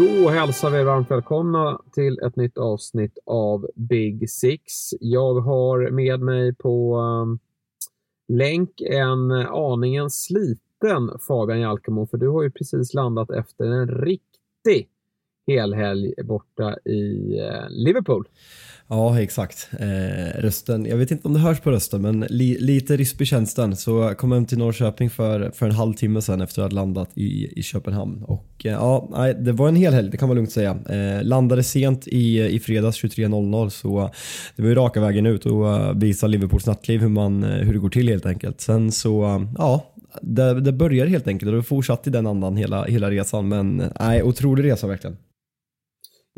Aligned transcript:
Då 0.00 0.28
hälsar 0.28 0.70
vi 0.70 0.84
varmt 0.84 1.10
välkomna 1.10 1.80
till 1.92 2.18
ett 2.18 2.36
nytt 2.36 2.58
avsnitt 2.58 3.18
av 3.26 3.66
Big 3.74 4.30
Six. 4.30 4.72
Jag 5.00 5.34
har 5.34 5.90
med 5.90 6.20
mig 6.20 6.54
på 6.54 6.96
um, 6.96 7.38
länk 8.28 8.80
en 8.80 9.30
aningen 9.48 10.10
sliten 10.10 11.10
Fabian 11.28 11.60
Jalkemo, 11.60 12.06
för 12.06 12.18
du 12.18 12.28
har 12.28 12.42
ju 12.42 12.50
precis 12.50 12.94
landat 12.94 13.30
efter 13.30 13.64
en 13.64 13.88
riktig 13.88 14.88
helhelg 15.46 16.14
borta 16.24 16.78
i 16.84 17.40
uh, 17.40 17.68
Liverpool. 17.70 18.28
Ja, 18.92 19.20
exakt. 19.20 19.68
Eh, 19.78 20.40
rösten, 20.40 20.86
jag 20.86 20.96
vet 20.96 21.10
inte 21.10 21.28
om 21.28 21.34
det 21.34 21.40
hörs 21.40 21.60
på 21.60 21.70
rösten, 21.70 22.02
men 22.02 22.20
li, 22.20 22.56
lite 22.60 22.96
rispig 22.96 23.26
känns 23.26 23.54
den. 23.54 23.76
Så 23.76 23.90
jag 23.90 24.18
kom 24.18 24.32
hem 24.32 24.46
till 24.46 24.58
Norrköping 24.58 25.10
för, 25.10 25.50
för 25.50 25.66
en 25.66 25.72
halvtimme 25.72 26.22
sedan 26.22 26.40
efter 26.40 26.62
att 26.62 26.72
ha 26.72 26.80
landat 26.80 27.10
i, 27.14 27.58
i 27.58 27.62
Köpenhamn. 27.62 28.22
Och 28.22 28.66
eh, 28.66 28.72
ja, 28.72 29.08
nej, 29.10 29.34
det 29.34 29.52
var 29.52 29.68
en 29.68 29.76
hel 29.76 29.94
helg, 29.94 30.10
det 30.10 30.16
kan 30.16 30.28
man 30.28 30.36
lugnt 30.36 30.52
säga. 30.52 30.78
Eh, 30.88 31.24
landade 31.24 31.62
sent 31.62 32.08
i, 32.08 32.40
i 32.40 32.60
fredags 32.60 33.02
23.00 33.02 33.68
så 33.68 34.10
det 34.56 34.62
var 34.62 34.68
ju 34.68 34.74
raka 34.74 35.00
vägen 35.00 35.26
ut 35.26 35.46
och 35.46 35.64
uh, 35.64 35.92
visa 35.92 36.26
Liverpools 36.26 36.66
nattliv 36.66 37.00
hur, 37.00 37.08
man, 37.08 37.44
eh, 37.44 37.50
hur 37.50 37.72
det 37.72 37.78
går 37.78 37.90
till 37.90 38.08
helt 38.08 38.26
enkelt. 38.26 38.60
Sen 38.60 38.92
så, 38.92 39.24
eh, 39.24 39.42
ja, 39.58 39.92
det, 40.22 40.60
det 40.60 40.72
börjar 40.72 41.06
helt 41.06 41.26
enkelt 41.26 41.50
och 41.50 41.56
det 41.56 41.62
fortsatte 41.62 42.10
i 42.10 42.12
den 42.12 42.26
andan 42.26 42.56
hela, 42.56 42.84
hela 42.84 43.10
resan. 43.10 43.48
Men 43.48 43.82
nej, 44.00 44.22
otrolig 44.22 44.64
resa 44.64 44.86
verkligen. 44.86 45.16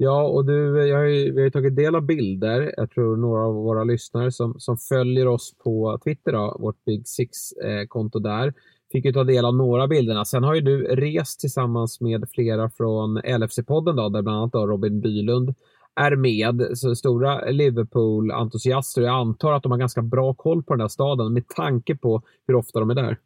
Ja, 0.05 0.23
och 0.23 0.45
du, 0.45 0.89
jag 0.89 0.97
har 0.97 1.05
ju, 1.05 1.33
vi 1.33 1.41
har 1.41 1.45
ju 1.45 1.51
tagit 1.51 1.77
del 1.77 1.95
av 1.95 2.03
bilder. 2.03 2.75
Jag 2.77 2.91
tror 2.91 3.17
några 3.17 3.47
av 3.47 3.55
våra 3.55 3.85
lyssnare 3.85 4.33
som, 4.33 4.61
som 4.61 4.79
följer 4.79 5.27
oss 5.27 5.55
på 5.65 5.99
Twitter, 6.05 6.33
då, 6.33 6.57
vårt 6.61 6.85
Big 6.85 7.09
Six-konto 7.09 8.19
eh, 8.19 8.23
där, 8.23 8.55
fick 8.93 9.05
ju 9.05 9.13
ta 9.13 9.25
del 9.25 9.45
av 9.45 9.55
några 9.55 9.89
bilderna. 9.89 10.25
Sen 10.25 10.45
har 10.45 10.55
ju 10.55 10.61
du 10.61 10.83
rest 10.83 11.41
tillsammans 11.41 12.01
med 12.01 12.25
flera 12.31 12.71
från 12.71 13.19
LFC-podden, 13.19 13.97
då, 13.97 14.09
där 14.09 14.23
bland 14.23 14.39
annat 14.39 14.53
då 14.53 14.67
Robin 14.67 15.01
Bylund 15.01 15.55
är 15.95 16.17
med. 16.17 16.79
Så 16.79 16.95
stora 16.95 17.51
Liverpool-entusiaster. 17.51 19.03
Jag 19.03 19.15
antar 19.15 19.53
att 19.53 19.63
de 19.63 19.73
har 19.73 19.79
ganska 19.79 20.03
bra 20.03 20.35
koll 20.35 20.63
på 20.63 20.75
den 20.75 20.81
här 20.81 20.89
staden 20.89 21.33
med 21.33 21.49
tanke 21.49 21.97
på 21.97 22.23
hur 22.47 22.55
ofta 22.55 22.81
de 22.81 22.91
är 22.91 22.95
där. 22.95 23.19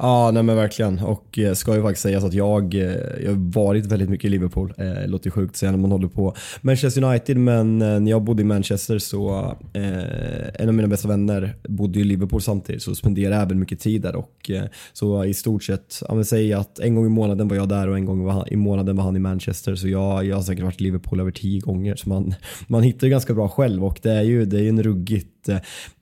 Ja, 0.00 0.30
nej 0.30 0.42
men 0.42 0.56
verkligen. 0.56 0.98
Och 0.98 1.38
eh, 1.38 1.54
ska 1.54 1.74
ju 1.74 1.82
faktiskt 1.82 2.02
sägas 2.02 2.24
att 2.24 2.34
jag, 2.34 2.74
eh, 2.74 2.80
jag 3.24 3.30
har 3.30 3.52
varit 3.52 3.86
väldigt 3.86 4.08
mycket 4.08 4.24
i 4.24 4.28
Liverpool. 4.28 4.74
Eh, 4.78 5.08
låter 5.08 5.30
sjukt 5.30 5.50
att 5.50 5.56
säga 5.56 5.72
när 5.72 5.78
man 5.78 5.92
håller 5.92 6.08
på 6.08 6.34
Manchester 6.60 7.04
United, 7.04 7.36
men 7.36 7.82
eh, 7.82 8.00
när 8.00 8.10
jag 8.10 8.22
bodde 8.22 8.42
i 8.42 8.44
Manchester 8.44 8.98
så 8.98 9.56
eh, 9.72 10.62
en 10.62 10.68
av 10.68 10.74
mina 10.74 10.88
bästa 10.88 11.08
vänner 11.08 11.56
bodde 11.68 12.00
i 12.00 12.04
Liverpool 12.04 12.42
samtidigt 12.42 12.82
så 12.82 12.94
spenderade 12.94 13.36
jag 13.36 13.42
även 13.42 13.58
mycket 13.58 13.80
tid 13.80 14.02
där 14.02 14.16
och 14.16 14.50
eh, 14.50 14.64
så 14.92 15.24
i 15.24 15.34
stort 15.34 15.62
sett, 15.62 16.02
jag 16.08 16.16
vill 16.16 16.24
säga 16.24 16.58
att 16.58 16.78
en 16.78 16.94
gång 16.94 17.06
i 17.06 17.08
månaden 17.08 17.48
var 17.48 17.56
jag 17.56 17.68
där 17.68 17.88
och 17.88 17.96
en 17.96 18.04
gång 18.04 18.44
i 18.46 18.56
månaden 18.56 18.96
var 18.96 19.04
han 19.04 19.16
i 19.16 19.20
Manchester 19.20 19.74
så 19.74 19.88
jag, 19.88 20.24
jag 20.24 20.36
har 20.36 20.42
säkert 20.42 20.64
varit 20.64 20.80
i 20.80 20.84
Liverpool 20.84 21.20
över 21.20 21.30
tio 21.30 21.60
gånger 21.60 21.96
så 21.96 22.08
man, 22.08 22.34
man 22.66 22.82
hittar 22.82 23.06
ju 23.06 23.10
ganska 23.10 23.34
bra 23.34 23.48
själv 23.48 23.84
och 23.84 23.98
det 24.02 24.12
är 24.12 24.22
ju 24.22 24.44
det 24.44 24.60
är 24.60 24.68
en 24.68 24.82
ruggigt 24.82 25.48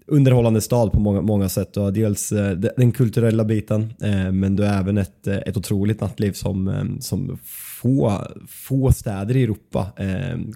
underhållande 0.07 0.61
stad 0.61 0.93
på 0.93 1.01
många, 1.01 1.21
många 1.21 1.49
sätt. 1.49 1.75
Du 1.75 1.81
har 1.81 1.91
dels 1.91 2.33
eh, 2.33 2.51
den 2.57 2.93
kulturella 2.93 3.45
biten 3.45 3.83
eh, 4.03 4.33
men 4.33 4.57
du 4.57 4.63
har 4.63 4.81
även 4.81 4.99
ett, 4.99 5.27
eh, 5.27 5.37
ett 5.37 5.57
otroligt 5.57 6.01
nattliv 6.01 6.33
som, 6.33 6.87
som 7.01 7.39
få, 7.83 8.13
få 8.49 8.93
städer 8.93 9.37
i 9.37 9.43
Europa 9.43 9.87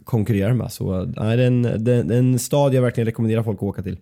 konkurrerar 0.04 0.54
med. 0.54 0.72
Så 0.72 1.04
det, 1.04 1.20
är 1.20 1.38
en, 1.38 1.62
det 1.62 1.92
är 1.92 2.12
en 2.12 2.38
stad 2.38 2.74
jag 2.74 2.82
verkligen 2.82 3.06
rekommenderar 3.06 3.42
folk 3.42 3.58
att 3.58 3.62
åka 3.62 3.82
till. 3.82 3.98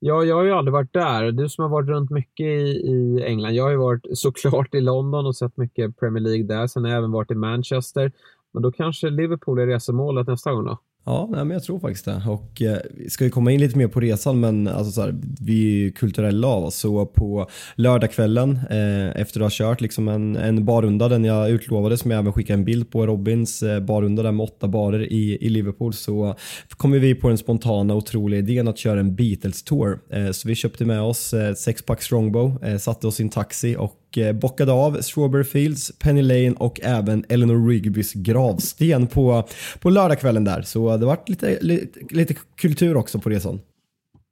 Ja, 0.00 0.24
jag 0.24 0.36
har 0.36 0.44
ju 0.44 0.52
aldrig 0.52 0.72
varit 0.72 0.92
där. 0.92 1.32
Du 1.32 1.48
som 1.48 1.62
har 1.62 1.68
varit 1.68 1.88
runt 1.88 2.10
mycket 2.10 2.46
i, 2.46 2.90
i 2.90 3.22
England. 3.26 3.52
Jag 3.52 3.64
har 3.64 3.70
ju 3.70 3.76
varit 3.76 4.06
såklart 4.12 4.74
i 4.74 4.80
London 4.80 5.26
och 5.26 5.36
sett 5.36 5.56
mycket 5.56 5.96
Premier 5.96 6.22
League 6.24 6.46
där. 6.46 6.66
Sen 6.66 6.84
har 6.84 6.90
jag 6.90 6.98
även 6.98 7.12
varit 7.12 7.30
i 7.30 7.34
Manchester. 7.34 8.12
Men 8.52 8.62
då 8.62 8.72
kanske 8.72 9.10
Liverpool 9.10 9.58
är 9.58 9.66
resemålet 9.66 10.26
nästa 10.26 10.52
gång 10.52 10.64
då? 10.64 10.78
Ja, 11.08 11.26
men 11.30 11.50
jag 11.50 11.62
tror 11.62 11.78
faktiskt 11.80 12.04
det. 12.04 12.22
Och 12.26 12.62
eh, 12.62 12.78
vi 12.94 13.10
ska 13.10 13.24
ju 13.24 13.30
komma 13.30 13.52
in 13.52 13.60
lite 13.60 13.78
mer 13.78 13.88
på 13.88 14.00
resan, 14.00 14.40
men 14.40 14.68
alltså 14.68 14.92
så 14.92 15.00
här, 15.00 15.14
vi 15.40 15.62
är 15.62 15.78
ju 15.78 15.92
kulturella 15.92 16.48
av 16.48 16.64
oss. 16.64 16.74
Så 16.74 17.06
på 17.06 17.48
lördagskvällen 17.74 18.60
eh, 18.70 19.20
efter 19.20 19.40
att 19.40 19.44
ha 19.44 19.50
kört 19.50 19.80
liksom 19.80 20.08
en, 20.08 20.36
en 20.36 20.64
barrunda, 20.64 21.08
den 21.08 21.24
jag 21.24 21.50
utlovade 21.50 21.96
som 21.96 22.10
jag 22.10 22.20
även 22.20 22.32
skickade 22.32 22.58
en 22.58 22.64
bild 22.64 22.90
på, 22.90 23.06
Robins 23.06 23.62
eh, 23.62 23.80
barrunda 23.80 24.22
där 24.22 24.32
med 24.32 24.44
åtta 24.44 24.68
barer 24.68 25.12
i, 25.12 25.38
i 25.40 25.48
Liverpool, 25.48 25.92
så 25.92 26.34
kommer 26.68 26.98
vi 26.98 27.14
på 27.14 27.28
den 27.28 27.38
spontana 27.38 27.94
otroliga 27.94 28.40
idén 28.40 28.68
att 28.68 28.78
köra 28.78 29.00
en 29.00 29.16
Beatles-tour. 29.16 29.98
Eh, 30.10 30.30
så 30.30 30.48
vi 30.48 30.54
köpte 30.54 30.84
med 30.84 31.02
oss 31.02 31.34
eh, 31.34 31.54
sexpack 31.54 32.02
Strongbow, 32.02 32.64
eh, 32.64 32.78
satte 32.78 33.06
oss 33.06 33.20
i 33.20 33.22
en 33.22 33.28
taxi 33.28 33.76
och 33.76 34.07
och 34.08 34.18
eh, 34.18 34.32
bockade 34.32 34.72
av 34.72 35.00
Strawberry 35.00 35.44
Fields, 35.44 35.98
Penny 35.98 36.22
Lane 36.22 36.54
och 36.58 36.80
även 36.82 37.24
Eleanor 37.28 37.68
Rigbys 37.68 38.12
gravsten 38.12 39.06
på, 39.06 39.44
på 39.80 39.90
lördagskvällen 39.90 40.44
där. 40.44 40.62
Så 40.62 40.96
det 40.96 41.06
var 41.06 41.18
lite, 41.26 41.58
lite, 41.60 42.00
lite 42.10 42.34
kultur 42.56 42.96
också 42.96 43.18
på 43.18 43.30
resan. 43.30 43.60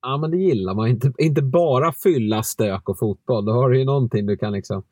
Ja, 0.03 0.17
men 0.17 0.31
det 0.31 0.37
gillar 0.37 0.75
man. 0.75 0.89
Inte, 0.89 1.13
inte 1.19 1.43
bara 1.43 1.93
fylla, 1.93 2.43
stök 2.43 2.89
och 2.89 2.99
fotboll. 2.99 3.45
Då 3.45 3.53
har 3.53 3.71
du 3.71 3.79
ju 3.79 3.85
någonting 3.85 4.27
du 4.27 4.37
kan 4.37 4.53
liksom 4.53 4.83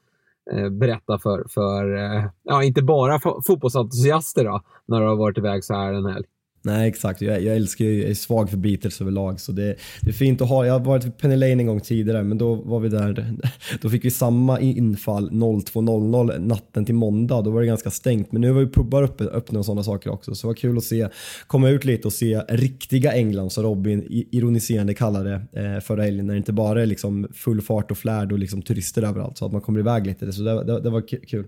eh, 0.52 0.68
berätta 0.68 1.18
för, 1.18 1.44
för 1.50 1.96
eh, 1.96 2.24
ja, 2.42 2.62
inte 2.62 2.82
bara 2.82 3.20
fotbollsentusiaster 3.46 4.44
då, 4.44 4.62
när 4.86 5.00
du 5.00 5.06
har 5.06 5.16
varit 5.16 5.38
iväg 5.38 5.64
så 5.64 5.74
här 5.74 5.92
en 5.92 6.06
helg. 6.06 6.26
Nej 6.64 6.88
exakt, 6.88 7.20
jag, 7.20 7.42
jag 7.42 7.56
älskar 7.56 7.84
ju, 7.84 8.00
jag 8.00 8.10
är 8.10 8.14
svag 8.14 8.50
för 8.50 8.56
Beatles 8.56 9.00
överlag 9.00 9.40
så 9.40 9.52
det, 9.52 9.76
det 10.00 10.10
är 10.10 10.12
fint 10.12 10.40
att 10.40 10.48
ha. 10.48 10.66
Jag 10.66 10.72
har 10.72 10.80
varit 10.80 11.04
vid 11.04 11.18
Penny 11.18 11.36
Lane 11.36 11.52
en 11.52 11.66
gång 11.66 11.80
tidigare 11.80 12.22
men 12.22 12.38
då 12.38 12.54
var 12.54 12.80
vi 12.80 12.88
där, 12.88 13.34
då 13.82 13.90
fick 13.90 14.04
vi 14.04 14.10
samma 14.10 14.60
infall 14.60 15.30
02.00 15.30 16.38
natten 16.38 16.84
till 16.84 16.94
måndag. 16.94 17.42
Då 17.42 17.50
var 17.50 17.60
det 17.60 17.66
ganska 17.66 17.90
stängt 17.90 18.32
men 18.32 18.40
nu 18.40 18.50
var 18.50 18.60
ju 18.60 18.70
pubbar 18.70 19.02
öppna, 19.02 19.26
öppna 19.26 19.58
och 19.58 19.64
sådana 19.64 19.82
saker 19.82 20.10
också 20.10 20.34
så 20.34 20.46
det 20.46 20.48
var 20.48 20.54
kul 20.54 20.78
att 20.78 20.84
se, 20.84 21.08
komma 21.46 21.68
ut 21.68 21.84
lite 21.84 22.08
och 22.08 22.12
se 22.12 22.40
riktiga 22.48 23.12
England 23.12 23.50
som 23.50 23.62
Robin 23.64 24.06
ironiserande 24.08 24.94
kallade 24.94 25.46
det 25.52 25.74
eh, 25.74 25.80
förra 25.80 26.02
helgen 26.02 26.26
när 26.26 26.34
det 26.34 26.38
inte 26.38 26.52
bara 26.52 26.82
är 26.82 26.86
liksom 26.86 27.28
full 27.34 27.62
fart 27.62 27.90
och 27.90 27.98
flärd 27.98 28.32
och 28.32 28.38
liksom 28.38 28.62
turister 28.62 29.02
överallt 29.02 29.38
så 29.38 29.46
att 29.46 29.52
man 29.52 29.60
kommer 29.60 29.80
iväg 29.80 30.06
lite. 30.06 30.32
Så 30.32 30.42
det, 30.42 30.64
det, 30.64 30.80
det 30.80 30.90
var 30.90 31.28
kul. 31.28 31.46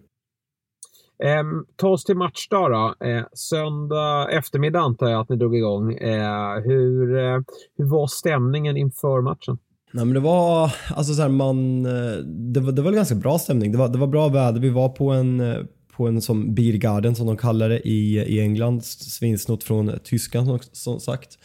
Eh, 1.24 1.42
ta 1.76 1.88
oss 1.88 2.04
till 2.04 2.16
matchdag 2.16 2.70
då. 2.70 3.06
Eh, 3.06 3.24
söndag 3.32 4.28
eftermiddag 4.30 4.80
antar 4.80 5.08
jag 5.08 5.20
att 5.20 5.28
ni 5.28 5.36
drog 5.36 5.56
igång. 5.56 5.94
Eh, 5.94 6.54
hur, 6.64 7.18
eh, 7.18 7.40
hur 7.78 7.90
var 7.90 8.06
stämningen 8.06 8.76
inför 8.76 9.20
matchen? 9.20 9.58
Nej, 9.92 10.04
men 10.04 10.14
det 10.14 10.20
var, 10.20 10.72
alltså 10.94 11.14
så 11.14 11.22
här, 11.22 11.28
man, 11.28 11.86
eh, 11.86 12.16
det 12.24 12.60
var, 12.60 12.72
det 12.72 12.82
var 12.82 12.90
en 12.90 12.96
ganska 12.96 13.14
bra 13.14 13.38
stämning. 13.38 13.72
Det 13.72 13.78
var, 13.78 13.88
det 13.88 13.98
var 13.98 14.06
bra 14.06 14.28
väder. 14.28 14.60
Vi 14.60 14.70
var 14.70 14.88
på 14.88 15.10
en, 15.10 15.40
eh, 15.40 15.56
på 15.96 16.06
en 16.06 16.20
som 16.20 16.54
Beer 16.54 16.74
Garden 16.74 17.14
som 17.14 17.26
de 17.26 17.36
kallar 17.36 17.68
det 17.68 17.88
i, 17.88 18.18
i 18.18 18.40
England. 18.40 18.84
Svinsnott 18.84 19.64
från 19.64 19.92
Tyskland 20.04 20.46
som, 20.46 20.58
som 20.72 21.00
sagt. 21.00 21.38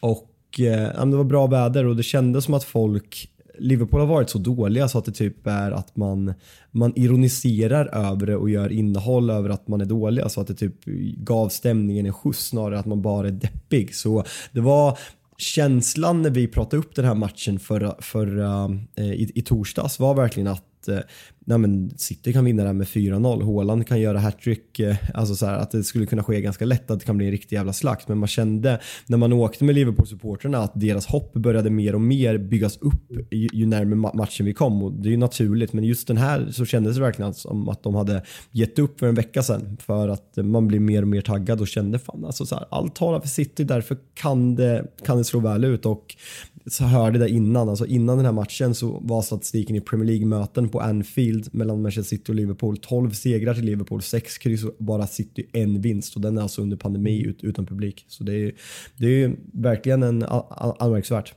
Och 0.00 0.60
eh, 0.60 1.06
det 1.06 1.16
var 1.16 1.24
bra 1.24 1.46
väder 1.46 1.86
och 1.86 1.96
det 1.96 2.02
kändes 2.02 2.44
som 2.44 2.54
att 2.54 2.64
folk 2.64 3.30
Liverpool 3.60 4.00
har 4.00 4.06
varit 4.06 4.30
så 4.30 4.38
dåliga 4.38 4.88
så 4.88 4.98
att 4.98 5.04
det 5.04 5.12
typ 5.12 5.46
är 5.46 5.70
att 5.70 5.96
man, 5.96 6.34
man 6.70 6.92
ironiserar 6.96 7.86
över 7.86 8.26
det 8.26 8.36
och 8.36 8.50
gör 8.50 8.72
innehåll 8.72 9.30
över 9.30 9.48
att 9.50 9.68
man 9.68 9.80
är 9.80 9.84
dåliga 9.84 10.28
så 10.28 10.40
att 10.40 10.46
det 10.46 10.54
typ 10.54 10.84
gav 11.16 11.48
stämningen 11.48 12.06
en 12.06 12.12
skjuts 12.12 12.46
snarare 12.46 12.78
att 12.78 12.86
man 12.86 13.02
bara 13.02 13.28
är 13.28 13.32
deppig. 13.32 13.94
Så 13.94 14.24
det 14.52 14.60
var 14.60 14.98
känslan 15.36 16.22
när 16.22 16.30
vi 16.30 16.48
pratade 16.48 16.76
upp 16.76 16.94
den 16.94 17.04
här 17.04 17.14
matchen 17.14 17.58
förra, 17.58 17.94
förra, 18.00 18.78
eh, 18.96 19.12
i, 19.12 19.32
i 19.34 19.42
torsdags 19.42 19.98
var 19.98 20.14
verkligen 20.14 20.48
att 20.48 20.88
eh, 20.88 20.98
nej 21.46 21.58
men 21.58 21.90
City 21.96 22.32
kan 22.32 22.44
vinna 22.44 22.62
det 22.62 22.68
här 22.68 22.74
med 22.74 22.86
4-0. 22.86 23.44
Haaland 23.44 23.86
kan 23.86 24.00
göra 24.00 24.18
hattrick. 24.18 24.78
Eh, 24.78 24.96
alltså 25.14 25.34
så 25.34 25.46
här, 25.46 25.58
att 25.58 25.70
det 25.70 25.84
skulle 25.84 26.06
kunna 26.06 26.22
ske 26.22 26.40
ganska 26.40 26.64
lätt, 26.64 26.90
att 26.90 27.00
det 27.00 27.06
kan 27.06 27.16
bli 27.16 27.26
en 27.26 27.32
riktig 27.32 27.56
jävla 27.56 27.72
slakt. 27.72 28.08
Men 28.08 28.18
man 28.18 28.28
kände 28.28 28.80
när 29.06 29.16
man 29.16 29.32
åkte 29.32 29.64
med 29.64 29.74
Liverpool-supporterna 29.74 30.58
att 30.58 30.72
deras 30.74 31.06
hopp 31.06 31.32
började 31.32 31.70
mer 31.70 31.94
och 31.94 32.00
mer 32.00 32.38
byggas 32.38 32.76
upp 32.76 33.12
ju, 33.30 33.48
ju 33.52 33.66
närmare 33.66 34.12
matchen 34.14 34.46
vi 34.46 34.54
kom. 34.54 34.82
Och 34.82 34.92
det 34.92 35.08
är 35.08 35.10
ju 35.10 35.16
naturligt, 35.16 35.72
men 35.72 35.84
just 35.84 36.08
den 36.08 36.16
här 36.16 36.48
så 36.50 36.64
kändes 36.64 36.94
det 36.96 37.02
verkligen 37.02 37.34
som 37.34 37.68
att 37.68 37.82
de 37.82 37.94
hade 37.94 38.22
gett 38.50 38.78
upp 38.78 38.98
för 38.98 39.06
en 39.06 39.14
vecka 39.14 39.42
sedan. 39.42 39.76
För 39.80 40.08
att 40.08 40.36
man 40.36 40.66
blir 40.66 40.80
mer 40.80 41.02
och 41.02 41.08
mer 41.08 41.20
taggad 41.20 41.60
och 41.60 41.68
kände 41.68 41.98
fan 41.98 42.24
alltså 42.24 42.46
så 42.46 42.54
här, 42.54 42.64
allt 42.70 42.94
talar 42.94 43.20
för 43.20 43.28
City, 43.28 43.64
därför 43.64 43.96
kan 44.14 44.54
det, 44.54 44.86
kan 45.06 45.18
det 45.18 45.24
slå 45.24 45.40
väl 45.40 45.64
ut. 45.64 45.86
Och 45.86 46.16
så 46.66 46.84
hörde 46.84 47.18
det 47.18 47.28
innan, 47.28 47.68
alltså 47.68 47.86
innan 47.86 48.16
den 48.16 48.26
här 48.26 48.32
matchen 48.32 48.74
så 48.74 49.00
var 49.02 49.22
statistiken 49.22 49.76
i 49.76 49.80
Premier 49.80 50.06
League-möten 50.06 50.68
på 50.68 50.80
Anfield 50.80 51.39
mellan 51.52 51.82
Manchester 51.82 52.16
City 52.16 52.32
och 52.32 52.36
Liverpool. 52.36 52.76
12 52.76 53.10
segrar 53.10 53.54
till 53.54 53.64
Liverpool, 53.64 54.02
6 54.02 54.38
kryss 54.38 54.64
och 54.64 54.74
bara 54.78 55.06
City 55.06 55.46
en 55.52 55.80
vinst 55.80 56.16
och 56.16 56.20
den 56.22 56.38
är 56.38 56.42
alltså 56.42 56.62
under 56.62 56.76
pandemi 56.76 57.26
ut, 57.26 57.44
utan 57.44 57.66
publik. 57.66 58.04
Så 58.08 58.24
det 58.24 58.34
är, 58.34 58.52
det 58.96 59.22
är 59.22 59.36
verkligen 59.52 60.02
en 60.02 60.22
anmärkningsvärt. 60.22 61.34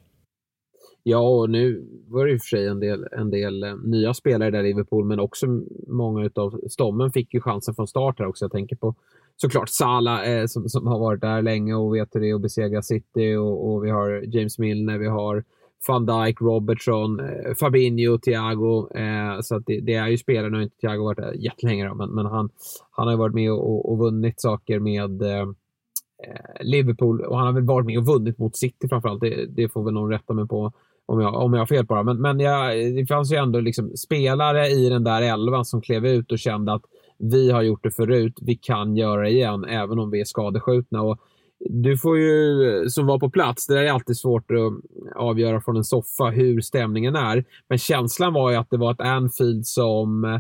Ja, 1.06 1.20
och 1.20 1.50
nu 1.50 1.88
var 2.08 2.26
det 2.26 2.32
i 2.34 2.38
och 2.38 2.42
för 2.42 2.58
sig 2.58 2.68
en 2.68 2.80
del, 2.80 3.08
en 3.12 3.30
del 3.30 3.64
eh, 3.64 3.76
nya 3.76 4.14
spelare 4.14 4.52
där 4.52 4.64
i 4.64 4.68
Liverpool, 4.68 5.06
men 5.06 5.20
också 5.20 5.48
många 5.88 6.30
av 6.36 6.62
stommen 6.70 7.12
fick 7.12 7.34
ju 7.34 7.42
chansen 7.42 7.76
från 7.76 7.88
start 7.88 8.20
här 8.20 8.28
också. 8.28 8.46
Jag 8.46 8.52
tänker 8.52 8.76
på 8.76 8.96
såklart 9.36 9.70
Salah 9.70 10.30
eh, 10.30 10.46
som, 10.46 10.70
som 10.70 10.88
har 10.88 11.00
varit 11.00 11.22
där 11.22 11.42
länge 11.42 11.74
och 11.74 11.96
vet 11.96 12.16
hur 12.16 12.20
det 12.20 12.30
är 12.30 12.36
att 12.36 12.42
besegra 12.42 12.82
City 12.82 13.36
och, 13.36 13.74
och 13.74 13.86
vi 13.86 13.90
har 13.90 14.36
James 14.36 14.60
Milner, 14.60 14.98
vi 14.98 15.08
har 15.08 15.44
van 15.88 16.06
Dijk, 16.06 16.42
Robertson, 16.42 17.20
eh, 17.20 17.54
Fabinho, 17.60 18.18
Thiago. 18.18 18.90
Eh, 18.96 19.40
så 19.42 19.56
att 19.56 19.64
det, 19.66 19.80
det, 19.80 19.94
är 19.94 20.08
ju 20.08 20.18
spelare, 20.18 20.50
nu 20.50 20.58
har 20.58 20.64
inte 20.64 20.78
Thiago 20.78 21.04
varit 21.04 21.18
där 21.18 21.34
jättelänge 21.34 21.88
då, 21.88 21.96
men, 21.96 22.10
men 22.10 22.26
han, 22.26 22.50
han 22.92 23.08
har 23.08 23.14
ju 23.14 23.18
varit 23.18 23.36
med 23.36 23.52
och, 23.52 23.92
och 23.92 23.98
vunnit 23.98 24.42
saker 24.42 24.80
med 24.80 25.22
eh, 25.22 25.42
eh, 25.42 26.62
Liverpool 26.62 27.22
och 27.22 27.38
han 27.38 27.46
har 27.46 27.54
väl 27.54 27.66
varit 27.66 27.86
med 27.86 27.98
och 27.98 28.06
vunnit 28.06 28.38
mot 28.38 28.58
City 28.58 28.88
framförallt. 28.90 29.22
Det, 29.22 29.46
det 29.46 29.70
får 29.70 29.84
väl 29.84 29.94
någon 29.94 30.12
rätta 30.12 30.34
mig 30.34 30.48
på 30.48 30.72
om 31.06 31.22
jag, 31.22 31.36
om 31.36 31.54
jag 31.54 31.62
har 31.62 31.66
fel 31.66 31.86
på 31.86 31.96
det. 31.96 32.04
Men, 32.04 32.22
men 32.22 32.40
jag, 32.40 32.78
det 32.96 33.06
fanns 33.06 33.32
ju 33.32 33.36
ändå 33.36 33.60
liksom 33.60 33.98
spelare 33.98 34.68
i 34.68 34.90
den 34.90 35.04
där 35.04 35.22
elvan 35.22 35.66
som 35.66 35.82
klev 35.82 36.06
ut 36.06 36.32
och 36.32 36.40
kände 36.40 36.74
att 36.74 36.84
vi 37.18 37.52
har 37.52 37.62
gjort 37.62 37.84
det 37.84 37.92
förut, 37.92 38.40
vi 38.42 38.56
kan 38.56 38.96
göra 38.96 39.22
det 39.22 39.30
igen, 39.30 39.64
även 39.64 40.00
om 40.00 40.12
vi 40.12 40.22
är 40.22 40.26
skadeskjutna. 40.26 41.02
Och 41.02 41.20
du 41.70 41.98
får 41.98 42.18
ju, 42.18 42.90
som 42.90 43.06
var 43.06 43.20
på 43.20 43.30
plats, 43.30 43.68
det 43.68 43.80
är 43.80 43.92
alltid 43.92 44.18
svårt 44.18 44.52
att 44.52 44.74
avgöra 45.16 45.62
från 45.62 45.78
en 45.78 45.84
soffa 45.84 46.24
hur 46.24 46.62
stämningen 46.62 47.16
är. 47.16 47.46
Men 47.70 47.78
känslan 47.78 48.34
var 48.34 48.52
ju 48.52 48.58
att 48.58 48.70
det 48.70 48.78
var 48.78 48.92
ett 48.92 49.02
Anfield 49.02 49.68
som 49.68 50.24
eh, 50.24 50.40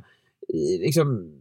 liksom, 0.79 1.31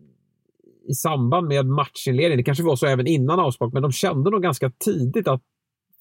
i 0.89 0.95
samband 0.95 1.49
med 1.49 1.67
matchinledningen, 1.67 2.37
det 2.37 2.45
kanske 2.45 2.65
var 2.65 2.77
så 2.77 2.87
även 2.87 3.07
innan 3.07 3.41
avspark, 3.41 3.73
men 3.73 3.83
de 3.83 3.93
kände 3.93 4.31
nog 4.31 4.43
ganska 4.43 4.71
tidigt 4.71 5.29
att 5.29 5.43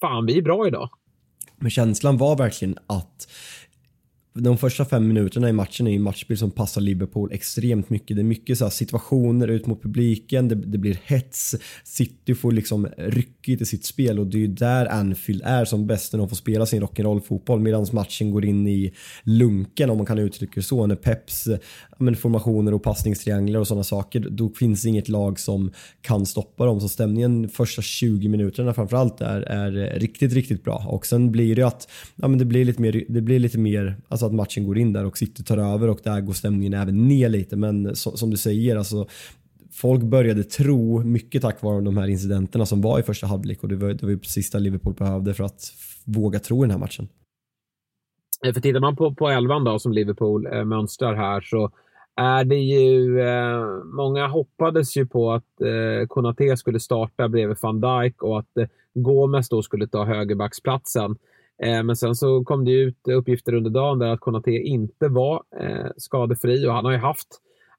fan, 0.01 0.25
vi 0.25 0.38
är 0.38 0.42
bra 0.42 0.68
idag. 0.68 0.89
Men 1.62 1.72
känslan 1.72 2.18
var 2.18 2.36
verkligen 2.36 2.77
att 2.88 3.27
de 4.33 4.57
första 4.57 4.86
fem 4.86 5.07
minuterna 5.07 5.50
i 5.50 5.54
matchen 5.54 5.88
är 5.88 5.95
en 5.95 6.01
matchbild 6.01 6.39
som 6.39 6.51
passar 6.51 6.81
Liverpool 6.81 7.31
extremt 7.31 7.89
mycket. 7.89 8.18
Det 8.18 8.22
är 8.22 8.24
mycket 8.24 8.57
så 8.57 8.69
situationer 8.69 9.48
ut 9.48 9.68
mot 9.68 9.81
publiken, 9.81 10.48
det, 10.48 10.56
det, 10.56 10.78
blir 10.78 11.00
hets. 11.04 11.56
City 11.83 12.36
får 12.36 12.51
liksom 12.51 12.88
ryckigt 12.98 13.62
i 13.62 13.66
sitt 13.66 13.86
spel 13.86 14.19
och 14.19 14.28
det 14.28 14.38
är 14.38 14.39
ju 14.39 14.48
där 14.48 14.86
Anfield 14.86 15.42
är 15.45 15.66
som 15.66 15.88
bäst 15.88 16.13
när 16.13 16.18
de 16.18 16.30
får 16.30 16.36
spela 16.36 16.66
sin 16.66 16.83
rock'n'roll-fotboll 16.83 17.60
medan 17.60 17.88
matchen 17.92 18.31
går 18.31 18.45
in 18.45 18.68
i 18.68 18.94
lunken 19.24 19.89
om 19.89 19.98
man 19.98 20.06
kan 20.06 20.19
uttrycka 20.19 20.54
det 20.56 20.62
så. 20.62 20.86
När 20.88 20.95
Peps 20.95 21.48
men, 21.98 22.16
formationer 22.16 22.74
och 22.74 22.84
passningstrianglar 22.84 23.60
och 23.60 23.68
sådana 23.68 23.84
saker, 23.84 24.19
då 24.19 24.50
finns 24.50 24.84
det 24.84 24.89
inget 24.89 25.10
lag 25.10 25.39
som 25.39 25.72
kan 26.01 26.25
stoppa 26.25 26.66
dem. 26.66 26.80
Så 26.80 26.89
stämningen 26.89 27.50
första 27.50 27.81
20 27.81 28.27
minuterna 28.27 28.74
framförallt 28.74 29.22
är, 29.22 29.42
är 29.42 30.00
riktigt, 30.00 30.34
riktigt 30.34 30.63
bra. 30.63 30.86
Och 30.88 31.06
sen 31.06 31.31
blir 31.31 31.56
det 31.56 31.63
att 31.63 31.89
ja, 32.16 32.27
men 32.27 32.39
det 32.39 32.45
blir 32.45 32.66
lite 32.66 32.81
mer, 32.81 33.06
det 33.10 33.22
blir 33.22 33.39
lite 33.39 33.57
mer 33.57 33.98
alltså 34.07 34.20
att 34.23 34.33
matchen 34.33 34.68
går 34.68 34.77
in 34.77 34.94
där 34.94 35.06
och 35.06 35.18
City 35.18 35.44
tar 35.44 35.57
över 35.57 35.89
och 35.89 36.00
där 36.03 36.21
går 36.21 36.33
stämningen 36.33 36.73
även 36.73 37.07
ner 37.07 37.29
lite. 37.29 37.56
Men 37.56 37.95
så, 37.95 38.18
som 38.18 38.29
du 38.29 38.38
säger, 38.38 38.75
alltså 38.75 39.07
folk 39.71 40.01
började 40.03 40.44
tro, 40.44 41.03
mycket 41.03 41.41
tack 41.41 41.62
vare 41.62 41.81
de 41.81 41.97
här 41.97 42.07
incidenterna 42.07 42.65
som 42.65 42.81
var 42.81 43.00
i 43.00 43.03
första 43.03 43.27
halvlek 43.27 43.63
och 43.63 43.69
det 43.69 43.75
var, 43.75 43.89
det 43.89 44.03
var 44.03 44.09
ju 44.09 44.19
precis 44.19 44.51
det 44.51 44.59
Liverpool 44.59 44.94
behövde 44.94 45.33
för 45.33 45.44
att 45.44 45.73
våga 46.06 46.39
tro 46.39 46.57
i 46.57 46.62
den 46.62 46.71
här 46.71 46.77
matchen. 46.77 47.07
Eh, 48.45 48.53
för 48.53 48.62
tittar 48.62 48.79
man 48.79 48.95
på, 48.95 49.15
på 49.15 49.29
elvan 49.29 49.63
då 49.63 49.79
som 49.79 49.91
Liverpool 49.91 50.45
eh, 50.45 50.63
mönstrar 50.63 51.15
här 51.15 51.41
så 51.41 51.71
är 52.15 52.44
det 52.44 52.59
ju... 52.59 53.21
Eh, 53.21 53.83
många 53.83 54.27
hoppades 54.27 54.97
ju 54.97 55.06
på 55.06 55.31
att 55.31 55.62
eh, 55.62 56.07
Konate 56.07 56.57
skulle 56.57 56.79
starta 56.79 57.29
bredvid 57.29 57.57
van 57.62 57.81
Dijk 57.81 58.24
och 58.24 58.39
att 58.39 58.57
eh, 58.57 58.67
Gomes 58.94 59.50
då 59.50 59.62
skulle 59.62 59.88
ta 59.88 60.06
högerbacksplatsen. 60.06 61.15
Eh, 61.63 61.84
men 61.84 61.96
sen 61.96 62.16
så 62.16 62.44
kom 62.44 62.66
det 62.66 62.72
ut 62.72 63.08
uppgifter 63.08 63.54
under 63.54 63.69
dagen 63.69 64.00
där 64.00 64.08
att 64.08 64.19
Konate 64.19 64.52
inte 64.52 65.08
var 65.08 65.44
eh, 65.60 65.88
skadefri 65.98 66.68
och 66.68 66.74
han 66.74 66.86
har 66.86 66.92
ju 66.92 66.98
haft 66.98 67.28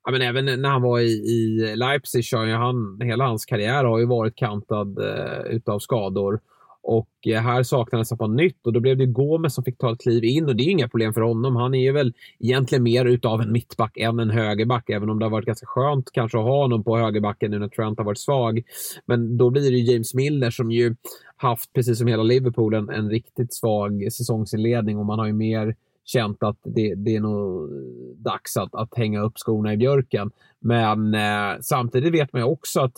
Ja, 0.05 0.11
men 0.13 0.23
även 0.23 0.45
när 0.45 0.69
han 0.69 0.83
var 0.83 1.01
i, 1.01 1.13
i 1.13 1.77
Leipzig, 1.77 2.25
han, 2.37 3.01
hela 3.03 3.25
hans 3.25 3.45
karriär 3.45 3.85
har 3.85 3.99
ju 3.99 4.07
varit 4.07 4.37
kantad 4.37 4.99
eh, 4.99 5.55
utav 5.55 5.79
skador. 5.79 6.41
Och 6.83 7.09
eh, 7.27 7.43
här 7.43 7.63
saknades 7.63 8.11
han 8.11 8.19
på 8.19 8.27
nytt 8.27 8.67
och 8.67 8.73
då 8.73 8.81
blev 8.81 8.97
det 8.97 9.07
Gomes 9.07 9.55
som 9.55 9.65
fick 9.65 9.79
ta 9.79 9.93
ett 9.93 10.01
kliv 10.01 10.25
in 10.25 10.49
och 10.49 10.57
det 10.57 10.63
är 10.63 10.71
inga 10.71 10.89
problem 10.89 11.15
för 11.15 11.21
honom. 11.21 11.57
Han 11.57 11.75
är 11.75 11.93
väl 11.93 12.13
egentligen 12.39 12.83
mer 12.83 13.05
utav 13.05 13.41
en 13.41 13.53
mittback 13.53 13.97
än 13.97 14.19
en 14.19 14.31
högerback, 14.31 14.91
även 14.91 15.11
om 15.11 15.19
det 15.19 15.25
har 15.25 15.31
varit 15.31 15.47
ganska 15.47 15.67
skönt 15.67 16.13
kanske 16.13 16.39
att 16.39 16.45
ha 16.45 16.63
honom 16.63 16.85
på 16.85 16.99
högerbacken 16.99 17.51
nu 17.51 17.59
när 17.59 17.69
Trent 17.69 17.99
har 17.99 18.05
varit 18.05 18.19
svag. 18.19 18.63
Men 19.07 19.37
då 19.37 19.51
blir 19.51 19.71
det 19.71 19.93
James 19.93 20.15
Miller 20.15 20.51
som 20.51 20.71
ju 20.71 20.97
haft, 21.37 21.73
precis 21.73 21.99
som 21.99 22.07
hela 22.07 22.23
Liverpool, 22.23 22.75
en, 22.75 22.89
en 22.91 23.11
riktigt 23.11 23.55
svag 23.55 24.13
säsongsinledning 24.13 24.99
och 24.99 25.07
man 25.07 25.19
har 25.19 25.27
ju 25.27 25.33
mer 25.33 25.75
känt 26.05 26.43
att 26.43 26.59
det, 26.65 26.95
det 26.95 27.17
är 27.17 27.21
nog 27.21 27.71
dags 28.17 28.57
att, 28.57 28.75
att 28.75 28.95
hänga 28.95 29.21
upp 29.21 29.33
skorna 29.37 29.73
i 29.73 29.77
björken. 29.77 30.31
Men 30.61 31.15
eh, 31.15 31.61
samtidigt 31.61 32.13
vet 32.13 32.33
man 32.33 32.43
ju 32.43 32.49
också 32.49 32.81
att 32.81 32.95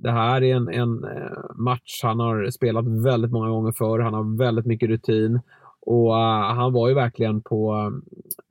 det 0.00 0.10
här 0.10 0.42
är 0.42 0.56
en, 0.56 0.68
en 0.68 1.04
eh, 1.04 1.54
match 1.54 2.00
han 2.02 2.20
har 2.20 2.50
spelat 2.50 2.84
väldigt 3.04 3.30
många 3.30 3.48
gånger 3.48 3.72
förr. 3.72 3.98
Han 3.98 4.14
har 4.14 4.38
väldigt 4.38 4.66
mycket 4.66 4.88
rutin 4.88 5.40
och 5.80 6.10
uh, 6.10 6.54
han 6.54 6.72
var 6.72 6.88
ju 6.88 6.94
verkligen 6.94 7.42
på, 7.42 7.74
uh, 7.74 7.90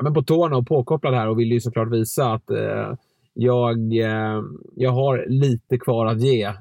men 0.04 0.14
på 0.14 0.24
tårna 0.24 0.58
och 0.58 0.68
påkopplad 0.68 1.14
här 1.14 1.28
och 1.28 1.40
ville 1.40 1.54
ju 1.54 1.62
såklart 1.62 1.92
visa 1.92 2.34
att 2.34 2.52
uh, 2.52 2.94
jag, 3.38 3.94
jag 4.76 4.92
har 4.92 5.26
lite 5.28 5.78
kvar 5.78 6.06
att 6.06 6.22
ge 6.22 6.54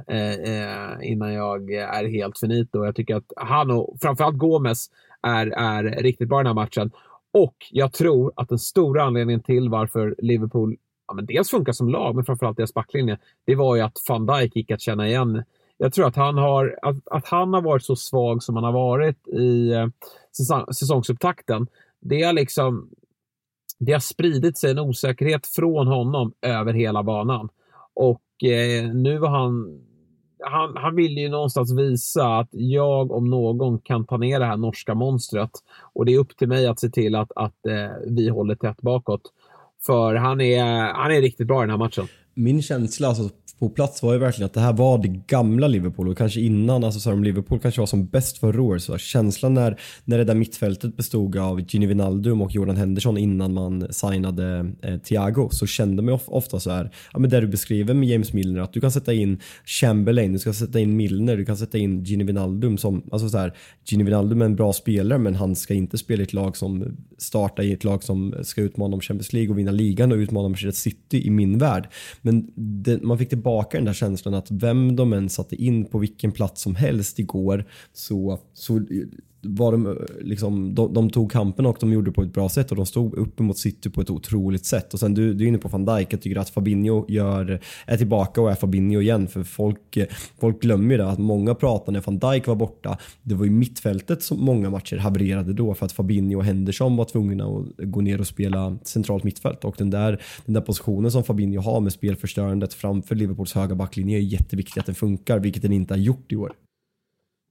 innan 1.03 1.33
jag 1.33 1.73
är 1.73 2.09
helt 2.09 2.39
finito. 2.39 2.85
Jag 2.85 2.97
tycker 2.97 3.17
att 3.17 3.33
han 3.37 3.71
och 3.71 3.97
framförallt 4.03 4.39
Gomes 4.39 4.87
är, 5.23 5.47
är 5.47 5.83
riktigt 5.83 6.29
bra 6.29 6.41
i 6.41 6.45
den 6.45 6.47
här 6.47 6.55
matchen. 6.55 6.91
Och 7.33 7.55
jag 7.71 7.93
tror 7.93 8.33
att 8.37 8.49
den 8.49 8.59
stora 8.59 9.03
anledningen 9.03 9.43
till 9.43 9.69
varför 9.69 10.15
Liverpool 10.19 10.77
ja, 11.07 11.15
men 11.15 11.27
dels 11.27 11.51
funkar 11.51 11.73
som 11.73 11.89
lag, 11.89 12.15
men 12.15 12.25
framförallt 12.25 12.57
deras 12.57 12.75
backlinje, 12.75 13.19
det 13.45 13.55
var 13.55 13.77
ju 13.77 13.83
att 13.83 13.99
van 14.09 14.27
Dijk 14.27 14.57
gick 14.57 14.71
att 14.71 14.81
känna 14.81 15.09
igen. 15.09 15.45
Jag 15.77 15.93
tror 15.93 16.07
att 16.07 16.17
han 16.17 16.39
har, 16.39 16.79
att, 16.83 16.97
att 17.11 17.27
han 17.27 17.55
har 17.55 17.63
varit 17.63 17.85
så 17.85 17.97
svag 17.97 18.43
som 18.43 18.55
han 18.55 18.65
har 18.65 18.73
varit 18.73 19.29
i 19.29 19.73
eh, 19.73 19.87
säsong, 20.37 20.73
säsongsupptakten. 20.75 21.67
Det 22.01 22.23
har 22.23 22.33
liksom 22.33 22.91
det 23.79 23.93
har 23.93 24.01
spridit 24.01 24.59
sig 24.59 24.71
en 24.71 24.79
osäkerhet 24.79 25.47
från 25.47 25.87
honom 25.87 26.33
över 26.43 26.73
hela 26.73 27.03
banan. 27.03 27.49
Och 27.95 28.45
eh, 28.45 28.95
nu 28.95 29.19
var 29.19 29.29
han, 29.29 29.81
han... 30.43 30.77
Han 30.77 30.97
vill 30.97 31.19
ju 31.19 31.29
någonstans 31.29 31.79
visa 31.79 32.39
att 32.39 32.49
jag 32.51 33.13
om 33.13 33.31
någon 33.31 33.79
kan 33.79 34.07
ta 34.07 34.17
ner 34.17 34.41
det 34.41 34.47
här 34.47 34.57
norska 34.57 34.95
monstret. 34.95 35.51
Och 35.93 36.05
det 36.05 36.15
är 36.15 36.19
upp 36.19 36.37
till 36.37 36.49
mig 36.49 36.67
att 36.67 36.81
se 36.81 36.89
till 36.89 37.15
att, 37.15 37.33
att 37.37 37.67
eh, 37.67 37.91
vi 38.07 38.29
håller 38.29 38.55
tätt 38.55 38.83
bakåt. 38.83 39.23
För 39.87 40.15
han 40.15 40.41
är, 40.41 40.65
han 40.93 41.11
är 41.11 41.21
riktigt 41.21 41.47
bra 41.47 41.61
i 41.61 41.63
den 41.63 41.71
här 41.71 41.77
matchen. 41.77 42.09
Min 42.35 42.63
känsla, 42.63 43.09
alltså 43.09 43.31
på 43.59 43.69
plats 43.69 44.03
var 44.03 44.13
ju 44.13 44.19
verkligen 44.19 44.47
att 44.47 44.55
det 44.55 44.61
här 44.61 44.73
var 44.73 44.99
det 44.99 45.09
gamla 45.09 45.69
Liverpool 45.69 46.09
och 46.09 46.19
kanske 46.19 46.41
innan, 46.41 46.85
alltså 46.85 47.01
så 47.01 47.11
här, 47.11 47.17
om 47.17 47.25
Liverpool 47.25 47.61
kanske 47.61 47.81
var 47.81 47.87
som 47.87 48.07
bäst 48.07 48.39
förra 48.39 48.63
året 48.63 48.83
så 48.83 48.99
känslan 48.99 49.55
när, 49.55 49.81
när 50.05 50.19
det 50.19 50.25
där 50.25 50.35
mittfältet 50.35 50.97
bestod 50.97 51.37
av 51.37 51.61
Gini 51.69 51.87
Wijnaldum 51.87 52.43
och 52.43 52.55
Jordan 52.55 52.77
Henderson 52.77 53.19
innan 53.19 53.55
man 53.55 53.93
signade 53.93 54.73
eh, 54.83 54.99
Thiago 54.99 55.49
så 55.51 55.67
kände 55.67 56.03
man 56.03 56.19
ofta 56.27 56.61
så 56.61 56.71
här, 56.71 56.91
ja 57.13 57.19
men 57.19 57.31
det 57.31 57.41
du 57.41 57.47
beskriver 57.47 57.95
med 57.95 58.09
James 58.09 58.33
Milner 58.33 58.61
att 58.61 58.73
du 58.73 58.81
kan 58.81 58.93
sätta 58.93 59.13
in 59.13 59.41
Chamberlain, 59.65 60.33
du 60.33 60.39
ska 60.39 60.53
sätta 60.53 60.81
in 60.81 60.97
Milner, 60.97 61.37
du 61.37 61.45
kan 61.45 61.57
sätta 61.57 61.79
in 61.79 62.05
Gini 62.05 62.25
Wijnaldum 62.25 62.79
som, 62.79 63.03
alltså 63.13 63.29
så 63.29 63.39
här, 63.39 63.57
Gini 63.85 64.05
Wijnaldum 64.05 64.43
är 64.43 64.47
en 64.47 64.57
bra 64.57 64.73
spelare 64.73 65.19
men 65.19 65.35
han 65.35 65.57
ska 65.57 65.75
inte 65.75 65.99
spela 65.99 66.21
i 66.21 66.25
ett 66.25 66.33
lag 66.33 66.57
som 66.57 66.97
startar 67.19 67.63
i 67.63 67.73
ett 67.73 67.85
lag 67.85 68.03
som 68.03 68.35
ska 68.43 68.61
utmana 68.61 68.95
om 68.95 69.01
Champions 69.01 69.33
League 69.33 69.51
och 69.51 69.59
vinna 69.59 69.71
ligan 69.71 70.13
och 70.13 70.17
utmana 70.17 70.49
Manchester 70.49 70.91
City 70.91 71.27
i 71.27 71.31
min 71.31 71.59
värld. 71.59 71.89
Men 72.27 72.53
det, 72.57 73.03
man 73.03 73.19
fick 73.19 73.29
tillbaka 73.29 73.79
den 73.79 73.85
där 73.85 73.93
känslan 73.93 74.35
att 74.35 74.51
vem 74.51 74.97
de 74.97 75.13
än 75.13 75.29
satte 75.29 75.57
in 75.57 75.85
på 75.85 75.99
vilken 75.99 76.33
plats 76.33 76.63
som 76.63 76.75
helst 76.75 77.19
igår 77.19 77.65
så, 77.93 78.39
så 78.55 78.81
var 79.45 79.73
de, 79.73 79.99
liksom, 80.21 80.75
de, 80.75 80.95
de, 80.95 81.11
tog 81.11 81.33
kampen 81.33 81.67
och 81.67 81.77
de 81.81 81.93
gjorde 81.93 82.11
det 82.11 82.15
på 82.15 82.23
ett 82.23 82.33
bra 82.33 82.49
sätt 82.49 82.71
och 82.71 82.77
de 82.77 82.87
stod 82.87 83.15
upp 83.15 83.39
mot 83.39 83.59
City 83.59 83.91
på 83.91 84.01
ett 84.01 84.11
otroligt 84.11 84.67
sätt. 84.67 84.95
Och 84.95 85.01
sen 85.01 85.15
du, 85.15 85.35
du 85.35 85.45
är 85.45 85.49
inne 85.49 85.59
på 85.59 85.69
van 85.69 85.85
Dijk, 85.85 86.13
jag 86.13 86.23
tycker 86.23 86.41
att 86.41 86.51
Fabinho 86.51 87.05
gör, 87.09 87.61
är 87.87 87.97
tillbaka 87.97 88.41
och 88.41 88.51
är 88.51 88.55
Fabinho 88.55 89.01
igen 89.01 89.29
för 89.29 89.43
folk, 89.43 89.99
folk 90.41 90.63
glömmer 90.63 90.91
ju 90.91 90.97
det 90.99 91.11
att 91.11 91.19
många 91.19 91.55
pratar 91.55 91.93
när 91.93 92.01
van 92.01 92.19
Dijk 92.19 92.47
var 92.47 92.55
borta. 92.55 92.99
Det 93.23 93.35
var 93.35 93.45
ju 93.45 93.51
mittfältet 93.51 94.23
som 94.23 94.45
många 94.45 94.71
matcher 94.71 94.97
havererade 94.97 95.53
då 95.53 95.75
för 95.75 95.87
att 95.87 95.93
Fabinho 95.93 96.39
och 96.39 96.45
Henderson 96.45 96.97
var 96.97 97.05
tvungna 97.05 97.45
att 97.45 97.91
gå 97.91 98.01
ner 98.01 98.21
och 98.21 98.27
spela 98.27 98.79
centralt 98.83 99.25
mittfält 99.25 99.65
och 99.65 99.75
den 99.79 99.91
där, 99.91 100.23
den 100.47 100.55
där 100.55 100.61
positionen 100.61 101.11
som 101.11 101.25
Fabinho 101.25 101.61
har 101.61 101.81
med 101.81 101.93
spelförstörandet 101.93 102.75
framför 102.75 103.15
Liverpools 103.15 103.53
höga 103.53 103.75
backlinje 103.75 104.19
är 104.19 104.23
jätteviktigt 104.23 104.79
att 104.79 104.87
den 104.87 104.95
funkar, 104.95 105.39
vilket 105.39 105.63
den 105.63 105.73
inte 105.73 105.95
har 105.95 105.99
gjort 105.99 106.33
i 106.33 106.37
år. 106.37 106.53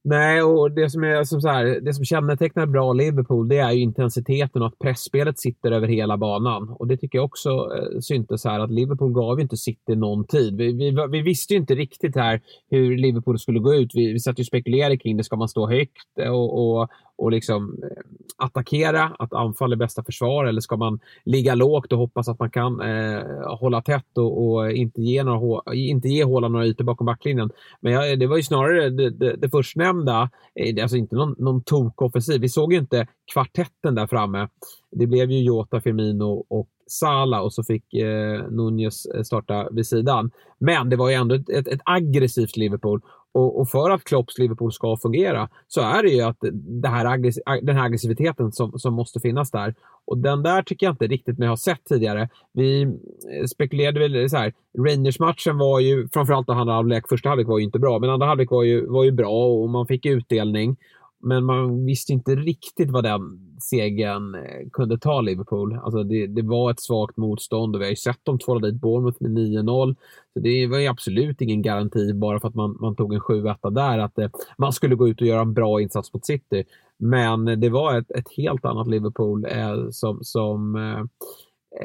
Nej, 0.06 0.42
och 0.42 0.70
det 0.70 0.90
som, 0.90 1.04
är, 1.04 1.24
som, 1.24 1.40
så 1.40 1.48
här, 1.48 1.80
det 1.80 1.94
som 1.94 2.04
kännetecknar 2.04 2.66
bra 2.66 2.92
Liverpool 2.92 3.48
det 3.48 3.58
är 3.58 3.72
ju 3.72 3.80
intensiteten 3.80 4.62
och 4.62 4.68
att 4.68 4.78
pressspelet 4.78 5.38
sitter 5.38 5.72
över 5.72 5.88
hela 5.88 6.16
banan. 6.16 6.68
Och 6.78 6.86
Det 6.86 6.96
tycker 6.96 7.18
jag 7.18 7.24
också 7.24 7.48
eh, 7.48 8.00
syntes 8.00 8.44
här 8.44 8.60
att 8.60 8.70
Liverpool 8.70 9.12
gav 9.12 9.40
inte 9.40 9.56
City 9.56 9.96
någon 9.96 10.24
tid. 10.26 10.56
Vi, 10.56 10.72
vi, 10.72 10.96
vi 11.10 11.22
visste 11.22 11.54
ju 11.54 11.60
inte 11.60 11.74
riktigt 11.74 12.16
här 12.16 12.40
hur 12.70 12.96
Liverpool 12.96 13.38
skulle 13.38 13.58
gå 13.60 13.74
ut. 13.74 13.90
Vi, 13.94 14.12
vi 14.12 14.20
satt 14.20 14.38
ju 14.38 14.42
och 14.42 14.46
spekulerade 14.46 14.96
kring 14.96 15.16
det. 15.16 15.24
Ska 15.24 15.36
man 15.36 15.48
stå 15.48 15.68
högt 15.70 16.18
eh, 16.20 16.30
och, 16.30 16.80
och, 16.80 16.88
och 17.16 17.30
liksom 17.30 17.82
eh, 17.82 18.02
attackera, 18.36 19.16
att 19.18 19.32
anfall 19.32 19.72
är 19.72 19.76
bästa 19.76 20.04
försvar 20.04 20.44
eller 20.44 20.60
ska 20.60 20.76
man 20.76 21.00
ligga 21.24 21.54
lågt 21.54 21.92
och 21.92 21.98
hoppas 21.98 22.28
att 22.28 22.38
man 22.38 22.50
kan 22.50 22.80
eh, 22.80 23.22
hålla 23.60 23.82
tätt 23.82 24.18
och, 24.18 24.46
och, 24.46 24.72
inte 24.72 25.02
ge, 25.02 25.22
några, 25.22 25.74
inte 25.74 26.08
ge 26.08 26.24
håla 26.24 26.48
några 26.48 26.66
ytor 26.66 26.84
bakom 26.84 27.06
backlinjen. 27.06 27.50
Men 27.80 27.92
jag, 27.92 28.18
det 28.18 28.26
var 28.26 28.36
ju 28.36 28.42
snarare 28.42 28.90
det, 28.90 29.10
det, 29.10 29.36
det 29.36 29.50
förstnämnda 29.50 30.30
eh, 30.54 30.82
alltså 30.82 30.96
inte 30.96 31.16
någon, 31.16 31.34
någon 31.38 31.62
tokoffensiv. 31.62 32.40
Vi 32.40 32.48
såg 32.48 32.72
ju 32.72 32.78
inte 32.78 33.06
kvartetten 33.32 33.94
där 33.94 34.06
framme. 34.06 34.48
Det 34.90 35.06
blev 35.06 35.30
ju 35.30 35.42
Jota, 35.42 35.80
Firmino 35.80 36.44
och 36.48 36.68
Sala 36.86 37.42
och 37.42 37.52
så 37.52 37.64
fick 37.64 37.94
eh, 37.94 38.42
Nunez 38.50 39.06
eh, 39.06 39.22
starta 39.22 39.68
vid 39.70 39.86
sidan. 39.86 40.30
Men 40.58 40.90
det 40.90 40.96
var 40.96 41.08
ju 41.08 41.14
ändå 41.14 41.34
ett, 41.34 41.50
ett, 41.50 41.68
ett 41.68 41.80
aggressivt 41.84 42.56
Liverpool 42.56 43.00
och, 43.34 43.60
och, 43.60 43.68
för 43.68 43.90
att 43.90 44.04
Klopps 44.04 44.38
Liverpool 44.38 44.72
ska 44.72 44.96
fungera 44.96 45.48
så 45.68 45.80
är 45.80 46.02
det 46.02 46.08
ju 46.08 46.20
att 46.20 46.36
det 46.52 46.88
här 46.88 47.62
den 47.62 47.76
här 47.76 47.84
aggressiviteten 47.84 48.52
som, 48.52 48.78
som 48.78 48.94
måste 48.94 49.20
finnas 49.20 49.50
där. 49.50 49.74
Och 50.04 50.18
den 50.18 50.42
där 50.42 50.62
tycker 50.62 50.86
jag 50.86 50.92
inte 50.92 51.06
riktigt 51.06 51.38
mig 51.38 51.48
ha 51.48 51.56
sett 51.56 51.84
tidigare. 51.84 52.28
Vi 52.52 52.82
eh, 52.82 53.46
spekulerade 53.52 54.00
väl 54.00 54.30
så 54.30 54.36
här. 54.36 54.52
Rangers-matchen 54.78 55.58
var 55.58 55.80
ju, 55.80 56.08
framförallt 56.12 56.48
andra 56.48 56.74
halvlek, 56.74 57.08
första 57.08 57.28
halvlek 57.28 57.48
var 57.48 57.58
ju 57.58 57.64
inte 57.64 57.78
bra, 57.78 57.98
men 57.98 58.10
andra 58.10 58.26
halvlek 58.26 58.50
var 58.50 58.62
ju, 58.62 58.86
var 58.86 59.04
ju 59.04 59.12
bra 59.12 59.46
och 59.46 59.70
man 59.70 59.86
fick 59.86 60.06
utdelning. 60.06 60.76
Men 61.20 61.44
man 61.44 61.84
visste 61.84 62.12
inte 62.12 62.34
riktigt 62.34 62.90
vad 62.90 63.04
den 63.04 63.20
segern 63.64 64.34
eh, 64.34 64.68
kunde 64.72 64.98
ta 64.98 65.20
Liverpool. 65.20 65.78
Alltså 65.82 66.02
det, 66.02 66.26
det 66.26 66.42
var 66.42 66.70
ett 66.70 66.80
svagt 66.80 67.16
motstånd 67.16 67.74
och 67.74 67.80
vi 67.80 67.84
har 67.84 67.90
ju 67.90 67.96
sett 67.96 68.24
dem 68.24 68.38
tvåla 68.38 68.66
dit 68.66 68.80
Bournemouth 68.80 69.22
med 69.22 69.30
9-0. 69.30 69.96
Så 70.34 70.40
det 70.40 70.66
var 70.66 70.78
ju 70.78 70.86
absolut 70.86 71.40
ingen 71.40 71.62
garanti 71.62 72.12
bara 72.14 72.40
för 72.40 72.48
att 72.48 72.54
man, 72.54 72.76
man 72.80 72.96
tog 72.96 73.14
en 73.14 73.20
7-1 73.20 73.70
där 73.70 73.98
att 73.98 74.18
eh, 74.18 74.28
man 74.58 74.72
skulle 74.72 74.94
gå 74.94 75.08
ut 75.08 75.20
och 75.20 75.26
göra 75.26 75.40
en 75.40 75.54
bra 75.54 75.80
insats 75.80 76.12
mot 76.12 76.26
City. 76.26 76.64
Men 76.98 77.60
det 77.60 77.68
var 77.68 77.98
ett, 77.98 78.10
ett 78.10 78.36
helt 78.36 78.64
annat 78.64 78.86
Liverpool 78.86 79.44
eh, 79.44 79.90
som, 79.90 80.18
som 80.22 80.76
eh, 80.76 81.04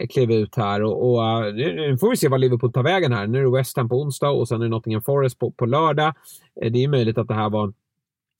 klev 0.10 0.32
ut 0.32 0.56
här 0.56 0.84
och, 0.84 1.12
och 1.12 1.46
eh, 1.46 1.54
nu 1.54 1.98
får 1.98 2.10
vi 2.10 2.18
se 2.18 2.28
vad 2.28 2.40
Liverpool 2.40 2.72
tar 2.72 2.84
vägen 2.84 3.14
här. 3.14 3.28
Nu 3.28 3.40
är 3.40 3.44
det 3.44 3.58
West 3.58 3.78
Ham 3.78 3.90
på 3.90 4.02
onsdag 4.02 4.30
och 4.30 4.48
sen 4.48 4.62
är 4.62 4.66
det 4.66 4.70
Nottingham 4.70 5.02
Forest 5.02 5.40
på, 5.40 5.52
på 5.52 5.66
lördag. 5.66 6.14
Eh, 6.62 6.72
det 6.72 6.84
är 6.84 6.88
möjligt 6.88 7.18
att 7.18 7.28
det 7.28 7.34
här 7.34 7.50
var 7.50 7.74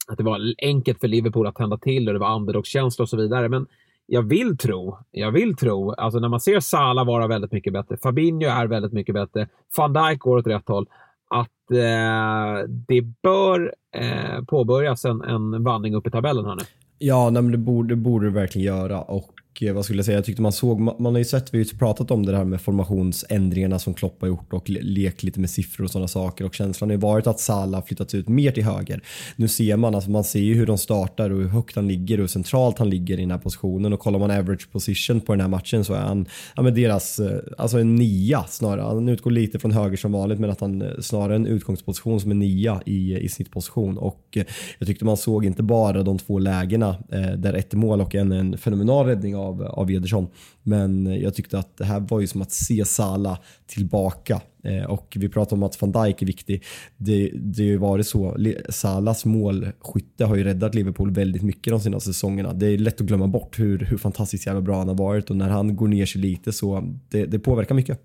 att 0.10 0.18
det 0.18 0.24
var 0.24 0.40
enkelt 0.58 1.00
för 1.00 1.08
Liverpool 1.08 1.48
att 1.48 1.56
tända 1.56 1.78
till 1.78 2.08
och 2.08 2.14
det 2.14 2.20
var 2.20 2.36
underdogskänsla 2.36 3.04
och 3.04 3.10
så 3.10 3.18
vidare. 3.18 3.50
Men 3.50 3.68
jag 4.06 4.22
vill 4.22 4.58
tro, 4.58 4.98
jag 5.12 5.32
vill 5.32 5.56
tro, 5.56 5.92
alltså 5.92 6.20
när 6.20 6.30
man 6.30 6.40
ser 6.40 6.60
Salah 6.60 7.06
vara 7.06 7.28
väldigt 7.28 7.52
mycket 7.52 7.74
bättre, 7.74 7.98
Fabinho 7.98 8.50
är 8.50 8.68
väldigt 8.68 8.94
mycket 8.94 9.16
bättre, 9.16 9.48
van 9.78 9.94
Dijk 9.94 10.20
går 10.20 10.38
åt 10.38 10.48
rätt 10.48 10.68
håll, 10.68 10.88
att 11.30 11.72
eh, 11.72 12.70
det 12.88 13.02
bör 13.24 13.74
eh, 13.96 14.44
påbörjas 14.48 15.06
en, 15.06 15.22
en 15.22 15.64
vandring 15.64 15.96
upp 15.96 16.08
i 16.08 16.12
tabellen 16.12 16.46
här 16.46 16.56
nu. 16.56 16.62
Ja, 16.98 17.30
nej, 17.30 17.42
men 17.42 17.52
det 17.52 17.58
borde, 17.58 17.90
det 17.90 17.96
borde 17.96 18.30
verkligen 18.30 18.68
göra 18.76 19.02
och 19.02 19.39
Eh, 19.62 19.74
vad 19.74 19.86
skulle 19.86 20.00
jag 20.00 20.06
säga, 20.06 20.18
jag 20.18 20.26
tyckte 20.26 20.42
man 20.42 20.52
såg, 20.52 20.80
man 20.80 21.06
har 21.06 21.18
ju 21.18 21.26
sett, 21.26 21.54
vi 21.54 21.58
har 21.58 21.66
ju 21.66 21.78
pratat 21.78 22.12
om 22.12 22.26
det 22.26 22.38
här 22.38 22.44
med 22.44 22.62
formationsändringarna 22.62 23.80
som 23.80 23.94
Klopp 23.94 24.22
har 24.22 24.28
gjort 24.28 24.54
och 24.54 24.70
lekt 24.70 25.24
lite 25.24 25.40
med 25.40 25.50
siffror 25.50 25.86
och 25.86 25.92
sådana 25.92 26.08
saker 26.08 26.46
och 26.46 26.56
känslan 26.56 26.90
har 26.90 26.94
ju 26.94 27.00
varit 27.02 27.28
att 27.28 27.40
Salah 27.40 27.86
flyttats 27.86 28.16
ut 28.16 28.28
mer 28.28 28.52
till 28.52 28.64
höger. 28.64 29.02
Nu 29.36 29.48
ser 29.48 29.78
man, 29.78 29.96
alltså 29.96 30.10
man 30.10 30.24
ser 30.24 30.40
ju 30.40 30.54
hur 30.54 30.66
de 30.66 30.78
startar 30.78 31.30
och 31.30 31.42
hur 31.42 31.48
högt 31.48 31.76
han 31.76 31.88
ligger 31.88 32.18
och 32.18 32.22
hur 32.22 32.28
centralt 32.28 32.80
han 32.80 32.90
ligger 32.90 33.18
i 33.18 33.22
den 33.22 33.32
här 33.32 33.38
positionen 33.38 33.94
och 33.94 34.00
kollar 34.00 34.20
man 34.20 34.32
average 34.32 34.72
position 34.72 35.22
på 35.22 35.34
den 35.34 35.42
här 35.42 35.48
matchen 35.48 35.86
så 35.86 35.94
är 35.94 36.02
han, 36.02 36.26
ja 36.56 36.62
men 36.62 36.74
deras, 36.74 37.20
eh, 37.20 37.40
alltså 37.58 37.80
en 37.80 37.96
nia 37.96 38.44
snarare. 38.44 38.82
Han 38.82 39.10
utgår 39.10 39.32
lite 39.32 39.60
från 39.60 39.72
höger 39.72 39.98
som 39.98 40.12
vanligt 40.12 40.40
men 40.40 40.50
att 40.50 40.62
han 40.62 40.82
eh, 40.82 40.88
snarare 41.00 41.36
en 41.36 41.48
utgångsposition 41.48 42.20
som 42.20 42.32
en 42.32 42.40
nia 42.40 42.82
i, 42.86 43.18
i 43.18 43.30
snittposition 43.30 43.98
och 43.98 44.38
jag 44.80 44.88
tyckte 44.88 45.06
man 45.06 45.18
såg 45.18 45.46
inte 45.46 45.64
bara 45.64 46.04
de 46.04 46.18
två 46.18 46.40
lägena 46.40 46.96
där 47.38 47.54
ett 47.54 47.74
mål 47.74 48.02
och 48.02 48.16
en, 48.16 48.32
en 48.32 48.58
fenomenal 48.58 49.06
räddning 49.06 49.36
av 49.36 49.49
av, 49.50 49.62
av 49.64 49.92
Ederson. 49.92 50.28
Men 50.64 51.06
jag 51.22 51.36
tyckte 51.36 51.60
att 51.60 51.78
det 51.78 51.86
här 51.86 52.00
var 52.00 52.20
ju 52.20 52.28
som 52.28 52.42
att 52.42 52.52
se 52.52 52.86
Sala 52.86 53.38
tillbaka. 53.68 54.42
Eh, 54.64 54.84
och 54.84 55.18
vi 55.20 55.30
pratar 55.30 55.56
om 55.56 55.64
att 55.64 55.82
van 55.82 55.92
Dijk 55.92 56.22
är 56.22 56.26
viktig. 56.26 56.64
Det, 56.98 57.32
det 57.34 57.64
har 57.64 57.68
ju 57.68 57.78
varit 57.78 58.08
så. 58.08 58.38
Salas 58.70 59.26
målskytte 59.26 60.26
har 60.26 60.36
ju 60.36 60.44
räddat 60.44 60.76
Liverpool 60.76 61.12
väldigt 61.12 61.42
mycket 61.42 61.72
de 61.72 61.80
senaste 61.80 62.14
säsongerna. 62.14 62.54
Det 62.54 62.68
är 62.68 62.78
lätt 62.78 63.02
att 63.02 63.08
glömma 63.08 63.28
bort 63.28 63.60
hur, 63.60 63.80
hur 63.80 63.98
fantastiskt 63.98 64.46
jävla 64.46 64.62
bra 64.62 64.78
han 64.78 64.88
har 64.88 64.96
varit 64.96 65.30
och 65.30 65.36
när 65.36 65.50
han 65.50 65.76
går 65.76 65.88
ner 65.88 66.06
sig 66.06 66.22
lite 66.22 66.52
så 66.52 66.94
det, 67.10 67.26
det 67.26 67.40
påverkar 67.40 67.76
mycket. 67.76 68.00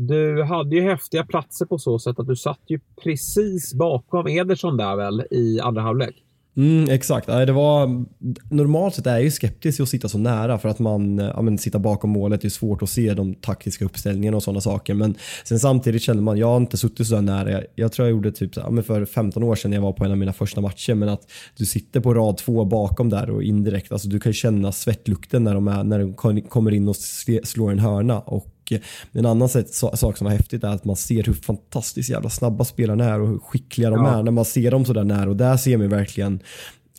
Du 0.00 0.42
hade 0.42 0.76
ju 0.76 0.82
häftiga 0.82 1.24
platser 1.24 1.66
på 1.66 1.78
så 1.78 1.98
sätt 1.98 2.18
att 2.18 2.26
du 2.26 2.36
satt 2.36 2.60
ju 2.66 2.80
precis 3.02 3.74
bakom 3.74 4.26
Ederson 4.26 4.76
där 4.76 4.96
väl 4.96 5.26
i 5.30 5.60
andra 5.60 5.82
halvlek? 5.82 6.24
Mm, 6.58 6.90
exakt. 6.90 7.26
Det 7.26 7.52
var, 7.52 8.04
normalt 8.54 8.94
sett 8.94 9.06
är 9.06 9.10
jag 9.10 9.22
ju 9.22 9.30
skeptisk 9.30 9.80
att 9.80 9.88
sitta 9.88 10.08
så 10.08 10.18
nära 10.18 10.58
för 10.58 10.68
att 10.68 10.78
man 10.78 11.18
eh, 11.18 11.26
ja, 11.26 11.42
men, 11.42 11.58
sitta 11.58 11.78
bakom 11.78 12.10
målet. 12.10 12.40
Det 12.40 12.48
är 12.48 12.50
svårt 12.50 12.82
att 12.82 12.90
se 12.90 13.14
de 13.14 13.34
taktiska 13.34 13.84
uppställningarna 13.84 14.36
och 14.36 14.42
sådana 14.42 14.60
saker. 14.60 14.94
Men 14.94 15.14
sen 15.44 15.58
samtidigt 15.58 16.02
känner 16.02 16.22
man, 16.22 16.38
jag 16.38 16.46
har 16.46 16.56
inte 16.56 16.76
suttit 16.76 17.06
så 17.06 17.20
nära. 17.20 17.50
Jag, 17.50 17.64
jag 17.74 17.92
tror 17.92 18.08
jag 18.08 18.12
gjorde 18.12 18.32
typ 18.32 18.56
ja, 18.56 18.70
men 18.70 18.84
för 18.84 19.04
15 19.04 19.42
år 19.42 19.54
sedan 19.54 19.70
när 19.70 19.76
jag 19.76 19.82
var 19.82 19.92
på 19.92 20.04
en 20.04 20.10
av 20.10 20.18
mina 20.18 20.32
första 20.32 20.60
matcher. 20.60 20.94
Men 20.94 21.08
att 21.08 21.22
du 21.56 21.66
sitter 21.66 22.00
på 22.00 22.14
rad 22.14 22.36
två 22.36 22.64
bakom 22.64 23.08
där 23.08 23.30
och 23.30 23.42
indirekt, 23.42 23.92
alltså 23.92 24.08
du 24.08 24.20
kan 24.20 24.32
känna 24.32 24.72
svettlukten 24.72 25.44
när 25.44 25.54
de, 25.54 25.68
är, 25.68 25.84
när 25.84 25.98
de 25.98 26.14
kommer 26.48 26.74
in 26.74 26.88
och 26.88 26.96
slår 27.44 27.72
en 27.72 27.78
hörna. 27.78 28.20
Och 28.20 28.46
en 29.12 29.26
annan 29.26 29.48
sak 29.48 30.16
som 30.16 30.24
var 30.24 30.30
häftigt 30.30 30.64
är 30.64 30.68
att 30.68 30.84
man 30.84 30.96
ser 30.96 31.22
hur 31.22 31.32
fantastiskt 31.32 32.10
jävla 32.10 32.30
snabba 32.30 32.64
spelarna 32.64 33.04
är 33.04 33.20
och 33.20 33.28
hur 33.28 33.38
skickliga 33.38 33.90
de 33.90 34.04
ja. 34.04 34.18
är 34.18 34.22
när 34.22 34.32
man 34.32 34.44
ser 34.44 34.70
dem 34.70 34.84
sådär 34.84 35.04
nära 35.04 35.30
och 35.30 35.36
där 35.36 35.56
ser 35.56 35.76
man 35.76 35.88
verkligen 35.88 36.40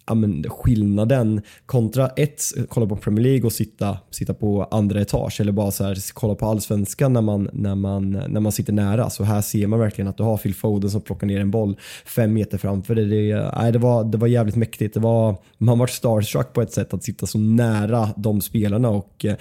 ja, 0.09 0.15
men 0.15 0.43
skillnaden 0.49 1.41
kontra 1.65 2.07
ett, 2.07 2.41
kolla 2.69 2.85
på 2.85 2.95
Premier 2.95 3.23
League 3.23 3.45
och 3.45 3.51
sitta, 3.51 3.97
sitta 4.09 4.33
på 4.33 4.67
andra 4.71 5.01
etage 5.01 5.41
eller 5.41 5.51
bara 5.51 5.71
så 5.71 5.83
här, 5.83 6.13
kolla 6.13 6.35
på 6.35 6.45
allsvenskan 6.45 7.13
när 7.13 7.21
man, 7.21 7.49
när, 7.53 7.75
man, 7.75 8.11
när 8.11 8.39
man 8.39 8.51
sitter 8.51 8.73
nära. 8.73 9.09
Så 9.09 9.23
här 9.23 9.41
ser 9.41 9.67
man 9.67 9.79
verkligen 9.79 10.07
att 10.07 10.17
du 10.17 10.23
har 10.23 10.37
Phil 10.37 10.55
Foden 10.55 10.89
som 10.89 11.01
plockar 11.01 11.27
ner 11.27 11.39
en 11.39 11.51
boll 11.51 11.77
fem 12.05 12.33
meter 12.33 12.57
framför 12.57 12.95
dig. 12.95 13.05
Det, 13.05 13.51
nej, 13.55 13.71
det, 13.71 13.79
var, 13.79 14.03
det 14.03 14.17
var 14.17 14.27
jävligt 14.27 14.55
mäktigt. 14.55 14.93
Det 14.93 14.99
var, 14.99 15.35
man 15.57 15.79
var 15.79 15.87
starstruck 15.87 16.53
på 16.53 16.61
ett 16.61 16.71
sätt 16.71 16.93
att 16.93 17.03
sitta 17.03 17.25
så 17.25 17.37
nära 17.37 18.09
de 18.17 18.41
spelarna 18.41 18.89
och 18.89 19.25
eh, 19.25 19.35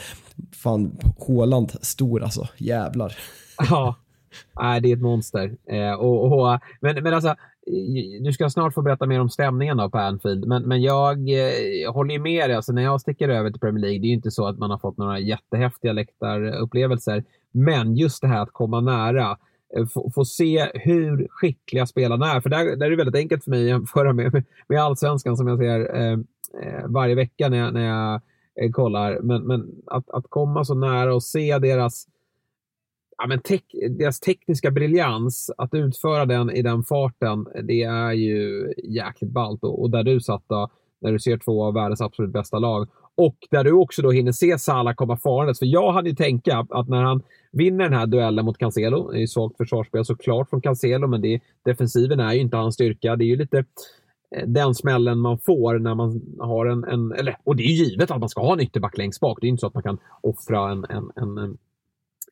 fan, 0.52 0.98
Håland 1.18 1.72
stor 1.80 2.22
alltså. 2.22 2.48
Jävlar. 2.56 3.16
Ja, 3.70 3.96
Nej, 4.60 4.80
det 4.80 4.88
är 4.88 4.96
ett 4.96 5.02
monster. 5.02 5.56
Eh, 5.70 5.92
och, 5.92 6.32
och, 6.32 6.60
men, 6.80 7.02
men 7.02 7.14
alltså, 7.14 7.34
Eh, 7.68 8.22
du 8.22 8.32
ska 8.32 8.50
snart 8.50 8.74
få 8.74 8.82
berätta 8.82 9.06
mer 9.06 9.20
om 9.20 9.28
stämningen 9.28 9.76
då 9.76 9.90
på 9.90 9.98
Anfield, 9.98 10.46
men, 10.46 10.62
men 10.62 10.82
jag, 10.82 11.28
jag 11.82 11.92
håller 11.92 12.14
ju 12.14 12.20
med 12.20 12.50
dig. 12.50 12.56
Alltså, 12.56 12.72
när 12.72 12.82
jag 12.82 13.00
sticker 13.00 13.28
över 13.28 13.50
till 13.50 13.60
Premier 13.60 13.82
League, 13.82 13.98
det 13.98 14.06
är 14.06 14.08
ju 14.08 14.14
inte 14.14 14.30
så 14.30 14.46
att 14.46 14.58
man 14.58 14.70
har 14.70 14.78
fått 14.78 14.96
några 14.96 15.18
jättehäftiga 15.18 15.92
läktarupplevelser. 15.92 17.24
Men 17.52 17.96
just 17.96 18.22
det 18.22 18.28
här 18.28 18.42
att 18.42 18.52
komma 18.52 18.80
nära, 18.80 19.38
eh, 19.76 19.86
få, 19.86 20.10
få 20.14 20.24
se 20.24 20.70
hur 20.74 21.28
skickliga 21.30 21.86
spelarna 21.86 22.32
är. 22.32 22.40
För 22.40 22.50
där, 22.50 22.76
där 22.76 22.86
är 22.86 22.90
det 22.90 22.96
väldigt 22.96 23.22
enkelt 23.22 23.44
för 23.44 23.50
mig 23.50 23.62
att 23.62 23.68
jämföra 23.68 24.12
med, 24.12 24.44
med 24.68 24.82
allsvenskan 24.82 25.36
som 25.36 25.48
jag 25.48 25.58
ser 25.58 25.96
eh, 25.96 26.18
varje 26.86 27.14
vecka 27.14 27.48
när 27.48 27.58
jag, 27.58 27.74
när 27.74 27.84
jag 27.86 28.20
kollar. 28.72 29.20
Men, 29.20 29.42
men 29.46 29.70
att, 29.86 30.10
att 30.10 30.24
komma 30.28 30.64
så 30.64 30.74
nära 30.74 31.14
och 31.14 31.22
se 31.22 31.58
deras 31.58 32.06
ja, 33.18 33.26
men 33.26 33.40
tek, 33.40 33.64
deras 33.98 34.20
tekniska 34.20 34.70
briljans, 34.70 35.50
att 35.58 35.74
utföra 35.74 36.26
den 36.26 36.50
i 36.50 36.62
den 36.62 36.84
farten, 36.84 37.46
det 37.62 37.82
är 37.82 38.12
ju 38.12 38.72
jäkligt 38.84 39.30
ballt. 39.30 39.64
Och, 39.64 39.82
och 39.82 39.90
där 39.90 40.02
du 40.02 40.20
satt 40.20 40.44
då, 40.46 40.70
när 41.00 41.12
du 41.12 41.18
ser 41.18 41.36
två 41.36 41.64
av 41.64 41.74
världens 41.74 42.00
absolut 42.00 42.32
bästa 42.32 42.58
lag. 42.58 42.88
Och 43.14 43.36
där 43.50 43.64
du 43.64 43.72
också 43.72 44.02
då 44.02 44.10
hinner 44.10 44.32
se 44.32 44.58
Salah 44.58 44.94
komma 44.94 45.16
farandes. 45.16 45.58
För 45.58 45.66
jag 45.66 45.92
hade 45.92 46.08
ju 46.08 46.14
tänka 46.14 46.66
att 46.70 46.88
när 46.88 47.02
han 47.02 47.22
vinner 47.52 47.84
den 47.84 47.98
här 47.98 48.06
duellen 48.06 48.44
mot 48.44 48.58
Cancelo, 48.58 49.10
det 49.10 49.18
är 49.18 49.20
ju 49.20 49.26
svagt 49.26 49.56
försvarsspel 49.56 50.04
såklart 50.04 50.50
från 50.50 50.60
Cancelo, 50.60 51.06
men 51.06 51.20
det, 51.20 51.40
defensiven 51.64 52.20
är 52.20 52.32
ju 52.32 52.40
inte 52.40 52.56
hans 52.56 52.74
styrka. 52.74 53.16
Det 53.16 53.24
är 53.24 53.26
ju 53.26 53.36
lite 53.36 53.58
eh, 54.36 54.46
den 54.46 54.74
smällen 54.74 55.18
man 55.18 55.38
får 55.38 55.78
när 55.78 55.94
man 55.94 56.22
har 56.38 56.66
en, 56.66 56.84
en 56.84 57.12
eller, 57.12 57.36
och 57.44 57.56
det 57.56 57.62
är 57.62 57.66
ju 57.66 57.84
givet 57.84 58.10
att 58.10 58.20
man 58.20 58.28
ska 58.28 58.40
ha 58.40 58.52
en 58.52 58.60
ytterback 58.60 58.98
längst 58.98 59.20
bak. 59.20 59.38
Det 59.40 59.46
är 59.46 59.48
inte 59.48 59.60
så 59.60 59.66
att 59.66 59.74
man 59.74 59.82
kan 59.82 59.98
offra 60.20 60.70
en, 60.70 60.84
en, 60.88 61.10
en 61.16 61.58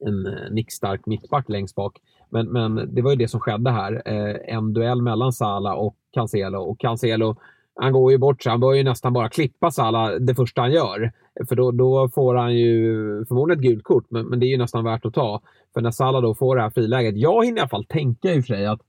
en 0.00 0.26
eh, 0.26 0.50
nickstark 0.50 1.06
mittback 1.06 1.48
längst 1.48 1.74
bak. 1.74 1.98
Men, 2.30 2.52
men 2.52 2.94
det 2.94 3.02
var 3.02 3.10
ju 3.10 3.16
det 3.16 3.28
som 3.28 3.40
skedde 3.40 3.70
här. 3.70 4.02
Eh, 4.04 4.56
en 4.56 4.72
duell 4.72 5.02
mellan 5.02 5.32
Sala 5.32 5.74
och 5.74 5.96
Cancelo. 6.12 6.58
Och 6.58 6.80
Cancelo, 6.80 7.36
han 7.74 7.92
går 7.92 8.12
ju 8.12 8.18
bort 8.18 8.42
så 8.42 8.50
Han 8.50 8.60
bör 8.60 8.72
ju 8.72 8.84
nästan 8.84 9.12
bara 9.12 9.28
klippa 9.28 9.70
Sala 9.70 10.18
det 10.18 10.34
första 10.34 10.60
han 10.60 10.72
gör. 10.72 11.12
För 11.48 11.56
då, 11.56 11.70
då 11.70 12.08
får 12.08 12.34
han 12.34 12.54
ju 12.54 12.94
förmodligen 13.28 13.60
ett 13.60 13.70
gult 13.70 13.84
kort, 13.84 14.06
men, 14.08 14.26
men 14.26 14.40
det 14.40 14.46
är 14.46 14.48
ju 14.48 14.58
nästan 14.58 14.84
värt 14.84 15.06
att 15.06 15.14
ta. 15.14 15.40
För 15.74 15.80
när 15.80 15.90
Sala 15.90 16.20
då 16.20 16.34
får 16.34 16.56
det 16.56 16.62
här 16.62 16.70
friläget. 16.70 17.16
Jag 17.16 17.44
hinner 17.44 17.58
i 17.58 17.60
alla 17.60 17.68
fall 17.68 17.84
tänka 17.84 18.34
i 18.34 18.40
och 18.40 18.44
för 18.44 18.54
sig 18.54 18.66
att 18.66 18.80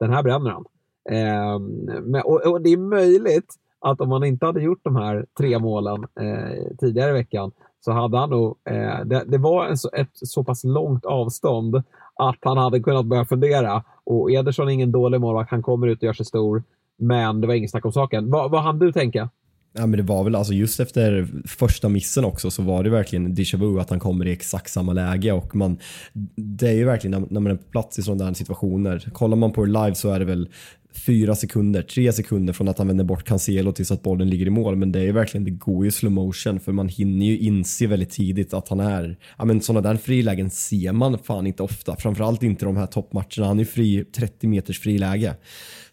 den 0.00 0.10
här 0.10 0.22
bränner 0.22 0.50
han. 0.50 0.64
Eh, 1.10 1.58
men, 2.02 2.22
och, 2.22 2.46
och, 2.46 2.60
det 2.60 2.70
är 2.70 2.76
möjligt 2.76 3.54
att 3.78 4.00
om 4.00 4.10
han 4.10 4.24
inte 4.24 4.46
hade 4.46 4.62
gjort 4.62 4.80
de 4.82 4.96
här 4.96 5.26
tre 5.38 5.58
målen 5.58 6.06
eh, 6.20 6.76
tidigare 6.80 7.10
i 7.10 7.12
veckan 7.12 7.52
så 7.84 7.92
hade 7.92 8.18
han 8.18 8.30
nog, 8.30 8.56
eh, 8.64 9.04
det, 9.04 9.24
det, 9.26 9.38
var 9.38 9.66
en 9.66 9.76
ett 9.92 10.10
så 10.12 10.44
pass 10.44 10.64
långt 10.64 11.04
avstånd 11.04 11.82
att 12.14 12.38
han 12.40 12.58
hade 12.58 12.80
kunnat 12.80 13.06
börja 13.06 13.24
fundera. 13.24 13.84
Och 14.04 14.30
Ederson 14.30 14.68
är 14.68 14.72
ingen 14.72 14.92
dålig 14.92 15.20
målvakt, 15.20 15.50
han 15.50 15.62
kommer 15.62 15.86
ut 15.86 15.98
och 15.98 16.04
gör 16.04 16.12
sig 16.12 16.26
stor. 16.26 16.62
Men 16.98 17.40
det 17.40 17.46
var 17.46 17.54
inget 17.54 17.70
snack 17.70 17.84
om 17.84 17.92
saken. 17.92 18.30
Vad, 18.30 18.50
vad 18.50 18.62
hann 18.62 18.78
du 18.78 18.92
tänka? 18.92 19.28
Ja, 19.74 19.86
men 19.86 19.96
det 19.96 20.02
var 20.02 20.24
väl 20.24 20.34
alltså 20.34 20.52
just 20.52 20.80
efter 20.80 21.28
första 21.48 21.88
missen 21.88 22.24
också 22.24 22.50
så 22.50 22.62
var 22.62 22.84
det 22.84 22.90
verkligen 22.90 23.34
déjà 23.34 23.56
vu 23.56 23.80
att 23.80 23.90
han 23.90 24.00
kommer 24.00 24.26
i 24.26 24.32
exakt 24.32 24.70
samma 24.70 24.92
läge 24.92 25.32
och 25.32 25.56
man 25.56 25.78
det 26.36 26.68
är 26.68 26.72
ju 26.72 26.84
verkligen 26.84 27.20
när, 27.20 27.28
när 27.30 27.40
man 27.40 27.52
är 27.52 27.56
på 27.56 27.70
plats 27.70 27.98
i 27.98 28.02
sådana 28.02 28.24
där 28.24 28.34
situationer. 28.34 29.08
Kollar 29.12 29.36
man 29.36 29.52
på 29.52 29.64
det 29.64 29.72
live 29.72 29.94
så 29.94 30.10
är 30.10 30.18
det 30.18 30.24
väl 30.24 30.48
fyra 30.92 31.34
sekunder, 31.34 31.82
tre 31.82 32.12
sekunder 32.12 32.52
från 32.52 32.68
att 32.68 32.78
han 32.78 32.86
vänder 32.86 33.04
bort 33.04 33.24
Cancelo 33.24 33.72
tills 33.72 33.90
att 33.90 34.02
bollen 34.02 34.30
ligger 34.30 34.46
i 34.46 34.50
mål. 34.50 34.76
Men 34.76 34.92
det 34.92 34.98
är 34.98 35.04
ju 35.04 35.12
verkligen, 35.12 35.44
det 35.44 35.50
går 35.50 35.84
ju 35.84 35.90
slow 35.90 36.12
motion 36.12 36.60
för 36.60 36.72
man 36.72 36.88
hinner 36.88 37.26
ju 37.26 37.38
inse 37.38 37.86
väldigt 37.86 38.10
tidigt 38.10 38.54
att 38.54 38.68
han 38.68 38.80
är, 38.80 39.18
ja 39.38 39.44
men 39.44 39.60
sådana 39.60 39.88
där 39.88 39.96
frilägen 39.96 40.50
ser 40.50 40.92
man 40.92 41.18
fan 41.18 41.46
inte 41.46 41.62
ofta. 41.62 41.96
Framförallt 41.96 42.42
inte 42.42 42.64
de 42.64 42.76
här 42.76 42.86
toppmatcherna. 42.86 43.46
Han 43.46 43.60
är 43.60 43.64
fri, 43.64 44.04
30 44.04 44.48
meters 44.48 44.80
friläge. 44.80 45.34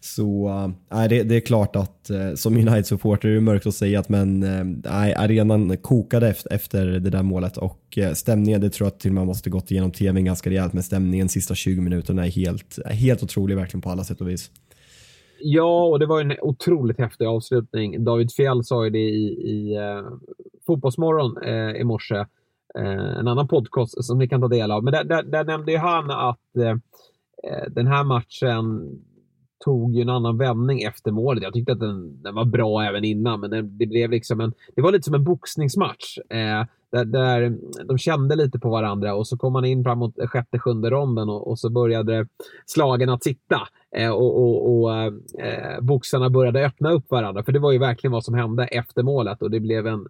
Så 0.00 0.48
äh, 0.92 1.04
det, 1.08 1.22
det, 1.22 1.36
är 1.36 1.40
klart 1.40 1.76
att 1.76 2.10
äh, 2.10 2.34
som 2.34 2.56
United-supporter 2.56 3.28
är 3.28 3.34
det 3.34 3.40
mörkt 3.40 3.66
att 3.66 3.74
säga 3.74 4.00
att 4.00 4.08
men 4.08 4.42
äh, 4.84 5.20
arenan 5.20 5.76
kokade 5.76 6.28
efter, 6.28 6.52
efter 6.52 6.86
det 6.86 7.10
där 7.10 7.22
målet 7.22 7.56
och 7.56 7.98
äh, 7.98 8.12
stämningen, 8.12 8.60
det 8.60 8.70
tror 8.70 8.86
jag 8.86 8.98
till 8.98 9.10
och 9.10 9.14
med 9.14 9.26
måste 9.26 9.50
gått 9.50 9.70
igenom 9.70 9.90
tvn 9.90 10.24
ganska 10.24 10.50
rejält 10.50 10.72
men 10.72 10.82
stämningen 10.82 11.28
sista 11.28 11.54
20 11.54 11.80
minuterna 11.80 12.26
är 12.26 12.30
helt, 12.30 12.78
helt 12.86 13.22
otrolig 13.22 13.56
verkligen 13.56 13.82
på 13.82 13.90
alla 13.90 14.04
sätt 14.04 14.20
och 14.20 14.28
vis. 14.28 14.50
Ja, 15.42 15.86
och 15.86 15.98
det 15.98 16.06
var 16.06 16.20
en 16.20 16.36
otroligt 16.40 16.98
häftig 16.98 17.26
avslutning. 17.26 18.04
David 18.04 18.32
Fjell 18.32 18.64
sa 18.64 18.84
ju 18.84 18.90
det 18.90 18.98
i, 18.98 19.26
i 19.26 19.76
eh, 19.76 20.10
Fotbollsmorgon 20.66 21.42
eh, 21.42 21.80
i 21.80 21.84
morse. 21.84 22.16
eh, 22.78 23.18
en 23.18 23.28
annan 23.28 23.48
podcast 23.48 24.04
som 24.04 24.18
ni 24.18 24.28
kan 24.28 24.40
ta 24.40 24.48
del 24.48 24.70
av. 24.70 24.84
Men 24.84 24.92
där, 24.92 25.04
där, 25.04 25.22
där 25.22 25.44
nämnde 25.44 25.72
ju 25.72 25.78
han 25.78 26.10
att 26.10 26.56
eh, 26.56 26.70
eh 26.70 27.70
den 27.70 27.86
här 27.86 28.04
matchen 28.04 28.98
tog 29.64 29.94
ju 29.94 30.02
en 30.02 30.08
annan 30.08 30.38
vändning 30.38 30.82
efter 30.82 31.10
målet. 31.10 31.42
Jag 31.42 31.52
tyckte 31.52 31.72
att 31.72 31.80
den, 31.80 32.22
den 32.22 32.34
var 32.34 32.44
bra 32.44 32.82
även 32.82 33.04
innan, 33.04 33.40
men 33.40 33.50
det, 33.50 33.62
det, 33.62 33.86
blev 33.86 34.10
liksom 34.10 34.40
en... 34.40 34.52
Det 34.74 34.82
var 34.82 34.92
lite 34.92 35.02
som 35.02 35.14
en 35.14 35.24
boxningsmatch. 35.24 36.18
Eh, 36.18 36.66
där, 36.90 37.04
där, 37.04 37.56
de 37.84 37.98
kände 37.98 38.36
lite 38.36 38.58
på 38.58 38.70
varandra 38.70 39.14
och 39.14 39.26
så 39.26 39.36
kom 39.36 39.52
man 39.52 39.64
in 39.64 39.84
framåt 39.84 40.14
sjätte, 40.26 40.58
sjunde 40.58 40.90
ronden 40.90 41.28
och, 41.28 41.48
och 41.48 41.58
så 41.58 41.70
började 41.70 42.26
slagen 42.66 43.08
att 43.08 43.24
sitta. 43.24 43.60
Eh, 43.96 44.10
och 44.10 44.40
och, 44.40 44.82
och 44.82 44.94
eh, 44.94 45.80
boxarna 45.80 46.30
började 46.30 46.66
öppna 46.66 46.90
upp 46.90 47.10
varandra. 47.10 47.42
För 47.42 47.52
det 47.52 47.58
var 47.58 47.72
ju 47.72 47.78
verkligen 47.78 48.12
vad 48.12 48.24
som 48.24 48.34
hände 48.34 48.64
efter 48.64 49.02
målet 49.02 49.42
och 49.42 49.50
det 49.50 49.60
blev 49.60 49.86
en, 49.86 50.06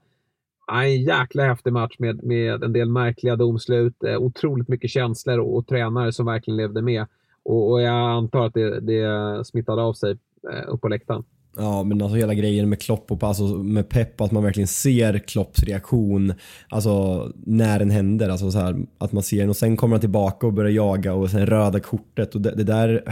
en 0.72 1.02
jäkla 1.02 1.42
häftig 1.42 1.72
match 1.72 1.96
med, 1.98 2.24
med 2.24 2.64
en 2.64 2.72
del 2.72 2.88
märkliga 2.88 3.36
domslut, 3.36 4.04
eh, 4.04 4.16
otroligt 4.16 4.68
mycket 4.68 4.90
känslor 4.90 5.38
och, 5.38 5.56
och 5.56 5.66
tränare 5.66 6.12
som 6.12 6.26
verkligen 6.26 6.56
levde 6.56 6.82
med. 6.82 7.06
Och, 7.42 7.70
och 7.70 7.82
jag 7.82 8.10
antar 8.10 8.46
att 8.46 8.54
det, 8.54 8.80
det 8.80 9.44
smittade 9.46 9.82
av 9.82 9.92
sig 9.92 10.18
eh, 10.52 10.68
upp 10.68 10.80
på 10.80 10.88
läktaren. 10.88 11.24
Ja, 11.56 11.84
men 11.84 12.02
alltså 12.02 12.16
hela 12.16 12.34
grejen 12.34 12.68
med 12.68 12.80
Klopp 12.80 13.12
och 13.12 13.22
alltså 13.22 13.44
med 13.44 13.88
Pep, 13.88 14.20
att 14.20 14.32
man 14.32 14.42
verkligen 14.42 14.66
ser 14.66 15.18
Klopps 15.18 15.62
reaktion 15.62 16.34
alltså 16.68 17.26
när 17.36 17.78
den 17.78 17.90
händer. 17.90 18.28
Alltså 18.28 18.50
så 18.50 18.58
här, 18.58 18.76
att 18.98 19.12
man 19.12 19.22
ser 19.22 19.40
den 19.40 19.48
och 19.48 19.56
sen 19.56 19.76
kommer 19.76 19.94
han 19.94 20.00
tillbaka 20.00 20.46
och 20.46 20.52
börjar 20.52 20.70
jaga 20.70 21.14
och 21.14 21.30
sen 21.30 21.46
röda 21.46 21.80
kortet 21.80 22.34
och 22.34 22.40
det, 22.40 22.54
det 22.54 22.64
där 22.64 23.04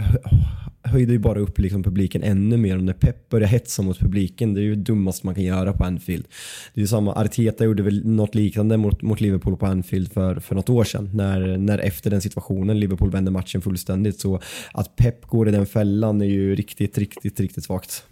höjde 0.83 1.11
ju 1.11 1.19
bara 1.19 1.39
upp 1.39 1.59
liksom 1.59 1.83
publiken 1.83 2.23
ännu 2.23 2.57
mer. 2.57 2.77
Och 2.77 2.83
när 2.83 2.93
Pep 2.93 3.29
börjar 3.29 3.47
hetsa 3.47 3.81
mot 3.81 3.99
publiken, 3.99 4.53
det 4.53 4.61
är 4.61 4.63
ju 4.63 4.75
det 4.75 4.81
dummaste 4.81 5.25
man 5.25 5.35
kan 5.35 5.43
göra 5.43 5.73
på 5.73 5.83
Anfield. 5.83 6.25
Det 6.73 6.79
är 6.79 6.81
ju 6.81 6.87
samma, 6.87 7.13
Arteta 7.13 7.65
gjorde 7.65 7.83
väl 7.83 8.05
något 8.05 8.35
liknande 8.35 8.77
mot, 8.77 9.01
mot 9.01 9.21
Liverpool 9.21 9.57
på 9.57 9.65
Anfield 9.65 10.11
för, 10.11 10.39
för 10.39 10.55
något 10.55 10.69
år 10.69 10.83
sedan. 10.83 11.09
När, 11.13 11.57
när 11.57 11.77
efter 11.77 12.09
den 12.09 12.21
situationen 12.21 12.79
Liverpool 12.79 13.11
vände 13.11 13.31
matchen 13.31 13.61
fullständigt. 13.61 14.19
Så 14.19 14.39
att 14.73 14.95
Pep 14.95 15.25
går 15.25 15.47
i 15.47 15.51
den 15.51 15.65
fällan 15.65 16.21
är 16.21 16.25
ju 16.25 16.55
riktigt, 16.55 16.97
riktigt, 16.97 17.39
riktigt 17.39 17.63
svagt. 17.63 18.03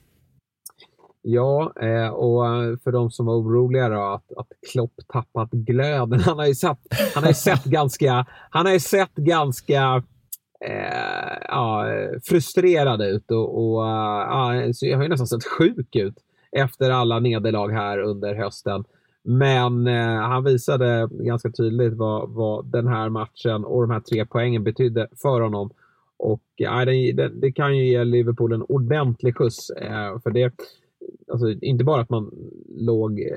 Ja, 1.29 1.73
eh, 1.81 2.09
och 2.09 2.43
för 2.83 2.91
de 2.91 3.11
som 3.11 3.25
var 3.25 3.35
oroliga 3.35 3.89
då, 3.89 4.01
att, 4.01 4.31
att 4.37 4.47
Klopp 4.71 4.93
tappat 5.13 5.51
glöden. 5.51 6.19
Han 6.25 6.39
har 6.39 6.45
ju 6.45 6.55
sett, 6.55 6.77
han 7.15 7.23
har 7.23 7.33
sett 7.33 7.63
ganska, 7.65 8.25
han 8.49 8.65
har 8.65 8.79
sett 8.79 9.15
ganska 9.15 10.03
eh, 10.65 11.37
ja, 11.47 11.85
frustrerad 12.23 13.01
ut 13.01 13.31
och, 13.31 13.57
och 13.57 13.83
ja, 13.83 14.73
så 14.73 14.87
jag 14.87 14.97
har 14.97 15.03
ju 15.03 15.09
nästan 15.09 15.27
sett 15.27 15.45
sjuk 15.57 15.95
ut 15.95 16.15
efter 16.51 16.91
alla 16.91 17.19
nederlag 17.19 17.67
här 17.67 17.99
under 17.99 18.35
hösten. 18.35 18.83
Men 19.23 19.87
eh, 19.87 20.21
han 20.21 20.43
visade 20.43 21.09
ganska 21.11 21.51
tydligt 21.51 21.93
vad, 21.93 22.29
vad 22.29 22.65
den 22.65 22.87
här 22.87 23.09
matchen 23.09 23.65
och 23.65 23.81
de 23.81 23.91
här 23.91 23.99
tre 23.99 24.25
poängen 24.25 24.63
betydde 24.63 25.07
för 25.21 25.41
honom. 25.41 25.69
Och 26.17 26.43
ja, 26.55 26.85
det, 26.85 27.11
det, 27.11 27.29
det 27.29 27.51
kan 27.51 27.77
ju 27.77 27.87
ge 27.87 28.03
Liverpool 28.03 28.53
en 28.53 28.63
ordentlig 28.63 29.37
skjuts. 29.37 29.69
Eh, 29.69 30.19
för 30.19 30.31
det, 30.31 30.53
alltså, 31.31 31.51
inte 31.51 31.83
bara 31.83 32.01
att 32.01 32.09
man 32.09 32.31
låg 32.69 33.19
eh, 33.19 33.27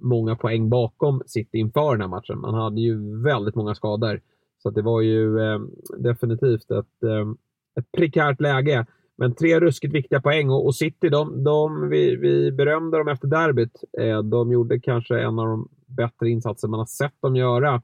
många 0.00 0.36
poäng 0.36 0.68
bakom 0.68 1.22
City 1.26 1.58
inför 1.58 1.92
den 1.92 2.00
här 2.00 2.08
matchen. 2.08 2.38
Man 2.38 2.54
hade 2.54 2.80
ju 2.80 3.22
väldigt 3.22 3.54
många 3.54 3.74
skador. 3.74 4.20
Så 4.62 4.70
det 4.70 4.82
var 4.82 5.00
ju 5.00 5.40
eh, 5.40 5.60
definitivt 5.98 6.70
ett, 6.70 7.02
eh, 7.02 7.30
ett 7.78 7.92
prekärt 7.92 8.40
läge. 8.40 8.86
Men 9.16 9.34
tre 9.34 9.60
ruskigt 9.60 9.94
viktiga 9.94 10.20
poäng 10.20 10.50
och, 10.50 10.66
och 10.66 10.74
City, 10.74 11.08
de, 11.08 11.44
de, 11.44 11.88
vi, 11.88 12.16
vi 12.16 12.52
berömde 12.52 12.98
dem 12.98 13.08
efter 13.08 13.28
derbyt. 13.28 13.84
Eh, 13.98 14.22
de 14.22 14.52
gjorde 14.52 14.80
kanske 14.80 15.20
en 15.20 15.38
av 15.38 15.46
de 15.46 15.68
bättre 15.86 16.28
insatser 16.28 16.68
man 16.68 16.78
har 16.78 16.86
sett 16.86 17.22
dem 17.22 17.36
göra 17.36 17.82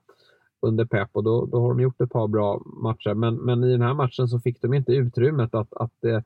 under 0.62 0.84
Pep 0.84 1.08
och 1.12 1.24
då, 1.24 1.46
då 1.46 1.60
har 1.60 1.68
de 1.68 1.80
gjort 1.80 2.00
ett 2.00 2.10
par 2.10 2.28
bra 2.28 2.62
matcher. 2.82 3.14
Men, 3.14 3.34
men 3.34 3.64
i 3.64 3.72
den 3.72 3.82
här 3.82 3.94
matchen 3.94 4.28
så 4.28 4.40
fick 4.40 4.62
de 4.62 4.74
inte 4.74 4.92
utrymmet 4.92 5.54
att, 5.54 5.72
att, 5.72 6.04
eh, 6.04 6.20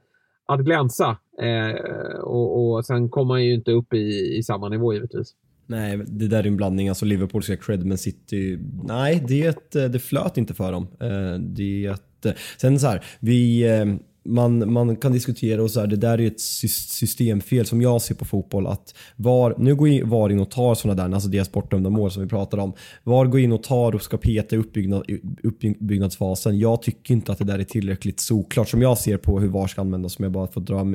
att 0.55 0.65
glänsa. 0.65 1.17
Eh, 1.43 2.21
och, 2.21 2.75
och 2.75 2.87
sen 2.87 3.09
kommer 3.09 3.29
man 3.29 3.45
ju 3.45 3.55
inte 3.55 3.71
upp 3.71 3.95
i, 3.95 4.37
i 4.39 4.43
samma 4.43 4.69
nivå 4.69 4.95
givetvis. 4.95 5.35
Nej, 5.67 6.01
det 6.07 6.29
där 6.29 6.39
är 6.39 6.47
en 6.47 6.57
blandning. 6.57 6.89
Alltså 6.89 7.05
Liverpool 7.05 7.43
ska 7.43 7.57
cred, 7.57 7.87
men 7.87 7.99
City, 7.99 8.59
nej, 8.85 9.25
det, 9.29 9.75
eh, 9.75 9.85
det 9.85 9.99
flöt 9.99 10.37
inte 10.37 10.55
för 10.55 10.73
dem. 10.73 10.87
Eh, 11.01 11.35
det, 11.41 11.87
eh, 12.25 12.33
sen 12.57 12.81
så 12.81 12.87
här, 12.87 13.05
vi 13.21 13.63
eh, 13.79 13.85
man, 14.25 14.73
man 14.73 14.97
kan 14.97 15.13
diskutera 15.13 15.63
och 15.63 15.71
så 15.71 15.81
här, 15.81 15.87
det 15.87 15.97
där 15.97 16.21
är 16.21 16.27
ett 16.27 16.41
systemfel 16.41 17.67
som 17.67 17.83
jag 17.83 18.03
ser 18.03 18.15
på 18.15 18.25
fotboll. 18.25 18.67
Att 18.67 18.95
VAR, 19.17 19.55
nu 19.59 19.75
går 19.75 20.05
VAR 20.05 20.31
in 20.31 20.41
och 20.41 20.51
tar 20.51 20.75
sådana 20.75 21.03
där, 21.03 21.15
alltså 21.15 21.29
deras 21.29 21.53
bortdömda 21.53 21.91
mål 21.91 22.11
som 22.11 22.23
vi 22.23 22.29
pratar 22.29 22.59
om. 22.59 22.73
VAR 23.05 23.27
går 23.27 23.41
in 23.41 23.53
och 23.53 23.63
tar 23.63 23.95
och 23.95 24.03
ska 24.03 24.17
peta 24.17 24.57
uppbyggnad, 24.57 25.05
uppbyggnadsfasen. 25.43 26.59
Jag 26.59 26.83
tycker 26.83 27.15
inte 27.15 27.33
att 27.33 27.39
det 27.39 27.45
där 27.45 27.59
är 27.59 27.65
tillräckligt 27.65 28.21
såklart 28.21 28.69
som 28.69 28.83
jag 28.83 28.99
ser 28.99 29.17
på 29.17 29.41
hur 29.41 29.49
VAR 29.49 29.67
ska 29.67 29.81
användas. 29.81 30.13
Som 30.13 30.23
jag 30.23 30.33
bara 30.33 30.47
får 30.47 30.61
dra 30.61 30.87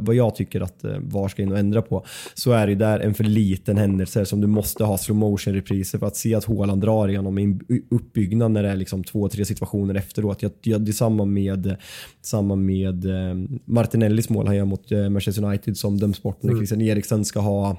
vad 0.00 0.14
jag 0.14 0.34
tycker 0.34 0.60
att 0.60 0.84
eh, 0.84 0.98
VAR 1.00 1.28
ska 1.28 1.42
in 1.42 1.52
och 1.52 1.58
ändra 1.58 1.82
på. 1.82 2.04
Så 2.34 2.52
är 2.52 2.66
det 2.66 2.74
där 2.74 3.00
en 3.00 3.14
för 3.14 3.24
liten 3.24 3.76
händelse 3.76 4.26
som 4.26 4.40
du 4.40 4.46
måste 4.46 4.84
ha 4.84 4.98
slow 4.98 5.16
motion 5.16 5.54
repriser 5.54 5.98
för 5.98 6.06
att 6.06 6.16
se 6.16 6.34
att 6.34 6.44
Håland 6.44 6.80
drar 6.80 7.08
igenom 7.08 7.60
uppbyggnad 7.90 8.50
när 8.50 8.62
det 8.62 8.68
är 8.68 8.76
liksom 8.76 9.04
två, 9.04 9.28
tre 9.28 9.44
situationer 9.44 9.94
efteråt. 9.94 10.42
Jag, 10.42 10.52
jag, 10.62 10.80
det 10.80 10.90
är 10.90 10.92
samma 10.92 11.24
med 11.24 11.76
samma 12.22 12.53
samma 12.54 12.62
med 12.62 13.04
eh, 13.04 13.34
Martinellis 13.64 14.30
mål 14.30 14.46
han 14.46 14.56
gör 14.56 14.64
mot 14.64 14.92
eh, 14.92 15.10
Manchester 15.10 15.44
United 15.44 15.76
som 15.76 15.98
döms 15.98 16.22
bort 16.22 16.42
när 16.42 16.50
mm. 16.50 16.60
Christian 16.60 16.80
Eriksen 16.80 17.24
ska 17.24 17.40
ha 17.40 17.76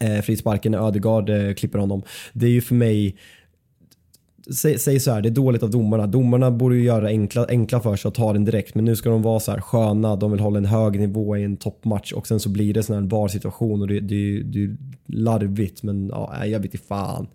eh, 0.00 0.20
frisparken 0.22 0.72
när 0.72 0.86
Ödegaard 0.86 1.30
eh, 1.30 1.54
klipper 1.54 1.78
honom. 1.78 2.02
Det 2.32 2.46
är 2.46 2.50
ju 2.50 2.60
för 2.60 2.74
mig 2.74 3.16
Säg, 4.50 4.78
säg 4.78 5.00
så 5.00 5.12
här, 5.12 5.22
det 5.22 5.28
är 5.28 5.30
dåligt 5.30 5.62
av 5.62 5.70
domarna. 5.70 6.06
Domarna 6.06 6.50
borde 6.50 6.76
ju 6.76 6.84
göra 6.84 7.08
enkla, 7.08 7.46
enkla 7.48 7.80
för 7.80 7.96
sig 7.96 8.08
och 8.08 8.14
ta 8.14 8.32
den 8.32 8.44
direkt. 8.44 8.74
Men 8.74 8.84
nu 8.84 8.96
ska 8.96 9.10
de 9.10 9.22
vara 9.22 9.40
så 9.40 9.52
här 9.52 9.60
sköna, 9.60 10.16
de 10.16 10.30
vill 10.30 10.40
hålla 10.40 10.58
en 10.58 10.64
hög 10.64 11.00
nivå 11.00 11.36
i 11.36 11.44
en 11.44 11.56
toppmatch 11.56 12.12
och 12.12 12.26
sen 12.26 12.40
så 12.40 12.48
blir 12.48 12.74
det 12.74 12.82
sån 12.82 12.96
här 12.96 13.02
bar 13.02 13.28
situation 13.28 13.80
och 13.80 13.88
det, 13.88 14.00
det, 14.00 14.42
det 14.42 14.64
är 14.64 14.76
larvigt. 15.06 15.82
Men 15.82 16.08
ja, 16.08 16.46
jag 16.46 16.60
vet 16.60 16.74
inte 16.74 16.86
fan. 16.86 17.26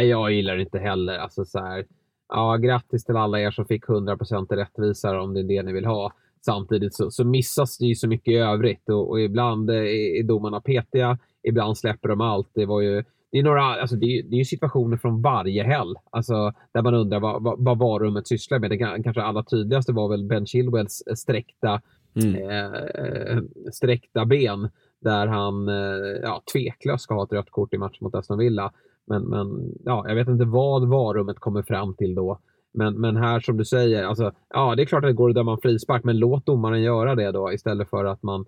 Jag 0.00 0.32
gillar 0.32 0.56
det 0.56 0.62
inte 0.62 0.78
heller. 0.78 1.18
Alltså 1.18 1.44
så 1.44 1.58
här, 1.58 1.84
ja, 2.28 2.56
grattis 2.56 3.04
till 3.04 3.16
alla 3.16 3.40
er 3.40 3.50
som 3.50 3.66
fick 3.66 3.84
100% 3.84 4.56
rättvisa 4.56 5.20
om 5.20 5.34
det 5.34 5.40
är 5.40 5.44
det 5.44 5.62
ni 5.62 5.72
vill 5.72 5.86
ha. 5.86 6.12
Samtidigt 6.44 6.94
så, 6.94 7.10
så 7.10 7.24
missas 7.24 7.78
det 7.78 7.86
ju 7.86 7.94
så 7.94 8.08
mycket 8.08 8.32
i 8.32 8.36
övrigt 8.36 8.88
och, 8.88 9.10
och 9.10 9.20
ibland 9.20 9.70
är, 9.70 9.84
är 10.18 10.22
domarna 10.22 10.60
petiga, 10.60 11.18
ibland 11.42 11.78
släpper 11.78 12.08
de 12.08 12.20
allt. 12.20 12.50
Det 12.54 12.66
var 12.66 12.80
ju 12.80 13.04
det 13.30 13.38
är, 13.38 13.42
några, 13.42 13.62
alltså 13.62 13.96
det, 13.96 14.06
är, 14.06 14.22
det 14.22 14.40
är 14.40 14.44
situationer 14.44 14.96
från 14.96 15.22
varje 15.22 15.62
helg 15.62 15.94
alltså, 16.10 16.52
där 16.72 16.82
man 16.82 16.94
undrar 16.94 17.20
vad, 17.20 17.42
vad, 17.42 17.64
vad 17.64 17.78
varummet 17.78 18.28
sysslar 18.28 18.58
med. 18.58 18.70
Det 18.70 18.78
kanske 18.78 19.22
allra 19.22 19.42
tydligaste 19.42 19.92
var 19.92 20.08
väl 20.08 20.24
Ben 20.24 20.46
Chilwells 20.46 21.02
sträckta, 21.16 21.80
mm. 22.14 22.50
eh, 22.50 23.42
sträckta 23.72 24.24
ben 24.24 24.68
där 25.00 25.26
han 25.26 25.68
eh, 25.68 26.20
ja, 26.22 26.42
tveklöst 26.52 27.04
ska 27.04 27.14
ha 27.14 27.24
ett 27.24 27.32
rött 27.32 27.50
kort 27.50 27.74
i 27.74 27.78
match 27.78 28.00
mot 28.00 28.14
Aston 28.14 28.38
Villa. 28.38 28.72
Men, 29.08 29.22
men 29.22 29.74
ja, 29.84 30.04
jag 30.08 30.14
vet 30.14 30.28
inte 30.28 30.44
vad 30.44 30.88
varummet 30.88 31.38
kommer 31.38 31.62
fram 31.62 31.94
till 31.94 32.14
då. 32.14 32.38
Men, 32.72 33.00
men 33.00 33.16
här 33.16 33.40
som 33.40 33.56
du 33.56 33.64
säger, 33.64 34.04
alltså, 34.04 34.32
ja 34.48 34.74
det 34.74 34.82
är 34.82 34.86
klart 34.86 35.04
att 35.04 35.10
det 35.10 35.14
går 35.14 35.28
att 35.28 35.34
döma 35.34 35.52
en 35.52 35.58
frispark, 35.58 36.04
men 36.04 36.18
låt 36.18 36.46
domaren 36.46 36.82
göra 36.82 37.14
det 37.14 37.32
då 37.32 37.52
istället 37.52 37.90
för 37.90 38.04
att 38.04 38.22
man 38.22 38.44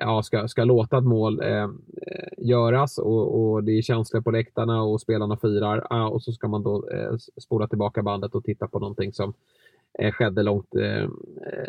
ja, 0.00 0.22
ska, 0.22 0.48
ska 0.48 0.64
låta 0.64 0.98
ett 0.98 1.04
mål 1.04 1.40
eh, 1.42 1.68
göras 2.38 2.98
och, 2.98 3.40
och, 3.40 3.64
det 3.64 3.72
är 3.72 3.82
känslor 3.82 4.20
på 4.20 4.30
läktarna 4.30 4.82
och 4.82 5.00
spelarna 5.00 5.36
firar. 5.36 5.86
Ja, 5.90 6.08
och 6.08 6.22
så 6.22 6.32
ska 6.32 6.48
man 6.48 6.62
då 6.62 6.88
eh, 6.90 7.16
spola 7.40 7.68
tillbaka 7.68 8.02
bandet 8.02 8.34
och 8.34 8.44
titta 8.44 8.68
på 8.68 8.78
någonting 8.78 9.12
som 9.12 9.34
eh, 9.98 10.12
skedde 10.12 10.42
långt, 10.42 10.74
eh, 10.74 11.08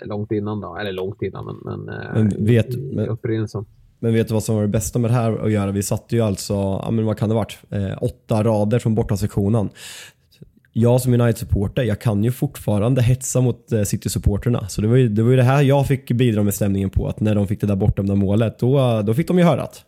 långt 0.05 0.31
innan. 0.31 0.61
Då. 0.61 0.75
Eller 0.75 0.91
långt 0.91 1.21
innan, 1.21 1.45
men, 1.45 1.57
men, 1.63 1.95
eh, 1.95 2.13
men 2.13 2.45
vet, 2.45 2.75
i, 2.75 2.79
i 2.79 3.07
upprinnelsen. 3.07 3.65
Men 4.03 4.13
vet 4.13 4.27
du 4.27 4.33
vad 4.33 4.43
som 4.43 4.55
var 4.55 4.61
det 4.61 4.67
bästa 4.67 4.99
med 4.99 5.11
det 5.11 5.15
här 5.15 5.45
att 5.45 5.51
göra? 5.51 5.71
Vi 5.71 5.83
satte 5.83 6.15
ju 6.15 6.21
alltså, 6.21 6.53
ja 6.53 6.91
men 6.91 7.05
vad 7.05 7.17
kan 7.17 7.29
det 7.29 7.35
varit, 7.35 7.57
eh, 7.69 7.97
åtta 8.01 8.43
rader 8.43 8.79
från 8.79 8.95
borta 8.95 9.17
sektionen. 9.17 9.69
jag 10.73 11.01
som 11.01 11.13
United-supporter, 11.13 11.83
jag 11.83 12.01
kan 12.01 12.23
ju 12.23 12.31
fortfarande 12.31 13.01
hetsa 13.01 13.41
mot 13.41 13.71
eh, 13.71 13.81
City-supporterna. 13.81 14.67
Så 14.67 14.81
det 14.81 14.87
var, 14.87 14.95
ju, 14.95 15.09
det 15.09 15.23
var 15.23 15.31
ju 15.31 15.37
det 15.37 15.43
här 15.43 15.61
jag 15.61 15.87
fick 15.87 16.11
bidra 16.11 16.43
med 16.43 16.53
stämningen 16.53 16.89
på, 16.89 17.07
att 17.07 17.19
när 17.19 17.35
de 17.35 17.47
fick 17.47 17.61
det 17.61 17.67
där 17.67 17.75
bortdömda 17.75 18.15
målet, 18.15 18.59
då, 18.59 19.01
då 19.01 19.13
fick 19.13 19.27
de 19.27 19.37
ju 19.37 19.43
höra 19.43 19.63
att. 19.63 19.85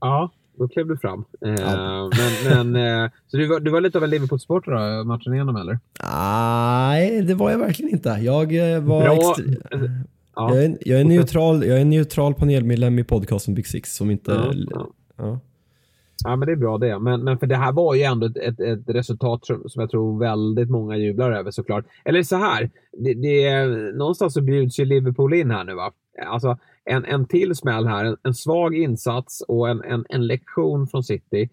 Ja, 0.00 0.30
då 0.58 0.68
klev 0.68 0.86
du 0.86 0.98
fram. 0.98 1.24
Eh, 1.46 1.54
ja. 1.54 2.10
Men, 2.44 2.72
men, 2.72 3.04
eh, 3.04 3.10
så 3.26 3.36
du 3.36 3.46
var, 3.46 3.60
du 3.60 3.70
var 3.70 3.80
lite 3.80 3.98
av 3.98 4.04
en 4.04 4.10
Liverpool-supporter 4.10 4.70
då, 4.70 5.04
matchen 5.04 5.34
igenom 5.34 5.56
eller? 5.56 5.78
Nej, 6.02 7.22
det 7.22 7.34
var 7.34 7.50
jag 7.50 7.58
verkligen 7.58 7.92
inte. 7.92 8.08
Jag 8.08 8.74
eh, 8.74 8.80
var 8.80 9.08
extra... 9.08 9.44
Ja. 10.36 10.54
Jag, 10.54 10.64
är, 10.64 10.78
jag, 10.80 11.00
är 11.00 11.04
neutral, 11.04 11.66
jag 11.66 11.80
är 11.80 11.84
neutral 11.84 12.34
panelmedlem 12.34 12.98
i 12.98 13.04
podcasten 13.04 13.54
Big 13.54 13.66
Six 13.66 13.96
som 13.96 14.10
inte... 14.10 14.30
Ja, 14.30 14.52
ja. 14.70 14.88
ja. 15.16 15.40
Ja, 16.24 16.36
men 16.36 16.46
det 16.46 16.52
är 16.52 16.56
bra 16.56 16.78
det. 16.78 16.98
Men, 16.98 17.24
men 17.24 17.38
för 17.38 17.46
det 17.46 17.56
här 17.56 17.72
var 17.72 17.94
ju 17.94 18.02
ändå 18.02 18.26
ett, 18.26 18.36
ett, 18.36 18.60
ett 18.60 18.88
resultat 18.88 19.46
som, 19.46 19.68
som, 19.68 19.80
jag 19.80 19.90
tror 19.90 20.18
väldigt 20.18 20.70
många 20.70 20.96
jublar 20.96 21.32
över 21.32 21.50
såklart. 21.50 21.84
Eller 22.04 22.22
så 22.22 22.36
här, 22.36 22.70
det, 22.92 23.14
det, 23.14 23.66
någonstans 23.94 24.34
så 24.34 24.40
bjuds 24.40 24.80
ju 24.80 24.84
Liverpool 24.84 25.34
in 25.34 25.50
här 25.50 25.64
nu 25.64 25.74
va. 25.74 25.92
Alltså 26.26 26.58
en, 26.84 27.04
en 27.04 27.26
till 27.26 27.54
smäll 27.54 27.86
här, 27.86 28.04
en, 28.04 28.16
en 28.22 28.34
svag 28.34 28.74
insats 28.76 29.40
och 29.48 29.68
en, 29.68 29.82
en, 29.82 30.04
en 30.08 30.26
lektion 30.26 30.86
från 30.86 31.04
City. 31.04 31.48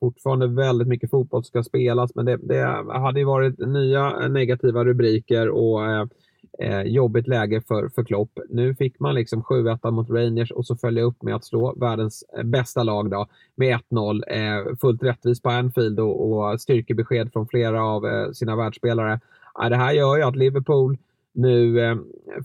Fortfarande 0.00 0.46
väldigt 0.46 0.88
mycket 0.88 1.10
fotboll 1.10 1.44
ska 1.44 1.62
spelas, 1.62 2.14
men 2.14 2.24
det, 2.24 2.36
det 2.42 2.84
hade 2.92 3.20
ju 3.20 3.26
varit 3.26 3.58
nya 3.58 4.28
negativa 4.28 4.84
rubriker 4.84 5.48
och 5.48 5.86
eh, 5.86 6.06
eh, 6.60 6.82
jobbigt 6.82 7.28
läge 7.28 7.60
för, 7.68 7.88
för 7.88 8.04
Klopp. 8.04 8.38
Nu 8.48 8.74
fick 8.74 9.00
man 9.00 9.14
liksom 9.14 9.42
7-1 9.42 9.90
mot 9.90 10.10
Rangers 10.10 10.50
och 10.50 10.66
så 10.66 10.76
följa 10.76 11.02
upp 11.02 11.22
med 11.22 11.34
att 11.34 11.44
slå 11.44 11.74
världens 11.76 12.24
eh, 12.38 12.42
bästa 12.42 12.82
lag 12.82 13.10
då, 13.10 13.26
med 13.54 13.78
1-0. 13.90 14.22
Eh, 14.28 14.76
fullt 14.76 15.02
rättvist 15.02 15.42
på 15.42 15.50
Anfield 15.50 16.00
och, 16.00 16.32
och 16.32 16.60
styrkebesked 16.60 17.32
från 17.32 17.46
flera 17.46 17.84
av 17.84 18.06
eh, 18.06 18.30
sina 18.30 18.56
världsspelare. 18.56 19.20
Det 19.68 19.76
här 19.76 19.92
gör 19.92 20.16
ju 20.16 20.22
att 20.22 20.36
Liverpool 20.36 20.96
nu 21.32 21.80
eh, 21.80 21.96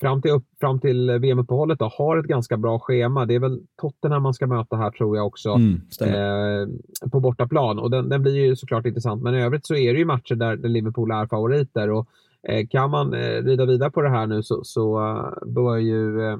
fram 0.01 0.21
till, 0.21 0.31
upp, 0.31 0.43
fram 0.59 0.79
till 0.79 1.11
VM-uppehållet 1.11 1.79
har 1.81 2.17
ett 2.17 2.25
ganska 2.25 2.57
bra 2.57 2.79
schema. 2.79 3.25
Det 3.25 3.35
är 3.35 3.39
väl 3.39 3.61
Tottenham 3.81 4.23
man 4.23 4.33
ska 4.33 4.47
möta 4.47 4.75
här 4.75 4.91
tror 4.91 5.17
jag 5.17 5.27
också 5.27 5.49
mm, 5.49 5.81
eh, 6.01 7.09
på 7.09 7.19
bortaplan 7.19 7.79
och 7.79 7.91
den, 7.91 8.09
den, 8.09 8.21
blir 8.21 8.35
ju 8.35 8.55
såklart 8.55 8.85
intressant. 8.85 9.23
Men 9.23 9.35
i 9.35 9.41
övrigt 9.41 9.65
så 9.65 9.75
är 9.75 9.93
det 9.93 9.99
ju 9.99 10.05
matcher 10.05 10.35
där, 10.35 10.55
där 10.55 10.69
Liverpool 10.69 11.11
är 11.11 11.27
favoriter 11.27 11.89
och 11.89 12.07
Eh, 12.49 12.67
kan 12.67 12.89
man 12.91 13.13
eh, 13.13 13.43
rida 13.43 13.65
vidare 13.65 13.91
på 13.91 14.01
det 14.01 14.09
här 14.09 14.27
nu 14.27 14.43
så, 14.43 14.63
så 14.63 14.99
eh, 14.99 15.47
bör 15.47 15.77
ju 15.77 16.39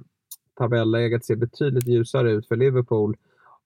tabelläget 0.57 1.25
se 1.25 1.35
betydligt 1.35 1.87
ljusare 1.87 2.31
ut 2.31 2.47
för 2.47 2.55
Liverpool. 2.55 3.15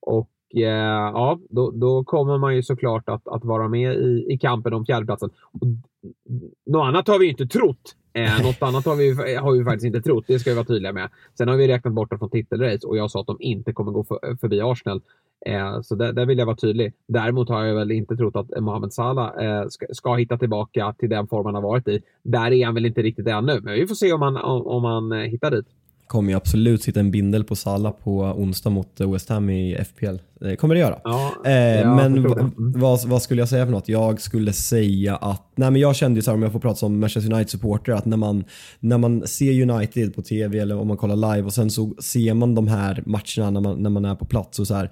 Och 0.00 0.30
ja, 0.48 1.40
då, 1.50 1.70
då 1.70 2.04
kommer 2.04 2.38
man 2.38 2.56
ju 2.56 2.62
såklart 2.62 3.08
att, 3.08 3.28
att 3.28 3.44
vara 3.44 3.68
med 3.68 3.94
i, 3.94 4.26
i 4.28 4.38
kampen 4.38 4.72
om 4.72 4.86
fjärdeplatsen. 4.86 5.30
något 6.66 6.84
annat 6.84 7.08
har 7.08 7.18
vi 7.18 7.28
inte 7.28 7.46
trott. 7.46 7.96
Eh, 8.12 8.42
något 8.42 8.62
annat 8.62 8.84
har 8.84 8.96
vi, 8.96 9.34
har 9.36 9.52
vi 9.52 9.64
faktiskt 9.64 9.84
inte 9.84 10.02
trott, 10.02 10.24
det 10.26 10.38
ska 10.38 10.50
vi 10.50 10.56
vara 10.56 10.66
tydliga 10.66 10.92
med. 10.92 11.08
Sen 11.38 11.48
har 11.48 11.56
vi 11.56 11.68
räknat 11.68 11.94
bort 11.94 12.10
dem 12.10 12.18
från 12.18 12.30
titelrace 12.30 12.86
och 12.86 12.96
jag 12.96 13.10
sa 13.10 13.20
att 13.20 13.26
de 13.26 13.36
inte 13.40 13.72
kommer 13.72 13.92
gå 13.92 14.04
för, 14.04 14.36
förbi 14.40 14.60
Arsenal. 14.60 15.02
Eh, 15.46 15.80
så 15.80 15.94
där, 15.94 16.12
där, 16.12 16.26
vill 16.26 16.38
jag 16.38 16.46
vara 16.46 16.56
tydlig. 16.56 16.92
Däremot 17.06 17.48
har 17.48 17.64
jag 17.64 17.74
väl 17.74 17.90
inte 17.90 18.16
trott 18.16 18.36
att 18.36 18.60
Mohamed 18.60 18.92
Salah 18.92 19.44
eh, 19.44 19.68
ska, 19.68 19.86
ska, 19.90 20.14
hitta 20.14 20.38
tillbaka 20.38 20.94
till 20.98 21.10
den 21.10 21.26
form 21.26 21.46
han 21.46 21.54
har 21.54 21.62
varit 21.62 21.88
i. 21.88 22.02
Där 22.22 22.52
är 22.52 22.64
han 22.64 22.74
väl 22.74 22.86
inte 22.86 23.02
riktigt 23.02 23.26
ännu, 23.26 23.60
men 23.60 23.74
vi 23.74 23.86
får 23.86 23.94
se 23.94 24.12
om 24.12 24.22
han, 24.22 24.36
om, 24.36 24.66
om 24.66 24.84
han 24.84 25.12
eh, 25.12 25.18
hittar 25.18 25.50
dit 25.50 25.66
kommer 26.10 26.32
ju 26.32 26.36
absolut 26.36 26.82
sitta 26.82 27.00
en 27.00 27.10
bindel 27.10 27.44
på 27.44 27.56
Salla 27.56 27.92
på 27.92 28.20
onsdag 28.20 28.70
mot 28.70 29.00
West 29.00 29.28
Ham 29.28 29.50
i 29.50 29.84
FPL. 29.84 30.16
Kommer 30.56 30.74
det 30.74 30.80
göra. 30.80 31.00
Ja, 31.04 31.32
eh, 31.44 31.96
men 31.96 32.16
mm. 32.16 32.52
vad, 32.56 33.04
vad, 33.04 33.22
skulle 33.22 33.42
jag 33.42 33.48
säga 33.48 33.64
för 33.64 33.72
något? 33.72 33.88
Jag 33.88 34.20
skulle 34.20 34.52
säga 34.52 35.16
att, 35.16 35.52
nej 35.54 35.70
men 35.70 35.80
jag 35.80 35.96
kände 35.96 36.18
ju 36.18 36.22
så 36.22 36.30
här, 36.30 36.36
om 36.36 36.42
jag 36.42 36.52
får 36.52 36.60
prata 36.60 36.76
som 36.76 37.00
Manchester 37.00 37.32
United-supporter, 37.32 37.92
att 37.92 38.04
när 38.04 38.16
man, 38.16 38.44
när 38.80 38.98
man 38.98 39.26
ser 39.26 39.70
United 39.70 40.14
på 40.14 40.22
TV 40.22 40.58
eller 40.58 40.78
om 40.78 40.88
man 40.88 40.96
kollar 40.96 41.34
live 41.34 41.46
och 41.46 41.52
sen 41.52 41.70
så 41.70 41.94
ser 41.98 42.34
man 42.34 42.54
de 42.54 42.68
här 42.68 43.02
matcherna 43.06 43.50
när 43.50 43.60
man, 43.60 43.82
när 43.82 43.90
man 43.90 44.04
är 44.04 44.14
på 44.14 44.24
plats 44.24 44.58
och 44.58 44.66
så 44.66 44.74
här, 44.74 44.90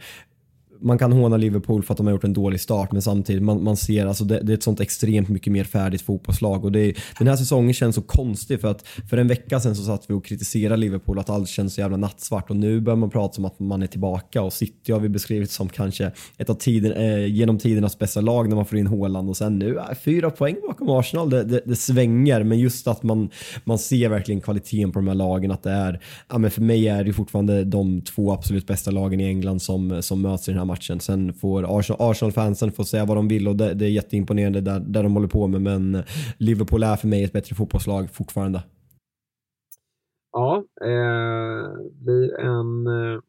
man 0.80 0.98
kan 0.98 1.12
håna 1.12 1.36
Liverpool 1.36 1.82
för 1.82 1.94
att 1.94 1.96
de 1.96 2.06
har 2.06 2.12
gjort 2.12 2.24
en 2.24 2.32
dålig 2.32 2.60
start 2.60 2.92
men 2.92 3.02
samtidigt 3.02 3.42
man, 3.42 3.64
man 3.64 3.76
ser 3.76 4.06
alltså 4.06 4.24
det, 4.24 4.40
det, 4.40 4.52
är 4.52 4.56
ett 4.56 4.62
sånt 4.62 4.80
extremt 4.80 5.28
mycket 5.28 5.52
mer 5.52 5.64
färdigt 5.64 6.02
fotbollslag. 6.02 6.64
Och 6.64 6.72
det, 6.72 6.94
den 7.18 7.28
här 7.28 7.36
säsongen 7.36 7.74
känns 7.74 7.94
så 7.94 8.02
konstig 8.02 8.60
för 8.60 8.68
att 8.68 8.86
för 9.10 9.16
en 9.16 9.28
vecka 9.28 9.60
sedan 9.60 9.76
så 9.76 9.82
satt 9.82 10.10
vi 10.10 10.14
och 10.14 10.24
kritiserade 10.24 10.76
Liverpool 10.76 11.18
att 11.18 11.30
allt 11.30 11.48
känns 11.48 11.74
så 11.74 11.80
jävla 11.80 11.96
nattsvart. 11.96 12.50
Och 12.50 12.56
nu 12.56 12.80
börjar 12.80 12.96
man 12.96 13.10
prata 13.10 13.38
om 13.38 13.44
att 13.44 13.58
man 13.58 13.82
är 13.82 13.86
tillbaka 13.86 14.42
och 14.42 14.52
City 14.52 14.92
har 14.92 15.00
vi 15.00 15.08
beskrivit 15.08 15.50
som 15.50 15.68
kanske 15.68 16.12
ett 16.36 16.50
av 16.50 16.54
tiden, 16.54 16.92
eh, 16.92 17.26
genom 17.26 17.58
tidernas 17.58 17.98
bästa 17.98 18.20
lag 18.20 18.48
när 18.48 18.56
man 18.56 18.66
får 18.66 18.78
in 18.78 18.86
Håland 18.86 19.28
och 19.28 19.36
sen 19.36 19.58
nu 19.58 19.78
är 19.78 19.94
fyra 19.94 20.30
poäng 20.30 20.56
bakom 20.68 20.90
Arsenal. 20.90 21.30
Det, 21.30 21.44
det, 21.44 21.60
det, 21.64 21.76
svänger. 21.76 22.42
Men 22.44 22.58
just 22.58 22.88
att 22.88 23.02
man, 23.02 23.30
man 23.64 23.78
ser 23.78 24.08
verkligen 24.08 24.40
kvaliteten 24.40 24.92
på 24.92 24.98
de 24.98 25.08
här 25.08 25.14
lagen 25.14 25.50
att 25.50 25.62
det 25.62 25.70
är, 25.70 26.00
ja 26.28 26.38
men 26.38 26.50
för 26.50 26.62
mig 26.62 26.88
är 26.88 27.04
det 27.04 27.12
fortfarande 27.12 27.64
de 27.64 28.00
två 28.00 28.32
absolut 28.32 28.66
bästa 28.66 28.90
lagen 28.90 29.20
i 29.20 29.24
England 29.24 29.62
som, 29.62 30.02
som 30.02 30.22
möts 30.22 30.48
i 30.48 30.50
den 30.50 30.58
här 30.58 30.67
matchen. 30.68 31.00
Sen 31.00 31.34
får 31.34 31.78
Arsenal-fansen 32.10 32.72
få 32.72 32.84
säga 32.84 33.04
vad 33.04 33.16
de 33.16 33.28
vill 33.28 33.48
och 33.48 33.56
det, 33.56 33.74
det 33.74 33.84
är 33.84 33.90
jätteimponerande 33.90 34.60
där, 34.60 34.80
där 34.80 35.02
de 35.02 35.14
håller 35.14 35.28
på 35.28 35.46
med 35.46 35.62
men 35.62 36.02
Liverpool 36.38 36.82
är 36.82 36.96
för 36.96 37.08
mig 37.08 37.24
ett 37.24 37.32
bättre 37.32 37.54
fotbollslag 37.54 38.10
fortfarande. 38.10 38.62
Ja, 40.32 40.64
eh, 40.80 41.68
blir 41.92 42.40
en 42.40 42.86
eh, 42.86 43.20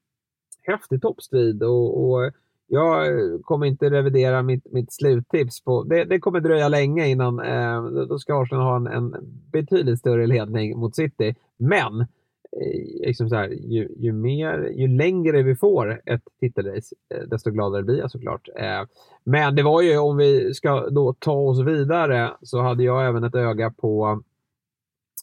häftig 0.63 1.01
toppstrid 1.01 1.63
och, 1.63 2.03
och 2.03 2.31
jag 2.67 3.07
kommer 3.43 3.65
inte 3.65 3.89
revidera 3.89 4.43
mitt, 4.43 4.71
mitt 4.71 4.93
sluttips. 4.93 5.63
På, 5.63 5.83
det, 5.83 6.03
det 6.03 6.19
kommer 6.19 6.39
dröja 6.39 6.67
länge 6.67 7.07
innan 7.07 7.39
eh, 7.39 8.05
då 8.05 8.19
ska 8.19 8.41
Arsenal 8.41 8.63
ha 8.63 8.75
en, 8.75 8.87
en 8.87 9.15
betydligt 9.51 9.99
större 9.99 10.27
ledning 10.27 10.79
mot 10.79 10.95
City. 10.95 11.35
Men 11.57 12.05
Eh, 12.51 13.07
liksom 13.07 13.29
så 13.29 13.35
här, 13.35 13.47
ju, 13.49 13.95
ju, 13.97 14.11
mer, 14.11 14.73
ju 14.75 14.87
längre 14.87 15.43
vi 15.43 15.55
får 15.55 16.01
ett 16.05 16.23
titelrace, 16.39 16.95
eh, 17.15 17.27
desto 17.27 17.51
gladare 17.51 17.83
blir 17.83 17.97
jag 17.97 18.11
såklart. 18.11 18.49
Eh, 18.55 18.83
men 19.23 19.55
det 19.55 19.63
var 19.63 19.81
ju, 19.81 19.97
om 19.97 20.17
vi 20.17 20.53
ska 20.53 20.89
då 20.89 21.13
ta 21.13 21.33
oss 21.33 21.59
vidare, 21.59 22.31
så 22.41 22.61
hade 22.61 22.83
jag 22.83 23.07
även 23.07 23.23
ett 23.23 23.35
öga 23.35 23.71
på 23.71 24.23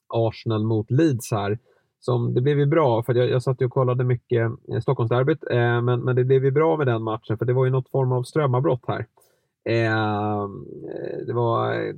Arsenal 0.09 0.65
mot 0.65 0.91
Leeds 0.91 1.33
här. 1.33 1.59
Som, 2.01 2.35
det 2.35 2.41
blev 2.41 2.59
ju 2.59 2.67
bra, 2.67 3.03
för 3.03 3.15
jag, 3.15 3.31
jag 3.31 3.43
satt 3.43 3.63
och 3.63 3.71
kollade 3.71 4.05
mycket 4.05 4.53
Stockholmsderbyt, 4.83 5.45
eh, 5.51 5.83
men, 5.83 6.01
men 6.01 6.17
det 6.17 6.25
blev 6.25 6.45
ju 6.45 6.51
bra 6.51 6.77
med 6.77 6.87
den 6.87 7.03
matchen, 7.03 7.39
för 7.39 7.45
det 7.45 7.53
var 7.53 7.65
ju 7.65 7.71
något 7.71 7.91
form 7.91 8.13
av 8.13 8.23
strömavbrott 8.23 8.85
här. 8.87 9.07
Eh, 9.65 10.49
det 11.27 11.33
var 11.33 11.93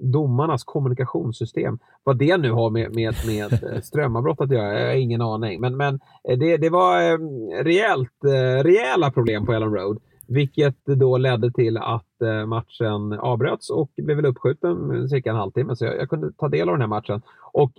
domarnas 0.00 0.64
kommunikationssystem. 0.64 1.78
Vad 2.04 2.18
det 2.18 2.36
nu 2.36 2.50
har 2.50 2.70
med, 2.70 2.94
med, 2.94 3.14
med 3.26 3.52
eh, 3.52 3.80
strömavbrott 3.82 4.40
att 4.40 4.50
göra, 4.50 4.80
jag 4.80 4.86
har 4.86 4.94
ingen 4.94 5.22
aning. 5.22 5.60
Men, 5.60 5.76
men 5.76 6.00
eh, 6.28 6.38
det, 6.38 6.56
det 6.56 6.70
var 6.70 7.12
eh, 7.12 7.18
rejält, 7.64 8.24
rejäla 8.62 9.10
problem 9.10 9.46
på 9.46 9.52
Ellen 9.52 9.74
Road. 9.74 9.98
Vilket 10.28 10.84
då 10.84 11.18
ledde 11.18 11.52
till 11.52 11.76
att 11.76 12.46
matchen 12.46 13.12
avbröts 13.12 13.70
och 13.70 13.90
blev 13.96 14.16
väl 14.16 14.26
uppskjuten 14.26 15.08
cirka 15.08 15.30
en 15.30 15.36
halvtimme. 15.36 15.76
Så 15.76 15.84
jag, 15.84 15.96
jag, 15.96 16.08
kunde 16.08 16.32
ta 16.32 16.48
del 16.48 16.68
av 16.68 16.74
den 16.74 16.80
här 16.80 16.88
matchen. 16.88 17.22
Och 17.52 17.72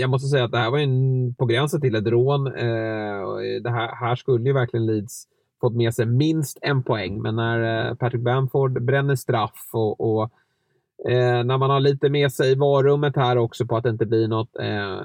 jag 0.00 0.10
måste 0.10 0.28
säga 0.28 0.44
att 0.44 0.50
det 0.50 0.58
här 0.58 0.70
var 0.70 0.78
en, 0.78 1.34
på 1.34 1.46
gränsen 1.46 1.80
till 1.80 1.94
ett 1.94 2.06
rån. 2.06 2.44
det 2.44 3.70
här, 3.70 3.96
här 3.96 4.16
skulle 4.16 4.44
ju 4.44 4.52
verkligen 4.52 4.86
Leeds 4.86 5.24
fått 5.60 5.74
med 5.74 5.94
sig 5.94 6.06
minst 6.06 6.58
en 6.62 6.82
poäng. 6.82 7.22
Men 7.22 7.36
när 7.36 7.94
Patrick 7.94 8.22
Bamford 8.22 8.82
bränner 8.82 9.14
straff 9.14 9.70
och, 9.72 10.00
och 10.00 10.30
Eh, 11.04 11.44
när 11.44 11.58
man 11.58 11.70
har 11.70 11.80
lite 11.80 12.08
med 12.08 12.32
sig 12.32 12.56
varummet 12.56 13.16
här 13.16 13.38
också 13.38 13.66
på 13.66 13.76
att 13.76 13.82
det 13.82 13.90
inte 13.90 14.06
blir 14.06 14.28
något, 14.28 14.56
eh, 14.60 14.98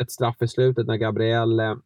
ett 0.00 0.10
straff 0.10 0.36
i 0.42 0.48
slutet 0.48 0.86
när 0.86 0.96
Gabriel 0.96 1.60
eh, 1.60 1.70
eh 1.70 1.76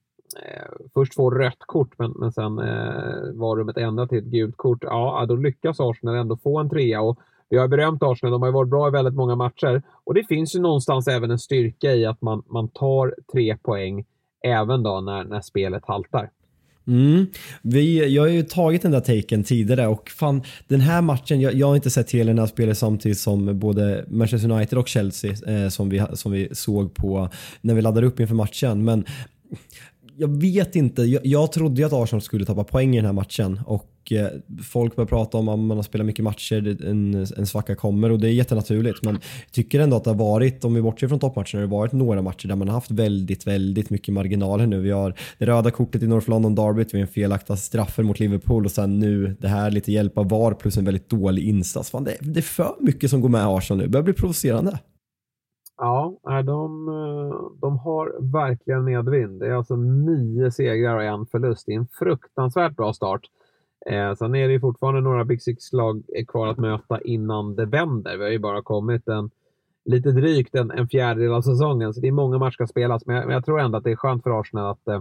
först 0.94 1.14
får 1.14 1.30
rött 1.30 1.58
kort 1.58 1.98
men, 1.98 2.10
men 2.10 2.32
sen 2.32 2.58
eh, 2.58 3.32
varummet 3.34 3.76
ändrar 3.76 4.06
till 4.06 4.18
ett 4.18 4.24
gult 4.24 4.56
kort. 4.56 4.78
Ja, 4.82 5.26
då 5.28 5.36
lyckas 5.36 5.80
Arsenal 5.80 6.14
ändå 6.14 6.36
få 6.36 6.58
en 6.58 6.70
trea 6.70 7.00
och 7.00 7.18
vi 7.50 7.58
har 7.58 7.68
berömt 7.68 8.02
Arsenal, 8.02 8.32
de 8.32 8.42
har 8.42 8.50
varit 8.50 8.70
bra 8.70 8.88
i 8.88 8.90
väldigt 8.90 9.14
många 9.14 9.36
matcher 9.36 9.82
och 10.04 10.14
det 10.14 10.24
finns 10.24 10.56
ju 10.56 10.60
någonstans 10.60 11.08
även 11.08 11.30
en 11.30 11.38
styrka 11.38 11.94
i 11.94 12.06
att 12.06 12.22
man, 12.22 12.42
man 12.46 12.68
tar 12.68 13.14
tre 13.32 13.56
poäng 13.56 14.04
även 14.46 14.82
då 14.82 15.00
när, 15.00 15.24
när 15.24 15.40
spelet 15.40 15.82
haltar. 15.86 16.30
Mm. 16.88 17.26
Vi, 17.62 18.14
jag 18.14 18.22
har 18.22 18.28
ju 18.28 18.42
tagit 18.42 18.82
den 18.82 18.92
där 18.92 19.00
taken 19.00 19.44
tidigare 19.44 19.86
och 19.86 20.10
fan 20.10 20.42
den 20.68 20.80
här 20.80 21.02
matchen, 21.02 21.40
jag, 21.40 21.54
jag 21.54 21.66
har 21.66 21.76
inte 21.76 21.90
sett 21.90 22.10
hela 22.10 22.28
den 22.28 22.38
här 22.38 22.46
spelet 22.46 22.78
samtidigt 22.78 23.18
som 23.18 23.58
både 23.58 24.04
Manchester 24.08 24.50
United 24.50 24.78
och 24.78 24.88
Chelsea 24.88 25.30
eh, 25.46 25.68
som, 25.68 25.88
vi, 25.88 26.02
som 26.12 26.32
vi 26.32 26.48
såg 26.52 26.94
på 26.94 27.30
när 27.60 27.74
vi 27.74 27.82
laddade 27.82 28.06
upp 28.06 28.20
inför 28.20 28.34
matchen. 28.34 28.84
Men 28.84 29.04
jag 30.18 30.40
vet 30.40 30.76
inte. 30.76 31.02
Jag, 31.02 31.26
jag 31.26 31.52
trodde 31.52 31.80
ju 31.80 31.86
att 31.86 31.92
Arsenal 31.92 32.22
skulle 32.22 32.44
tappa 32.44 32.64
poäng 32.64 32.94
i 32.94 32.96
den 32.96 33.06
här 33.06 33.12
matchen 33.12 33.60
och 33.66 34.12
eh, 34.12 34.26
folk 34.62 34.96
börjar 34.96 35.06
prata 35.06 35.38
om 35.38 35.48
att 35.48 35.58
man 35.58 35.76
har 35.76 35.82
spelat 35.82 36.06
mycket 36.06 36.24
matcher, 36.24 36.86
en, 36.86 37.14
en 37.36 37.46
svacka 37.46 37.74
kommer 37.74 38.10
och 38.10 38.18
det 38.18 38.28
är 38.28 38.32
jättenaturligt. 38.32 39.04
Men 39.04 39.14
jag 39.14 39.52
tycker 39.52 39.80
ändå 39.80 39.96
att 39.96 40.04
det 40.04 40.10
har 40.10 40.16
varit, 40.16 40.64
om 40.64 40.74
vi 40.74 40.82
bortser 40.82 41.08
från 41.08 41.18
toppmatcherna, 41.18 41.48
det 41.52 41.60
har 41.60 41.66
varit 41.66 41.92
några 41.92 42.22
matcher 42.22 42.48
där 42.48 42.56
man 42.56 42.68
har 42.68 42.74
haft 42.74 42.90
väldigt, 42.90 43.46
väldigt 43.46 43.90
mycket 43.90 44.14
marginaler 44.14 44.66
nu. 44.66 44.80
Vi 44.80 44.90
har 44.90 45.14
det 45.38 45.46
röda 45.46 45.70
kortet 45.70 46.02
i 46.02 46.06
North 46.06 46.30
London 46.30 46.54
Derby, 46.54 46.84
vi 46.92 46.98
har 46.98 47.06
en 47.06 47.12
felaktiga 47.12 47.56
straffer 47.56 48.02
mot 48.02 48.20
Liverpool 48.20 48.64
och 48.64 48.72
sen 48.72 48.98
nu 48.98 49.36
det 49.40 49.48
här 49.48 49.70
lite 49.70 49.92
hjälp 49.92 50.18
av 50.18 50.28
VAR 50.28 50.54
plus 50.54 50.76
en 50.76 50.84
väldigt 50.84 51.08
dålig 51.08 51.48
insats. 51.48 51.90
Fan, 51.90 52.04
det, 52.04 52.16
det 52.20 52.40
är 52.40 52.42
för 52.42 52.74
mycket 52.80 53.10
som 53.10 53.20
går 53.20 53.28
med 53.28 53.46
Arsenal 53.46 53.78
nu. 53.78 53.84
Det 53.84 53.90
börjar 53.90 54.04
bli 54.04 54.14
provocerande. 54.14 54.78
Ja, 55.78 56.18
de, 56.46 56.88
eh, 56.88 57.50
de 57.60 57.78
har 57.78 58.32
verkligen 58.32 58.84
medvind. 58.84 59.40
Det 59.40 59.46
är 59.46 59.52
alltså 59.52 59.76
nio 59.76 60.50
segrar 60.50 60.96
och 60.96 61.02
en 61.02 61.26
förlust. 61.26 61.66
Det 61.66 61.72
är 61.72 61.78
en 61.78 61.88
fruktansvärt 61.98 62.76
bra 62.76 62.92
start. 62.92 63.20
Eh, 63.86 64.14
sen 64.14 64.34
är 64.34 64.48
det 64.48 64.60
fortfarande 64.60 65.00
några 65.00 65.24
Big 65.24 65.42
Six-lag 65.42 66.02
kvar 66.28 66.46
att 66.46 66.58
möta 66.58 67.00
innan 67.00 67.56
det 67.56 67.66
vänder. 67.66 68.16
Vi 68.16 68.24
har 68.24 68.30
ju 68.30 68.38
bara 68.38 68.62
kommit 68.62 69.08
en, 69.08 69.30
lite 69.84 70.10
drygt 70.10 70.54
en, 70.54 70.70
en 70.70 70.88
fjärdedel 70.88 71.32
av 71.32 71.42
säsongen, 71.42 71.94
så 71.94 72.00
det 72.00 72.08
är 72.08 72.12
många 72.12 72.38
matcher 72.38 72.62
att 72.62 72.70
spelas. 72.70 73.06
Men 73.06 73.16
jag, 73.16 73.26
men 73.26 73.34
jag 73.34 73.44
tror 73.44 73.60
ändå 73.60 73.78
att 73.78 73.84
det 73.84 73.90
är 73.90 73.96
skönt 73.96 74.22
för 74.22 74.40
Arsenal 74.40 74.70
att, 74.70 74.88
eh, 74.88 75.00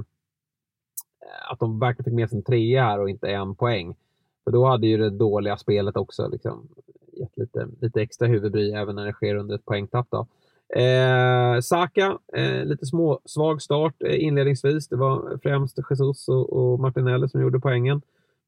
att 1.52 1.60
de 1.60 1.80
verkligen 1.80 2.04
fick 2.04 2.14
med 2.14 2.30
sig 2.30 2.38
en 2.38 2.44
trea 2.44 2.84
här 2.84 3.00
och 3.00 3.10
inte 3.10 3.28
en 3.28 3.56
poäng. 3.56 3.96
För 4.44 4.52
då 4.52 4.66
hade 4.66 4.88
ju 4.88 4.98
det 4.98 5.10
dåliga 5.10 5.58
spelet 5.58 5.98
också 5.98 6.28
liksom, 6.28 6.68
gett 7.14 7.38
lite, 7.38 7.68
lite 7.82 8.02
extra 8.02 8.28
huvudbry 8.28 8.72
även 8.72 8.96
när 8.96 9.06
det 9.06 9.14
sker 9.14 9.36
under 9.36 9.56
ett 9.56 9.66
poängtapp. 9.66 10.08
Då. 10.10 10.28
Eh, 10.76 11.60
Saka, 11.62 12.18
eh, 12.34 12.66
lite 12.66 12.86
små, 12.86 13.20
svag 13.26 13.62
start 13.62 13.96
eh, 14.06 14.24
inledningsvis. 14.24 14.88
Det 14.88 14.96
var 14.96 15.40
främst 15.44 15.80
Jesus 15.90 16.28
och, 16.28 16.54
och 16.54 16.80
Martinelli 16.80 17.30
som 17.30 17.42
gjorde 17.42 17.60
poängen. 17.60 18.02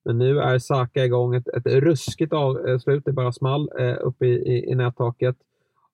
Men 0.06 0.18
nu 0.18 0.40
är 0.40 0.60
Saka 0.60 1.06
igång. 1.06 1.36
Ett, 1.36 1.48
ett 1.48 1.66
ruskigt 1.66 2.34
avslut. 2.34 2.88
Eh, 2.88 3.02
Det 3.06 3.12
bara 3.12 3.32
small 3.32 3.70
eh, 3.80 3.96
uppe 4.02 4.26
i, 4.26 4.30
i, 4.30 4.72
i 4.72 4.76
nättaket. 4.76 5.36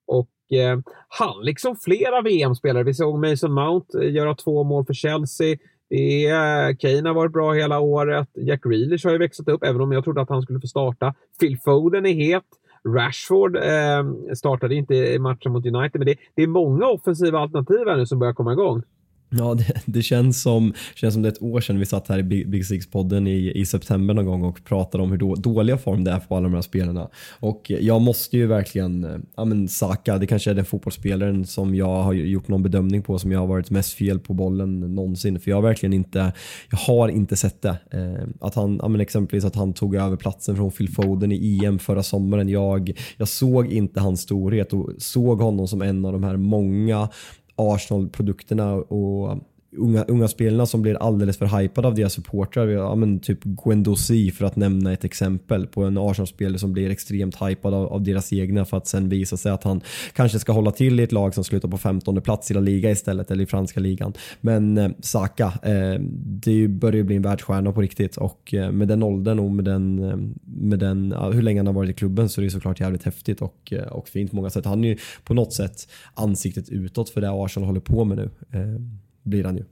Och 0.06 0.52
eh, 0.52 0.78
han, 1.08 1.42
liksom 1.44 1.76
flera 1.76 2.22
VM-spelare. 2.22 2.84
Vi 2.84 2.94
såg 2.94 3.18
Mason 3.18 3.52
Mount 3.52 3.98
eh, 4.02 4.12
göra 4.12 4.34
två 4.34 4.64
mål 4.64 4.84
för 4.84 4.94
Chelsea. 4.94 5.56
Det 5.88 6.26
är, 6.26 6.68
eh, 6.68 6.76
Kane 6.76 7.08
har 7.08 7.14
varit 7.14 7.32
bra 7.32 7.52
hela 7.52 7.80
året. 7.80 8.28
Jack 8.34 8.62
Grealish 8.62 9.06
har 9.06 9.12
ju 9.12 9.18
växlat 9.18 9.48
upp, 9.48 9.64
även 9.64 9.80
om 9.80 9.92
jag 9.92 10.04
trodde 10.04 10.20
att 10.20 10.28
han 10.28 10.42
skulle 10.42 10.60
få 10.60 10.66
starta. 10.66 11.14
Phil 11.40 11.58
Foden 11.64 12.06
är 12.06 12.12
het. 12.12 12.44
Rashford 12.86 13.56
eh, 13.56 14.32
startade 14.34 14.74
inte 14.74 14.94
i 14.94 15.18
matchen 15.18 15.52
mot 15.52 15.66
United, 15.66 15.98
men 15.98 16.06
det, 16.06 16.16
det 16.34 16.42
är 16.42 16.46
många 16.46 16.86
offensiva 16.86 17.38
alternativ 17.38 17.86
här 17.86 17.96
nu 17.96 18.06
som 18.06 18.18
börjar 18.18 18.34
komma 18.34 18.52
igång. 18.52 18.82
Ja, 19.30 19.54
det, 19.54 19.72
det, 19.86 20.02
känns, 20.02 20.42
som, 20.42 20.72
känns 20.94 21.14
som 21.14 21.22
det 21.22 21.28
är 21.28 21.32
ett 21.32 21.42
år 21.42 21.60
sedan 21.60 21.78
vi 21.78 21.86
satt 21.86 22.08
här 22.08 22.18
i 22.18 22.22
Big, 22.22 22.64
Six-podden 22.64 23.28
i, 23.28 23.60
i 23.60 23.66
september 23.66 24.14
någon 24.14 24.26
gång 24.26 24.42
och 24.42 24.64
pratade 24.64 25.04
om 25.04 25.10
hur 25.10 25.18
då, 25.18 25.34
dåliga 25.34 25.78
form 25.78 26.04
det 26.04 26.10
är 26.10 26.18
på 26.18 26.36
alla 26.36 26.44
de 26.44 26.54
här 26.54 26.62
spelarna. 26.62 27.08
Och 27.40 27.70
jag 27.80 28.00
måste 28.00 28.36
ju 28.36 28.46
verkligen, 28.46 29.24
ja 29.36 29.44
men 29.44 29.68
Saka, 29.68 30.18
det 30.18 30.26
kanske 30.26 30.50
är 30.50 30.54
den 30.54 30.64
fotbollsspelaren 30.64 31.46
som 31.46 31.74
jag 31.74 32.02
har 32.02 32.12
gjort 32.12 32.48
någon 32.48 32.62
bedömning 32.62 33.02
på 33.02 33.18
som 33.18 33.32
jag 33.32 33.40
har 33.40 33.46
varit 33.46 33.70
mest 33.70 33.92
fel 33.92 34.18
på 34.18 34.34
bollen 34.34 34.80
någonsin. 34.80 35.40
För 35.40 35.50
jag 35.50 35.56
har 35.56 35.62
verkligen 35.62 35.92
inte, 35.92 36.32
jag 36.70 36.78
har 36.78 37.08
inte 37.08 37.36
sett 37.36 37.62
det. 37.62 37.76
Eh, 37.90 38.28
att 38.40 38.54
han, 38.54 38.78
ja 38.82 38.88
men 38.88 39.00
exempelvis 39.00 39.44
att 39.44 39.56
han 39.56 39.72
tog 39.72 39.94
över 39.94 40.16
platsen 40.16 40.56
från 40.56 40.70
Phil 40.70 40.88
Foden 40.88 41.32
i 41.32 41.64
EM 41.64 41.78
förra 41.78 42.02
sommaren. 42.02 42.48
Jag, 42.48 42.92
jag 43.16 43.28
såg 43.28 43.72
inte 43.72 44.00
hans 44.00 44.20
storhet 44.20 44.72
och 44.72 44.90
såg 44.98 45.40
honom 45.40 45.68
som 45.68 45.82
en 45.82 46.04
av 46.04 46.12
de 46.12 46.24
här 46.24 46.36
många 46.36 47.08
Arsenal-produkterna 47.56 48.74
och 48.74 49.38
unga, 49.76 50.04
unga 50.04 50.28
spelarna 50.28 50.66
som 50.66 50.82
blir 50.82 50.94
alldeles 50.94 51.36
för 51.36 51.58
hypade 51.58 51.88
av 51.88 51.94
deras 51.94 52.12
supportrar. 52.12 52.66
Ja, 52.66 52.94
men 52.94 53.18
typ 53.18 53.44
Guendouzi 53.44 54.30
för 54.30 54.44
att 54.44 54.56
nämna 54.56 54.92
ett 54.92 55.04
exempel 55.04 55.66
på 55.66 55.84
en 55.84 55.98
Arsenal-spelare 55.98 56.58
som 56.58 56.72
blir 56.72 56.90
extremt 56.90 57.42
hypad 57.42 57.74
av, 57.74 57.86
av, 57.86 58.02
deras 58.02 58.32
egna 58.32 58.64
för 58.64 58.76
att 58.76 58.86
sen 58.86 59.08
visa 59.08 59.36
sig 59.36 59.52
att 59.52 59.64
han 59.64 59.80
kanske 60.12 60.38
ska 60.38 60.52
hålla 60.52 60.70
till 60.70 61.00
i 61.00 61.02
ett 61.02 61.12
lag 61.12 61.34
som 61.34 61.44
slutar 61.44 61.68
på 61.68 61.78
15 61.78 62.20
plats 62.20 62.50
i 62.50 62.54
La 62.54 62.60
Liga 62.60 62.90
istället 62.90 63.30
eller 63.30 63.44
i 63.44 63.46
franska 63.46 63.80
ligan. 63.80 64.12
Men 64.40 64.78
eh, 64.78 64.90
Saka, 65.00 65.52
eh, 65.62 66.00
det 66.24 66.68
börjar 66.68 66.96
ju 66.96 67.04
bli 67.04 67.16
en 67.16 67.22
världsstjärna 67.22 67.72
på 67.72 67.80
riktigt 67.80 68.16
och 68.16 68.54
eh, 68.54 68.72
med 68.72 68.88
den 68.88 69.02
åldern 69.02 69.38
och 69.38 69.50
med 69.50 69.64
den, 69.64 69.98
eh, 70.04 70.16
med 70.44 70.78
den 70.78 71.14
hur 71.32 71.42
länge 71.42 71.60
han 71.60 71.66
har 71.66 71.74
varit 71.74 71.90
i 71.90 71.94
klubben 71.94 72.28
så 72.28 72.40
är 72.40 72.44
det 72.44 72.50
såklart 72.50 72.80
jävligt 72.80 73.02
häftigt 73.02 73.42
och, 73.42 73.72
eh, 73.72 73.86
och 73.86 74.08
fint 74.08 74.30
på 74.30 74.36
många 74.36 74.50
sätt. 74.50 74.64
Han 74.64 74.84
är 74.84 74.88
ju 74.88 74.96
på 75.24 75.34
något 75.34 75.52
sätt 75.52 75.88
ansiktet 76.14 76.68
utåt 76.68 77.10
för 77.10 77.20
det 77.20 77.30
Arsenal 77.30 77.66
håller 77.66 77.80
på 77.80 78.04
med 78.04 78.16
nu. 78.16 78.30
Eh, 78.50 78.80
blir 79.26 79.44
han 79.44 79.56
ju. 79.56 79.64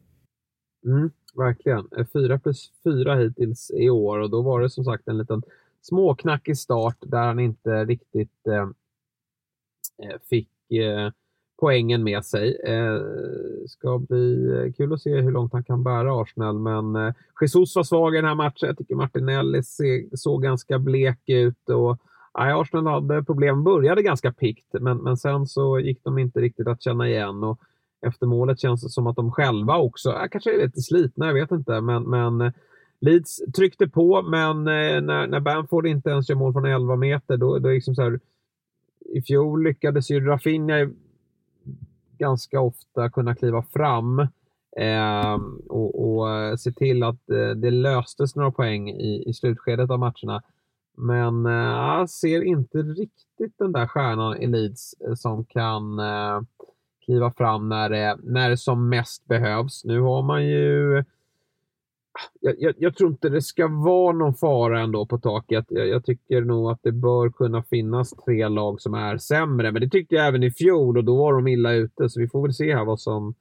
Mm, 0.86 1.10
verkligen. 1.34 1.88
Eh, 1.96 2.06
fyra 2.12 2.38
plus 2.38 2.72
fyra 2.84 3.14
hittills 3.14 3.70
i 3.74 3.90
år 3.90 4.18
och 4.18 4.30
då 4.30 4.42
var 4.42 4.60
det 4.60 4.70
som 4.70 4.84
sagt 4.84 5.08
en 5.08 5.18
liten 5.18 5.42
småknackig 5.82 6.58
start 6.58 6.96
där 7.00 7.26
han 7.26 7.40
inte 7.40 7.84
riktigt 7.84 8.46
eh, 8.46 8.68
eh 10.02 10.18
fick 10.30 10.70
eh, 10.70 11.10
poängen 11.60 12.04
med 12.04 12.24
sig. 12.24 12.56
Eh, 12.64 13.00
ska 13.66 13.98
bli 13.98 14.50
eh, 14.50 14.72
kul 14.72 14.92
att 14.92 15.02
se 15.02 15.20
hur 15.20 15.32
långt 15.32 15.52
han 15.52 15.64
kan 15.64 15.82
bära 15.82 16.22
Arsenal, 16.22 16.58
men 16.58 16.96
eh, 16.96 17.14
Jesus 17.40 17.76
var 17.76 17.82
svag 17.82 18.14
i 18.14 18.18
den 18.18 18.28
här 18.28 18.34
matchen. 18.34 18.66
Jag 18.66 18.78
tycker 18.78 18.94
Martinelli 18.94 19.62
såg 20.14 20.42
ganska 20.42 20.78
blek 20.78 21.20
ut 21.26 21.68
och 21.68 21.98
nej, 22.38 22.52
Arsenal 22.52 22.86
hade 22.86 23.24
problem. 23.24 23.64
Började 23.64 24.02
ganska 24.02 24.32
pikt, 24.32 24.72
men, 24.72 24.98
men 24.98 25.16
sen 25.16 25.46
så 25.46 25.78
gick 25.78 26.04
de 26.04 26.18
inte 26.18 26.40
riktigt 26.40 26.66
att 26.66 26.82
känna 26.82 27.08
igen. 27.08 27.44
Och 27.44 27.60
efter 28.06 28.26
målet 28.26 28.60
känns 28.60 28.82
det 28.82 28.88
som 28.88 29.06
att 29.06 29.16
de 29.16 29.32
själva 29.32 29.76
också, 29.76 30.10
äh, 30.10 30.28
kanske 30.30 30.54
är 30.54 30.66
lite 30.66 30.80
slitna, 30.80 31.26
jag 31.26 31.34
vet 31.34 31.50
inte, 31.50 31.80
men, 31.80 32.02
men 32.02 32.40
eh, 32.40 32.52
Leeds 33.00 33.40
tryckte 33.56 33.88
på, 33.88 34.22
men 34.22 34.58
eh, 34.58 35.00
när, 35.00 35.26
när 35.26 35.40
Bamford 35.40 35.86
inte 35.86 36.10
ens 36.10 36.28
gör 36.28 36.36
mål 36.36 36.52
från 36.52 36.64
11 36.64 36.96
meter, 36.96 37.36
då, 37.36 37.58
då 37.58 37.68
liksom 37.68 37.94
så 37.94 38.02
här, 38.02 38.20
i 39.14 39.22
fjol 39.22 39.62
lyckades 39.64 40.10
ju 40.10 40.20
Rafinha 40.20 40.90
ganska 42.18 42.60
ofta 42.60 43.10
kunna 43.10 43.34
kliva 43.34 43.62
fram 43.62 44.20
eh, 44.76 45.34
och, 45.68 46.18
och 46.18 46.30
eh, 46.30 46.56
se 46.56 46.72
till 46.72 47.02
att 47.02 47.30
eh, 47.30 47.48
det 47.48 47.70
löstes 47.70 48.36
några 48.36 48.50
poäng 48.50 48.90
i, 48.90 49.24
i 49.26 49.34
slutskedet 49.34 49.90
av 49.90 49.98
matcherna. 49.98 50.42
Men 50.96 51.46
eh, 51.46 52.06
ser 52.06 52.42
inte 52.42 52.78
riktigt 52.78 53.58
den 53.58 53.72
där 53.72 53.86
stjärnan 53.86 54.36
i 54.36 54.46
Leeds 54.46 54.94
som 55.16 55.44
kan 55.44 55.98
eh, 55.98 56.40
kliva 57.04 57.30
fram 57.30 57.68
när 57.68 57.90
det, 57.90 58.18
när 58.22 58.50
det 58.50 58.56
som 58.56 58.88
mest 58.88 59.26
behövs. 59.26 59.84
Nu 59.84 60.00
har 60.00 60.22
man 60.22 60.46
ju 60.46 61.04
jag, 62.40 62.54
jag, 62.58 62.74
jag, 62.78 62.96
tror 62.96 63.10
inte 63.10 63.28
det 63.28 63.42
ska 63.42 63.68
vara 63.68 64.16
någon 64.16 64.34
fara 64.34 64.80
ändå 64.80 65.06
på 65.06 65.18
taket. 65.18 65.64
Jag, 65.68 65.88
jag, 65.88 66.04
tycker 66.04 66.40
nog 66.40 66.70
att 66.70 66.82
det 66.82 66.92
bör 66.92 67.30
kunna 67.30 67.62
finnas 67.62 68.10
tre 68.10 68.48
lag 68.48 68.80
som 68.80 68.94
är 68.94 69.18
sämre, 69.18 69.72
men 69.72 69.82
det 69.82 69.88
tyckte 69.88 70.14
jag 70.14 70.26
även 70.26 70.42
i 70.42 70.50
fjol 70.50 70.98
och 70.98 71.04
då 71.04 71.16
var 71.16 71.32
de 71.32 71.46
illa 71.46 71.72
ute, 71.72 72.10
så 72.10 72.20
vi 72.20 72.28
får 72.28 72.42
väl 72.42 72.54
se 72.54 72.74
här 72.74 72.84
vad 72.84 73.00
som, 73.00 73.34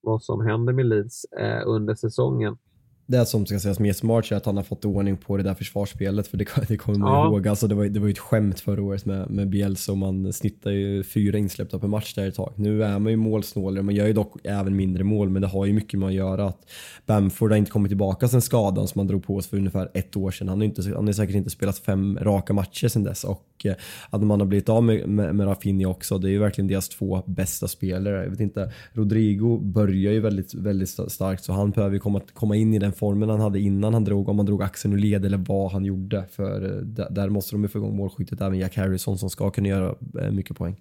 vad 0.00 0.22
som 0.22 0.40
händer 0.46 0.72
med 0.72 0.86
Leeds 0.86 1.24
eh, 1.24 1.62
under 1.66 1.94
säsongen 1.94 2.58
det 3.06 3.26
som 3.26 3.46
ska 3.46 3.58
sägas 3.58 3.78
mer 3.78 3.92
smart 3.92 4.32
är 4.32 4.36
att 4.36 4.46
han 4.46 4.56
har 4.56 4.64
fått 4.64 4.84
ordning 4.84 5.16
på 5.16 5.36
det 5.36 5.42
där 5.42 5.54
försvarsspelet 5.54 6.26
för 6.26 6.36
det, 6.36 6.46
det 6.68 6.76
kommer 6.76 6.98
man 6.98 7.12
ja. 7.12 7.26
ihåg. 7.26 7.48
Alltså 7.48 7.66
det, 7.66 7.74
var, 7.74 7.84
det 7.84 8.00
var 8.00 8.06
ju 8.06 8.12
ett 8.12 8.18
skämt 8.18 8.60
förra 8.60 8.82
året 8.82 9.06
med, 9.06 9.30
med 9.30 9.48
Bielsa 9.48 9.92
och 9.92 9.98
man 9.98 10.32
snittar 10.32 10.70
ju 10.70 11.02
fyra 11.02 11.38
insläppta 11.38 11.78
per 11.78 11.88
match 11.88 12.14
där 12.14 12.28
ett 12.28 12.34
tag. 12.34 12.52
Nu 12.56 12.84
är 12.84 12.98
man 12.98 13.10
ju 13.12 13.16
målsnålare, 13.16 13.82
man 13.82 13.94
gör 13.94 14.06
ju 14.06 14.12
dock 14.12 14.36
även 14.44 14.76
mindre 14.76 15.04
mål 15.04 15.30
men 15.30 15.42
det 15.42 15.48
har 15.48 15.66
ju 15.66 15.72
mycket 15.72 16.00
med 16.00 16.06
att 16.06 16.14
göra 16.14 16.46
att 16.46 16.66
Bamford 17.06 17.50
har 17.50 17.58
inte 17.58 17.70
kommit 17.70 17.90
tillbaka 17.90 18.28
sen 18.28 18.42
skadan 18.42 18.88
som 18.88 18.98
han 18.98 19.06
drog 19.06 19.24
på 19.24 19.40
sig 19.42 19.50
för 19.50 19.56
ungefär 19.56 19.90
ett 19.94 20.16
år 20.16 20.30
sedan. 20.30 20.48
Han 20.48 20.58
har, 20.58 20.64
inte, 20.64 20.82
han 20.94 21.06
har 21.06 21.12
säkert 21.12 21.36
inte 21.36 21.50
spelat 21.50 21.78
fem 21.78 22.18
raka 22.20 22.52
matcher 22.52 22.88
sedan 22.88 23.02
dess 23.02 23.24
och 23.24 23.46
eh, 23.64 23.74
att 24.10 24.22
man 24.22 24.40
har 24.40 24.46
blivit 24.46 24.68
av 24.68 24.82
med, 24.82 25.08
med, 25.08 25.34
med 25.34 25.46
Rafinha 25.46 25.88
också. 25.88 26.18
Det 26.18 26.28
är 26.28 26.32
ju 26.32 26.38
verkligen 26.38 26.68
deras 26.68 26.88
två 26.88 27.22
bästa 27.26 27.68
spelare. 27.68 28.22
Jag 28.22 28.30
vet 28.30 28.40
inte, 28.40 28.72
Rodrigo 28.92 29.58
börjar 29.58 30.12
ju 30.12 30.20
väldigt, 30.20 30.54
väldigt 30.54 30.88
starkt 30.88 31.44
så 31.44 31.52
han 31.52 31.70
behöver 31.70 31.94
ju 31.94 32.00
komma, 32.00 32.20
komma 32.34 32.56
in 32.56 32.74
i 32.74 32.78
den 32.78 32.92
formen 32.94 33.28
han 33.28 33.40
hade 33.40 33.60
innan 33.60 33.94
han 33.94 34.04
drog, 34.04 34.28
om 34.28 34.38
han 34.38 34.46
drog 34.46 34.62
axeln 34.62 34.94
ur 34.94 34.98
led 34.98 35.24
eller 35.24 35.44
vad 35.48 35.72
han 35.72 35.84
gjorde. 35.84 36.24
För 36.30 36.64
eh, 36.64 37.06
där 37.10 37.28
måste 37.28 37.54
de 37.54 37.62
ju 37.62 37.68
få 37.68 37.78
igång 37.78 37.96
målskyttet, 37.96 38.40
även 38.40 38.58
Jack 38.58 38.76
Harrison 38.76 39.18
som 39.18 39.30
ska 39.30 39.50
kunna 39.50 39.68
göra 39.68 39.94
eh, 40.20 40.32
mycket 40.32 40.56
poäng. 40.56 40.80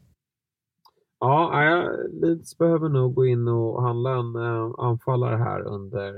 Ja, 1.20 1.84
Leeds 2.22 2.58
behöver 2.58 2.90
nog 2.90 3.14
gå 3.14 3.26
in 3.26 3.48
och 3.48 3.84
handla 3.84 4.10
en 4.10 4.36
eh, 4.36 4.72
anfallare 4.78 5.36
här 5.36 5.62
under 5.62 6.14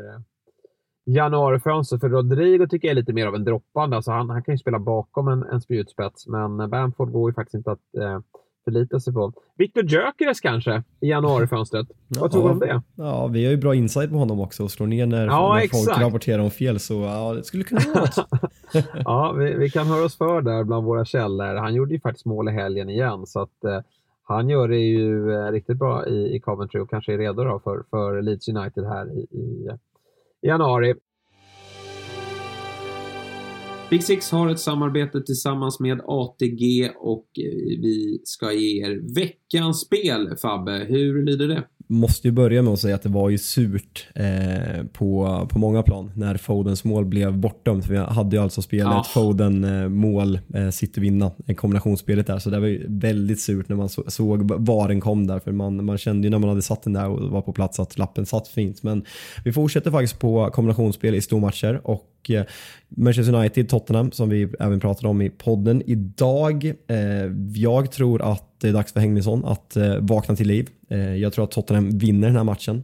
januarifönstret. 1.05 2.01
För 2.01 2.09
Rodrigo 2.09 2.67
tycker 2.67 2.87
jag 2.87 2.91
är 2.91 2.95
lite 2.95 3.13
mer 3.13 3.27
av 3.27 3.35
en 3.35 3.43
droppande. 3.43 3.95
Alltså 3.95 4.11
han, 4.11 4.29
han 4.29 4.43
kan 4.43 4.53
ju 4.53 4.57
spela 4.57 4.79
bakom 4.79 5.27
en, 5.27 5.43
en 5.43 5.61
spjutspets, 5.61 6.27
men 6.27 6.69
Bamford 6.69 7.11
går 7.11 7.29
ju 7.29 7.33
faktiskt 7.33 7.55
inte 7.55 7.71
att 7.71 7.95
eh, 7.97 8.19
förlita 8.65 8.99
sig 8.99 9.13
på. 9.13 9.33
Viktor 9.57 9.83
Gyökeres 9.83 10.39
kanske 10.39 10.83
i 10.99 11.09
januarifönstret. 11.09 11.87
Vad 12.07 12.31
tror 12.31 12.43
du 12.43 12.49
om 12.49 12.59
det? 12.59 12.81
Ja, 12.95 13.27
vi 13.27 13.45
har 13.45 13.51
ju 13.51 13.57
bra 13.57 13.75
insight 13.75 14.09
på 14.09 14.17
honom 14.17 14.39
också 14.39 14.63
och 14.63 14.71
slår 14.71 14.87
ner 14.87 15.05
när, 15.05 15.27
ja, 15.27 15.53
när 15.53 15.67
folk 15.67 16.01
rapporterar 16.01 16.39
om 16.39 16.51
fel 16.51 16.79
så 16.79 16.93
ja, 16.93 17.33
det 17.33 17.43
skulle 17.43 17.63
kunna 17.63 17.81
vara 17.93 17.99
något. 17.99 18.27
ja, 19.05 19.31
vi, 19.31 19.53
vi, 19.53 19.69
kan 19.69 19.87
höra 19.87 20.05
oss 20.05 20.17
för 20.17 20.41
där 20.41 20.63
bland 20.63 20.85
våra 20.85 21.05
källor. 21.05 21.55
Han 21.55 21.73
gjorde 21.73 21.93
ju 21.93 21.99
faktiskt 21.99 22.25
mål 22.25 22.49
i 22.49 22.51
helgen 22.51 22.89
igen 22.89 23.27
så 23.27 23.41
att 23.41 23.63
eh, 23.63 23.79
han 24.23 24.49
gör 24.49 24.67
det 24.67 24.77
ju 24.77 25.33
eh, 25.33 25.51
riktigt 25.51 25.77
bra 25.77 26.07
i, 26.07 26.35
i 26.35 26.39
Coventry 26.39 26.79
och 26.79 26.89
kanske 26.89 27.13
är 27.13 27.17
redo 27.17 27.43
då 27.43 27.59
för, 27.63 27.83
för 27.89 28.21
Leeds 28.21 28.47
United 28.47 28.83
här 28.83 29.17
i, 29.17 29.19
i, 29.19 29.69
i 30.41 30.47
januari. 30.47 30.95
Big 33.89 34.03
Six 34.03 34.31
har 34.31 34.49
ett 34.49 34.59
samarbete 34.59 35.21
tillsammans 35.21 35.79
med 35.79 36.01
ATG 36.05 36.89
och 36.95 37.25
eh, 37.39 37.81
vi 37.81 38.21
ska 38.23 38.51
ge 38.51 38.85
er 38.85 39.15
veckans 39.15 39.81
spel. 39.81 40.35
Fabbe, 40.41 40.85
hur 40.89 41.25
lyder 41.25 41.47
det? 41.47 41.63
måste 41.87 42.27
ju 42.27 42.31
börja 42.31 42.61
med 42.61 42.73
att 42.73 42.79
säga 42.79 42.95
att 42.95 43.03
det 43.03 43.09
var 43.09 43.29
ju 43.29 43.37
surt 43.37 44.07
eh, 44.15 44.83
på, 44.93 45.47
på 45.49 45.59
många 45.59 45.83
plan 45.83 46.11
när 46.15 46.37
Fodens 46.37 46.83
mål 46.83 47.05
blev 47.05 47.37
bortdömt. 47.37 47.87
Vi 47.87 47.97
hade 47.97 48.35
ju 48.35 48.41
alltså 48.41 48.61
spelet 48.61 48.85
ja. 48.85 49.05
Foden 49.13 49.63
eh, 49.63 49.89
mål, 49.89 50.39
eh, 50.53 50.69
City 50.69 51.01
vinna, 51.01 51.31
kombinationsspelet 51.55 52.27
där. 52.27 52.39
Så 52.39 52.49
det 52.49 52.59
var 52.59 52.67
ju 52.67 52.85
väldigt 52.87 53.41
surt 53.41 53.69
när 53.69 53.75
man 53.75 53.89
så, 53.89 54.03
såg 54.07 54.51
var 54.51 54.87
den 54.87 55.01
kom 55.01 55.27
där. 55.27 55.39
För 55.39 55.51
man, 55.51 55.85
man 55.85 55.97
kände 55.97 56.27
ju 56.27 56.31
när 56.31 56.39
man 56.39 56.49
hade 56.49 56.61
satt 56.61 56.83
den 56.83 56.93
där 56.93 57.07
och 57.09 57.29
var 57.29 57.41
på 57.41 57.53
plats 57.53 57.79
att 57.79 57.97
lappen 57.97 58.25
satt 58.25 58.47
fint. 58.47 58.83
Men 58.83 59.05
vi 59.45 59.53
fortsätter 59.53 59.91
faktiskt 59.91 60.19
på 60.19 60.49
kombinationsspel 60.53 61.15
i 61.15 61.21
stormatcher 61.21 61.81
och 61.83 62.11
Eh, 62.29 62.43
Manchester 62.89 63.35
United, 63.35 63.69
Tottenham 63.69 64.11
som 64.11 64.29
vi 64.29 64.47
även 64.59 64.79
pratade 64.79 65.07
om 65.07 65.21
i 65.21 65.29
podden 65.29 65.81
idag. 65.85 66.73
Eh, 66.87 66.97
jag 67.55 67.91
tror 67.91 68.21
att 68.21 68.59
det 68.59 68.67
är 68.69 68.73
dags 68.73 68.93
för 68.93 68.99
Hängnesson 68.99 69.45
att 69.45 69.75
eh, 69.75 69.95
vakna 69.99 70.35
till 70.35 70.47
liv. 70.47 70.69
Eh, 70.89 71.15
jag 71.15 71.33
tror 71.33 71.45
att 71.45 71.51
Tottenham 71.51 71.97
vinner 71.97 72.27
den 72.27 72.37
här 72.37 72.43
matchen 72.43 72.83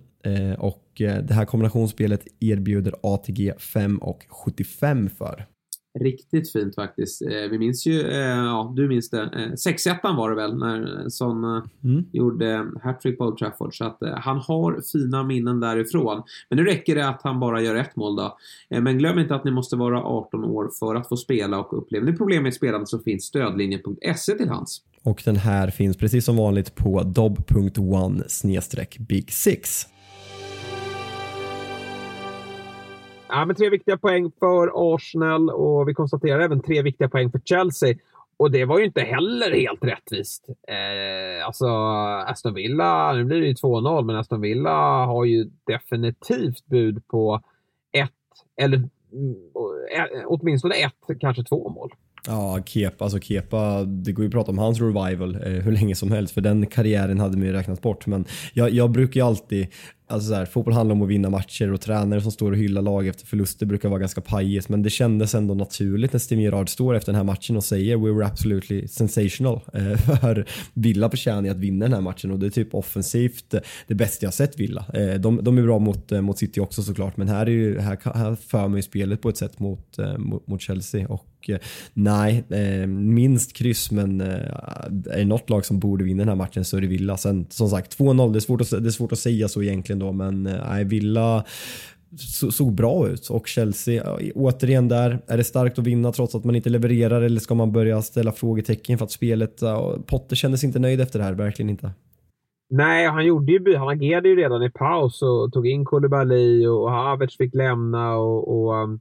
och 0.57 0.87
det 0.97 1.33
här 1.33 1.45
kombinationsspelet 1.45 2.27
erbjuder 2.39 2.93
ATG 3.03 3.53
5 3.59 3.97
och 3.97 4.25
75 4.29 5.09
för. 5.17 5.45
Riktigt 5.99 6.51
fint 6.51 6.75
faktiskt. 6.75 7.21
Eh, 7.21 7.49
vi 7.51 7.59
minns 7.59 7.85
ju, 7.85 8.01
eh, 8.01 8.17
ja 8.19 8.73
du 8.75 8.87
minns 8.87 9.09
det, 9.09 9.55
6-1 9.55 10.15
var 10.15 10.29
det 10.29 10.35
väl 10.35 10.57
när 10.57 11.09
Son 11.09 11.43
mm. 11.83 12.05
gjorde 12.11 12.67
hattrick 12.83 13.17
på 13.17 13.25
Old 13.25 13.37
Trafford. 13.37 13.77
Så 13.77 13.85
att 13.85 13.97
han 14.17 14.37
har 14.37 14.81
fina 14.91 15.23
minnen 15.23 15.59
därifrån. 15.59 16.23
Men 16.49 16.57
nu 16.57 16.65
räcker 16.65 16.95
det 16.95 17.07
att 17.07 17.21
han 17.23 17.39
bara 17.39 17.61
gör 17.61 17.75
ett 17.75 17.95
mål 17.95 18.15
då. 18.15 18.37
Men 18.69 18.97
glöm 18.97 19.19
inte 19.19 19.35
att 19.35 19.43
ni 19.43 19.51
måste 19.51 19.75
vara 19.75 20.03
18 20.03 20.43
år 20.43 20.69
för 20.79 20.95
att 20.95 21.09
få 21.09 21.17
spela 21.17 21.59
och 21.59 21.77
upplever 21.77 22.05
ni 22.05 22.17
problem 22.17 22.43
med 22.43 22.53
spelande 22.53 22.87
så 22.87 22.99
finns 22.99 23.23
stödlinjen.se 23.23 24.33
till 24.37 24.49
hands. 24.49 24.81
Och 25.03 25.21
den 25.25 25.35
här 25.35 25.69
finns 25.69 25.97
precis 25.97 26.25
som 26.25 26.37
vanligt 26.37 26.75
på 26.75 27.03
dob.one 27.03 28.23
big 28.99 29.31
6. 29.31 29.87
Ja, 33.33 33.45
men 33.45 33.55
tre 33.55 33.69
viktiga 33.69 33.97
poäng 33.97 34.31
för 34.39 34.95
Arsenal 34.95 35.49
och 35.49 35.89
vi 35.89 35.93
konstaterar 35.93 36.39
även 36.39 36.61
tre 36.61 36.81
viktiga 36.81 37.09
poäng 37.09 37.31
för 37.31 37.39
Chelsea. 37.45 37.95
Och 38.37 38.51
det 38.51 38.65
var 38.65 38.79
ju 38.79 38.85
inte 38.85 39.01
heller 39.01 39.51
helt 39.51 39.83
rättvist. 39.83 40.47
Eh, 40.67 41.45
alltså, 41.45 41.67
Aston 42.27 42.53
Villa, 42.53 43.13
nu 43.13 43.23
blir 43.23 43.41
det 43.41 43.47
ju 43.47 43.53
2-0, 43.53 44.03
men 44.03 44.15
Aston 44.15 44.41
Villa 44.41 45.05
har 45.05 45.25
ju 45.25 45.49
definitivt 45.67 46.65
bud 46.65 47.07
på 47.07 47.41
ett, 47.91 48.11
eller 48.61 48.77
mm, 48.77 49.35
eh, 49.95 50.23
åtminstone 50.25 50.75
ett, 50.75 51.19
kanske 51.19 51.43
två 51.43 51.69
mål. 51.69 51.91
Ja, 52.27 52.59
Kepa, 52.65 53.03
alltså 53.03 53.19
Kepa, 53.19 53.83
det 53.83 54.11
går 54.11 54.23
ju 54.23 54.27
att 54.27 54.33
prata 54.33 54.51
om 54.51 54.57
hans 54.57 54.81
revival 54.81 55.35
eh, 55.35 55.51
hur 55.51 55.71
länge 55.71 55.95
som 55.95 56.11
helst 56.11 56.33
för 56.33 56.41
den 56.41 56.65
karriären 56.65 57.19
hade 57.19 57.37
man 57.37 57.47
ju 57.47 57.53
räknat 57.53 57.81
bort. 57.81 58.07
Men 58.07 58.25
jag, 58.53 58.69
jag 58.69 58.91
brukar 58.91 59.19
ju 59.19 59.25
alltid 59.27 59.67
Alltså 60.11 60.29
så 60.29 60.35
här, 60.35 60.45
fotboll 60.45 60.73
handlar 60.73 60.95
om 60.95 61.01
att 61.01 61.09
vinna 61.09 61.29
matcher 61.29 61.73
och 61.73 61.81
tränare 61.81 62.21
som 62.21 62.31
står 62.31 62.51
och 62.51 62.57
hyllar 62.57 62.81
lag 62.81 63.07
efter 63.07 63.25
förluster 63.25 63.65
brukar 63.65 63.89
vara 63.89 63.99
ganska 63.99 64.21
pajigt 64.21 64.69
men 64.69 64.83
det 64.83 64.89
kändes 64.89 65.35
ändå 65.35 65.53
naturligt 65.53 66.13
när 66.13 66.19
Steven 66.19 66.43
Gerrard 66.43 66.69
står 66.69 66.95
efter 66.95 67.11
den 67.11 67.17
här 67.17 67.23
matchen 67.23 67.57
och 67.57 67.63
säger 67.63 67.97
“We 67.97 68.11
were 68.11 68.25
absolutely 68.25 68.87
sensational” 68.87 69.61
eh, 69.73 69.97
för 70.21 70.45
Villa 70.73 71.09
förtjänar 71.09 71.49
att 71.49 71.57
vinna 71.57 71.85
den 71.85 71.93
här 71.93 72.01
matchen 72.01 72.31
och 72.31 72.39
det 72.39 72.45
är 72.45 72.49
typ 72.49 72.75
offensivt 72.75 73.53
eh, 73.53 73.61
det 73.87 73.95
bästa 73.95 74.25
jag 74.25 74.33
sett 74.33 74.59
Villa. 74.59 74.85
Eh, 74.93 75.13
de, 75.13 75.43
de 75.43 75.57
är 75.57 75.63
bra 75.63 75.79
mot, 75.79 76.11
eh, 76.11 76.21
mot 76.21 76.37
City 76.37 76.59
också 76.59 76.83
såklart 76.83 77.17
men 77.17 77.27
här, 77.27 77.45
är 77.45 77.51
ju, 77.51 77.79
här, 77.79 77.97
här 78.15 78.35
för 78.35 78.67
man 78.67 78.75
ju 78.75 78.83
spelet 78.83 79.21
på 79.21 79.29
ett 79.29 79.37
sätt 79.37 79.59
mot, 79.59 79.99
eh, 79.99 80.17
mot, 80.17 80.47
mot 80.47 80.61
Chelsea 80.61 81.07
och 81.07 81.30
Eh, 81.49 81.57
nej, 81.93 82.43
eh, 82.49 82.87
minst 82.87 83.53
kryss 83.53 83.91
men 83.91 84.21
eh, 84.21 84.27
är 84.27 85.17
det 85.17 85.25
något 85.25 85.49
lag 85.49 85.65
som 85.65 85.79
borde 85.79 86.03
vinna 86.03 86.21
den 86.21 86.29
här 86.29 86.35
matchen 86.35 86.65
så 86.65 86.77
är 86.77 86.81
det 86.81 86.87
Villa. 86.87 87.17
Sen 87.17 87.45
som 87.49 87.69
sagt 87.69 87.99
2-0, 87.99 88.31
det, 88.31 88.37
är 88.37 88.39
svårt 88.39 88.61
att, 88.61 88.69
det 88.69 88.89
är 88.89 88.89
svårt 88.89 89.11
att 89.11 89.19
säga 89.19 89.47
så 89.47 89.63
egentligen 89.63 89.99
då, 89.99 90.11
men 90.11 90.43
nej, 90.43 90.83
Villa 90.83 91.45
såg 92.51 92.73
bra 92.73 93.07
ut 93.07 93.29
och 93.29 93.47
Chelsea 93.47 94.17
återigen 94.35 94.87
där. 94.87 95.19
Är 95.27 95.37
det 95.37 95.43
starkt 95.43 95.79
att 95.79 95.87
vinna 95.87 96.11
trots 96.11 96.35
att 96.35 96.43
man 96.43 96.55
inte 96.55 96.69
levererar 96.69 97.21
eller 97.21 97.39
ska 97.39 97.55
man 97.55 97.71
börja 97.71 98.01
ställa 98.01 98.31
frågetecken 98.31 98.97
för 98.97 99.05
att 99.05 99.11
spelet... 99.11 99.59
Potter 100.05 100.35
kändes 100.35 100.63
inte 100.63 100.79
nöjd 100.79 101.01
efter 101.01 101.19
det 101.19 101.25
här, 101.25 101.33
verkligen 101.33 101.69
inte. 101.69 101.91
Nej, 102.73 103.07
han, 103.07 103.25
gjorde 103.25 103.51
ju, 103.51 103.75
han 103.75 103.89
agerade 103.89 104.29
ju 104.29 104.35
redan 104.35 104.63
i 104.63 104.69
paus 104.69 105.21
och 105.21 105.53
tog 105.53 105.67
in 105.67 105.85
Koulibaly 105.85 106.67
och 106.67 106.91
Havertz 106.91 107.37
fick 107.37 107.53
lämna 107.53 108.15
och, 108.15 108.47
och 108.47 108.83
um, 108.83 108.99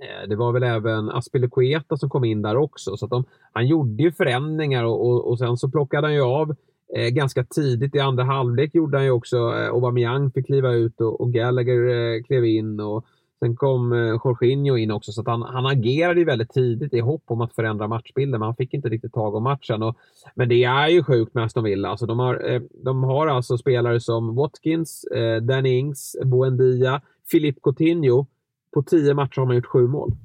Eh, 0.00 0.28
det 0.28 0.36
var 0.36 0.52
väl 0.52 0.62
även 0.62 1.10
Aspilicueta 1.10 1.96
som 1.96 2.10
kom 2.10 2.24
in 2.24 2.42
där 2.42 2.56
också. 2.56 2.96
Så 2.96 3.06
de, 3.06 3.24
han 3.52 3.66
gjorde 3.66 4.02
ju 4.02 4.12
förändringar 4.12 4.84
och, 4.84 5.06
och, 5.06 5.30
och 5.30 5.38
sen 5.38 5.56
så 5.56 5.70
plockade 5.70 6.06
han 6.06 6.14
ju 6.14 6.22
av 6.22 6.54
Eh, 6.96 7.08
ganska 7.08 7.44
tidigt 7.44 7.94
i 7.94 8.00
andra 8.00 8.24
halvlek 8.24 8.74
gjorde 8.74 8.96
han 8.96 9.04
ju 9.04 9.10
också. 9.10 9.36
Eh, 9.36 9.68
Aubameyang 9.68 10.30
fick 10.30 10.46
kliva 10.46 10.72
ut 10.72 11.00
och, 11.00 11.20
och 11.20 11.32
Gallagher 11.32 11.88
eh, 11.88 12.22
klev 12.22 12.44
in. 12.44 12.80
Och 12.80 13.04
sen 13.38 13.56
kom 13.56 13.92
eh, 13.92 13.98
Jorginho 14.24 14.76
in 14.76 14.90
också. 14.90 15.12
Så 15.12 15.22
han, 15.26 15.42
han 15.42 15.66
agerade 15.66 16.20
ju 16.20 16.26
väldigt 16.26 16.52
tidigt 16.52 16.94
i 16.94 17.00
hopp 17.00 17.22
om 17.26 17.40
att 17.40 17.54
förändra 17.54 17.88
matchbilden. 17.88 18.40
Men 18.40 18.46
han 18.46 18.56
fick 18.56 18.74
inte 18.74 18.88
riktigt 18.88 19.12
tag 19.12 19.34
om 19.34 19.42
matchen. 19.42 19.82
Och, 19.82 19.96
men 20.34 20.48
det 20.48 20.64
är 20.64 20.88
ju 20.88 21.04
sjukt 21.04 21.34
med 21.34 21.44
Aston 21.44 21.64
Villa. 21.64 21.88
Alltså, 21.88 22.06
de, 22.06 22.18
har, 22.18 22.50
eh, 22.52 22.62
de 22.84 23.04
har 23.04 23.26
alltså 23.26 23.58
spelare 23.58 24.00
som 24.00 24.34
Watkins, 24.34 25.04
eh, 25.04 25.42
Danny 25.42 25.78
Ings, 25.78 26.16
Buendia, 26.24 27.00
Philippe 27.30 27.60
Coutinho. 27.62 28.26
På 28.74 28.82
tio 28.82 29.14
matcher 29.14 29.36
har 29.36 29.46
man 29.46 29.56
gjort 29.56 29.66
sju 29.66 29.86
mål. 29.88 30.16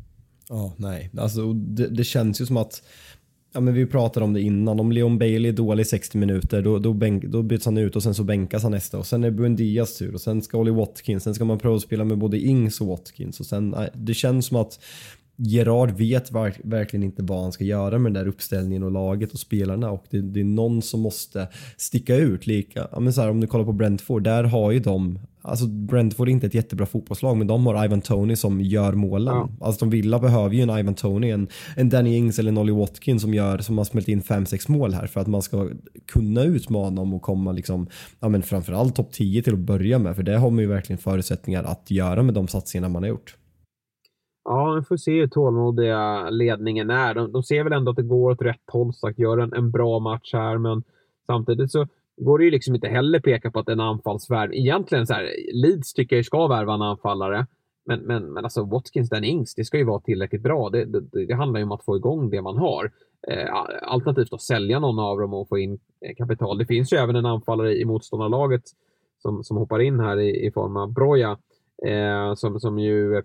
Ja, 0.49 0.55
oh, 0.55 0.73
nej. 0.77 1.11
Alltså, 1.17 1.53
det, 1.53 1.87
det 1.87 2.03
känns 2.03 2.41
ju 2.41 2.45
som 2.45 2.57
att 2.57 2.81
ja, 3.53 3.59
men 3.59 3.73
vi 3.73 3.85
pratade 3.85 4.23
om 4.23 4.33
det 4.33 4.41
innan. 4.41 4.79
Om 4.79 4.91
Leon 4.91 5.17
Bailey 5.17 5.49
är 5.51 5.53
dålig 5.53 5.87
60 5.87 6.17
minuter 6.17 6.61
då, 6.61 6.79
då, 6.79 6.93
bänk, 6.93 7.23
då 7.23 7.43
byts 7.43 7.65
han 7.65 7.77
ut 7.77 7.95
och 7.95 8.03
sen 8.03 8.13
så 8.13 8.23
bänkas 8.23 8.63
han 8.63 8.71
nästa 8.71 8.97
och 8.97 9.05
sen 9.05 9.23
är 9.23 9.31
det 9.31 9.37
Buendias 9.37 9.97
tur 9.97 10.13
och 10.13 10.21
sen 10.21 10.41
ska 10.41 10.57
Ollie 10.57 10.73
Watkins, 10.73 11.23
sen 11.23 11.35
ska 11.35 11.45
man 11.45 11.59
provspela 11.59 12.03
med 12.03 12.17
både 12.17 12.39
Ings 12.39 12.81
och 12.81 12.87
Watkins 12.87 13.39
och 13.39 13.45
sen 13.45 13.75
det 13.93 14.13
känns 14.13 14.45
som 14.45 14.57
att 14.57 14.79
Gerard 15.37 15.91
vet 15.91 16.31
verk, 16.31 16.59
verkligen 16.63 17.03
inte 17.03 17.23
vad 17.23 17.41
han 17.41 17.51
ska 17.51 17.63
göra 17.63 17.99
med 17.99 18.13
den 18.13 18.23
där 18.23 18.29
uppställningen 18.29 18.83
och 18.83 18.91
laget 18.91 19.33
och 19.33 19.39
spelarna 19.39 19.91
och 19.91 20.05
det, 20.09 20.21
det 20.21 20.39
är 20.39 20.43
någon 20.43 20.81
som 20.81 21.01
måste 21.01 21.47
sticka 21.77 22.15
ut. 22.15 22.47
Lika, 22.47 22.87
men 22.99 23.13
så 23.13 23.21
här, 23.21 23.29
om 23.29 23.41
du 23.41 23.47
kollar 23.47 23.65
på 23.65 23.73
Brentford, 23.73 24.23
där 24.23 24.43
har 24.43 24.71
ju 24.71 24.79
de 24.79 25.19
Alltså 25.47 25.67
Brentford 25.67 26.27
är 26.27 26.31
inte 26.31 26.47
ett 26.47 26.53
jättebra 26.53 26.85
fotbollslag 26.85 27.37
men 27.37 27.47
de 27.47 27.65
har 27.65 27.85
Ivan 27.85 28.01
Tony 28.01 28.35
som 28.35 28.61
gör 28.61 28.93
målen. 28.93 29.35
Ja. 29.35 29.49
Alltså 29.61 29.85
de 29.85 29.89
Villa 29.89 30.19
behöver 30.19 30.55
ju 30.55 30.61
en 30.61 30.79
Ivan 30.79 30.95
Tony, 30.95 31.31
en, 31.31 31.47
en 31.75 31.89
Danny 31.89 32.15
Ings 32.15 32.39
eller 32.39 32.51
en 32.51 32.57
Ollie 32.57 32.73
Watkins 32.73 33.21
som, 33.21 33.33
gör, 33.33 33.57
som 33.57 33.77
har 33.77 33.85
smält 33.85 34.07
in 34.07 34.21
5-6 34.21 34.71
mål 34.71 34.93
här 34.93 35.07
för 35.07 35.21
att 35.21 35.27
man 35.27 35.41
ska 35.41 35.69
kunna 36.05 36.43
utmana 36.43 36.95
dem 36.95 37.13
och 37.13 37.21
komma 37.21 37.51
liksom, 37.51 37.87
ja 38.19 38.29
men 38.29 38.43
framförallt 38.43 38.95
topp 38.95 39.11
10 39.11 39.43
till 39.43 39.53
att 39.53 39.59
börja 39.59 39.99
med 39.99 40.15
för 40.15 40.23
det 40.23 40.37
har 40.37 40.49
man 40.49 40.59
ju 40.59 40.67
verkligen 40.67 40.97
förutsättningar 40.97 41.63
att 41.63 41.91
göra 41.91 42.23
med 42.23 42.33
de 42.33 42.47
satsningarna 42.47 42.93
man 42.93 43.03
har 43.03 43.09
gjort. 43.09 43.35
Ja, 44.45 44.73
vi 44.79 44.85
får 44.85 44.97
se 44.97 45.19
hur 45.19 45.27
tålmodiga 45.27 46.29
ledningen 46.29 46.89
är. 46.89 47.13
De, 47.13 47.31
de 47.31 47.43
ser 47.43 47.63
väl 47.63 47.73
ändå 47.73 47.91
att 47.91 47.97
det 47.97 48.03
går 48.03 48.31
åt 48.31 48.41
rätt 48.41 48.69
håll, 48.71 48.93
sagt, 48.93 49.19
gör 49.19 49.37
en, 49.37 49.53
en 49.53 49.71
bra 49.71 49.99
match 49.99 50.33
här, 50.33 50.57
men 50.57 50.83
samtidigt 51.27 51.71
så 51.71 51.87
går 52.17 52.37
det 52.37 52.45
ju 52.45 52.51
liksom 52.51 52.75
inte 52.75 52.87
heller 52.87 53.19
peka 53.19 53.51
på 53.51 53.59
att 53.59 53.69
en 53.69 53.79
anfallsvärv... 53.79 54.53
Egentligen 54.53 55.07
så 55.07 55.13
här, 55.13 55.29
Leeds 55.53 55.93
tycker 55.93 56.15
jag 56.15 56.25
ska 56.25 56.47
värva 56.47 56.73
en 56.73 56.81
anfallare. 56.81 57.47
Men, 57.85 57.99
men, 57.99 58.33
men 58.33 58.43
alltså 58.43 58.63
Watkins, 58.63 59.09
den 59.09 59.23
Ings, 59.23 59.55
det 59.55 59.65
ska 59.65 59.77
ju 59.77 59.83
vara 59.83 59.99
tillräckligt 59.99 60.41
bra. 60.41 60.69
Det, 60.69 60.85
det, 60.85 61.25
det 61.25 61.33
handlar 61.33 61.59
ju 61.59 61.63
om 61.63 61.71
att 61.71 61.85
få 61.85 61.97
igång 61.97 62.29
det 62.29 62.41
man 62.41 62.57
har. 62.57 62.91
Eh, 63.27 63.53
alternativt 63.81 64.33
att 64.33 64.41
sälja 64.41 64.79
någon 64.79 64.99
av 64.99 65.19
dem 65.19 65.33
och 65.33 65.49
få 65.49 65.57
in 65.57 65.79
eh, 66.01 66.15
kapital. 66.15 66.57
Det 66.57 66.65
finns 66.65 66.93
ju 66.93 66.97
även 66.97 67.15
en 67.15 67.25
anfallare 67.25 67.77
i 67.77 67.85
motståndarlaget 67.85 68.63
som, 69.21 69.43
som 69.43 69.57
hoppar 69.57 69.79
in 69.79 69.99
här 69.99 70.19
i, 70.19 70.47
i 70.47 70.51
form 70.51 70.77
av 70.77 70.93
Broja. 70.93 71.37
Eh, 71.87 72.33
som, 72.35 72.59
som 72.59 72.79
ju 72.79 73.23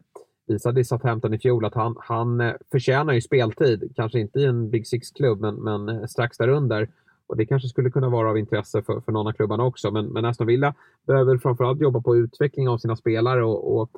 visade 0.51 0.81
i 0.81 0.85
Southampton 0.85 1.35
i 1.35 1.39
fjol 1.39 1.65
att 1.65 1.75
han, 1.75 1.97
han 1.99 2.41
eh, 2.41 2.53
förtjänar 2.71 3.13
ju 3.13 3.21
speltid. 3.21 3.93
Kanske 3.97 4.21
inte 4.21 4.39
i 4.39 4.45
en 4.45 4.71
Big 4.71 4.87
Six-klubb, 4.87 5.41
men, 5.41 5.55
men 5.55 5.89
eh, 5.89 6.07
strax 6.07 6.37
därunder. 6.37 6.89
Och 7.27 7.37
det 7.37 7.47
kanske 7.47 7.69
skulle 7.69 7.91
kunna 7.91 8.09
vara 8.09 8.31
av 8.31 8.39
intresse 8.39 8.83
för, 8.83 9.01
för 9.01 9.13
någon 9.13 9.27
av 9.27 9.33
klubbarna 9.33 9.65
också. 9.65 9.91
Men, 9.91 10.07
men 10.07 10.25
Aston 10.25 10.47
Villa 10.47 10.75
behöver 11.07 11.39
framförallt 11.39 11.81
jobba 11.81 12.01
på 12.01 12.17
utveckling 12.17 12.69
av 12.69 12.79
sina 12.79 12.97
spelare 12.97 13.45
och, 13.45 13.81
och 13.81 13.91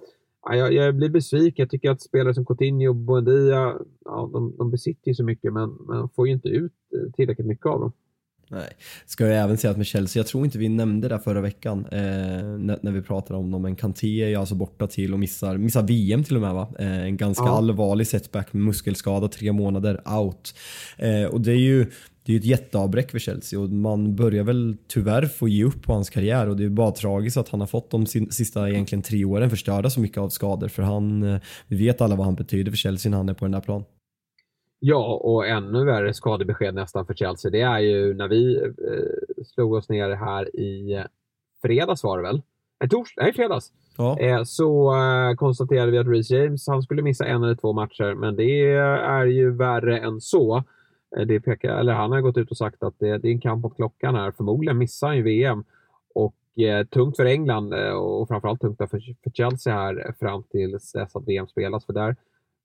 ja, 0.45 0.57
jag, 0.57 0.73
jag, 0.73 0.95
blir 0.95 1.09
besviken. 1.09 1.63
Jag 1.63 1.71
tycker 1.71 1.91
att 1.91 2.03
spelare 2.03 2.35
som 2.35 2.47
Coutinho 2.47 2.89
och 2.89 2.97
Buendia, 2.97 3.79
ja, 4.05 4.31
de, 4.33 4.55
de 4.59 4.71
besitter 4.71 5.09
ju 5.09 5.15
så 5.15 5.25
mycket 5.25 5.53
men 5.53 5.77
man 5.87 6.09
får 6.09 6.27
ju 6.27 6.33
inte 6.33 6.49
ut 6.49 6.73
eh, 6.95 7.13
tillräckligt 7.13 7.47
mycket 7.47 7.67
av 7.67 7.81
dem. 7.81 7.93
Nej. 8.53 8.69
Ska 9.07 9.27
jag 9.27 9.45
även 9.45 9.57
säga 9.59 9.71
att 9.71 9.77
med 9.77 9.87
Chelsea, 9.87 10.21
jag 10.21 10.27
tror 10.27 10.45
inte 10.45 10.59
vi 10.59 10.69
nämnde 10.69 11.09
det 11.09 11.19
förra 11.19 11.41
veckan 11.41 11.87
eh, 11.93 11.99
när, 11.99 12.79
när, 12.83 12.93
vi 12.93 13.03
pratade 13.03 13.39
om 13.39 13.51
dem, 13.51 13.63
men 13.63 13.77
Kanté 13.77 14.23
är 14.23 14.29
ju 14.29 14.37
alltså 14.37 14.55
borta 14.55 14.87
till 14.87 15.13
och 15.13 15.19
missar, 15.19 15.57
missar 15.57 15.83
VM 15.83 16.25
till 16.25 16.37
och 16.37 16.43
med 16.43 16.55
va? 16.55 16.69
Eh, 16.79 17.03
en 17.03 17.17
ganska 17.17 17.45
ja. 17.45 17.57
allvarlig 17.57 18.07
setback 18.07 18.53
med 18.53 18.63
muskelskada, 18.63 19.29
tre 19.29 19.53
månader 19.53 20.01
out. 20.19 20.55
Eh, 20.97 21.25
och 21.25 21.41
det 21.41 21.53
är 21.53 21.57
ju 21.57 21.87
det 22.25 22.33
är 22.33 22.37
ett 22.37 22.45
jätteavbräck 22.45 23.11
för 23.11 23.19
Chelsea 23.19 23.61
och 23.61 23.71
man 23.71 24.17
börjar 24.17 24.45
väl 24.45 24.77
tyvärr 24.89 25.27
få 25.27 25.49
ge 25.49 25.65
upp 25.65 25.83
på 25.83 25.93
hans 25.93 26.11
karriär 26.11 26.49
och 26.49 26.57
det 26.57 26.65
är 26.65 26.69
bara 26.69 26.91
tragiskt 26.91 27.37
att 27.37 27.49
han 27.49 27.61
har 27.61 27.67
fått 27.67 27.91
de 27.91 28.07
sista 28.07 28.71
egentligen 28.71 29.03
tre 29.03 29.25
åren 29.25 29.51
förstörda 29.51 29.91
så 29.91 30.01
mycket 30.01 30.19
av 30.19 30.29
skador 30.29 30.69
för 30.69 30.83
han, 30.83 31.23
eh, 31.23 31.41
vi 31.69 31.77
vet 31.77 32.01
alla 32.01 32.17
vad 32.17 32.27
han 32.27 32.35
betyder 32.35 32.71
för 32.71 32.79
Chelsea 32.79 33.11
när 33.11 33.17
han 33.17 33.29
är 33.29 33.35
på 33.35 33.45
den 33.45 33.53
där 33.53 33.61
planen. 33.61 33.85
Ja, 34.85 35.21
och 35.23 35.47
ännu 35.47 35.85
värre 35.85 36.15
skadebesked 36.15 36.75
nästan 36.75 37.07
för 37.07 37.15
Chelsea. 37.15 37.51
Det 37.51 37.61
är 37.61 37.79
ju 37.79 38.15
när 38.15 38.29
vi 38.29 38.57
eh, 38.65 39.45
slog 39.45 39.73
oss 39.73 39.89
ner 39.89 40.11
här 40.11 40.57
i 40.57 41.05
fredags 41.63 42.05
var 42.05 42.17
det 42.17 42.23
väl? 42.23 42.43
Nej, 42.81 42.89
tors 42.89 43.15
nej 43.17 43.33
fredags. 43.33 43.73
Ja. 43.99 44.19
Eh, 44.19 44.43
så 44.43 44.95
eh, 44.95 45.35
konstaterade 45.35 45.91
vi 45.91 45.99
att 45.99 46.07
Reece 46.07 46.31
James 46.31 46.67
han 46.67 46.83
skulle 46.83 47.03
missa 47.03 47.27
en 47.27 47.43
eller 47.43 47.55
två 47.55 47.73
matcher, 47.73 48.15
men 48.15 48.37
det 48.37 48.71
är 48.75 49.27
ju 49.27 49.51
värre 49.51 49.99
än 49.99 50.21
så. 50.21 50.65
Eh, 51.17 51.27
det 51.27 51.41
pekar, 51.41 51.77
eller 51.77 51.93
han 51.93 52.13
har 52.13 52.21
gått 52.21 52.37
ut 52.37 52.51
och 52.51 52.57
sagt 52.57 52.83
att 52.83 52.95
det, 52.99 53.19
det 53.19 53.29
är 53.29 53.33
en 53.33 53.41
kamp 53.41 53.63
mot 53.63 53.77
klockan 53.77 54.15
här. 54.15 54.31
Förmodligen 54.31 54.79
missar 54.79 55.07
han 55.07 55.17
ju 55.17 55.23
VM. 55.23 55.65
Och 56.15 56.63
eh, 56.63 56.87
tungt 56.87 57.17
för 57.17 57.25
England 57.25 57.73
eh, 57.73 57.93
och 57.93 58.29
framförallt 58.29 58.61
tungt 58.61 58.79
för, 58.79 58.87
för 58.87 59.31
Chelsea 59.35 59.75
här 59.75 60.15
fram 60.21 60.43
till 60.43 60.71
dess 60.71 60.95
att 60.95 61.29
VM 61.29 61.47
spelas. 61.47 61.87
För 61.87 61.93
där, 61.93 62.17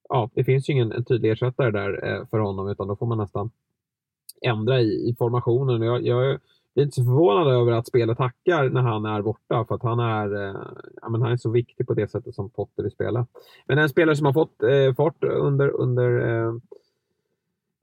ja, 0.10 0.30
det 0.34 0.44
finns 0.44 0.70
ju 0.70 0.74
ingen 0.74 0.92
en 0.92 1.06
tydlig 1.06 1.32
ersättare 1.32 1.72
där 1.72 2.08
eh, 2.08 2.26
för 2.28 2.40
honom 2.40 2.70
utan 2.70 2.88
då 2.88 2.96
får 2.96 3.06
man 3.06 3.18
nästan 3.18 3.52
ändra 4.42 4.82
i, 4.82 5.10
i 5.10 5.16
formationen. 5.18 5.82
Jag, 5.82 6.06
jag 6.06 6.40
blir 6.74 6.86
inte 6.86 6.96
så 6.96 7.04
förvånad 7.04 7.48
över 7.48 7.72
att 7.72 7.88
spelet 7.88 8.18
hackar 8.18 8.70
när 8.70 8.82
han 8.82 9.06
är 9.06 9.22
borta 9.22 9.66
för 9.66 9.76
att 9.76 9.84
han 9.84 10.00
är, 10.00 10.36
eh, 10.36 10.56
ja, 11.02 11.10
men 11.10 11.22
han 11.22 11.32
är 11.32 11.38
så 11.38 11.50
viktig 11.50 11.88
på 11.88 11.94
det 11.94 12.12
sättet 12.12 12.36
som 12.36 12.50
Potter 12.50 12.84
vill 12.84 12.92
spela. 12.92 13.28
Men 13.66 13.78
en 13.78 13.90
spelare 13.90 14.16
som 14.16 14.26
har 14.26 14.34
fått 14.34 14.64
eh, 14.64 14.96
fart 14.96 15.24
under, 15.24 15.70
under 15.70 16.28
eh, 16.28 16.54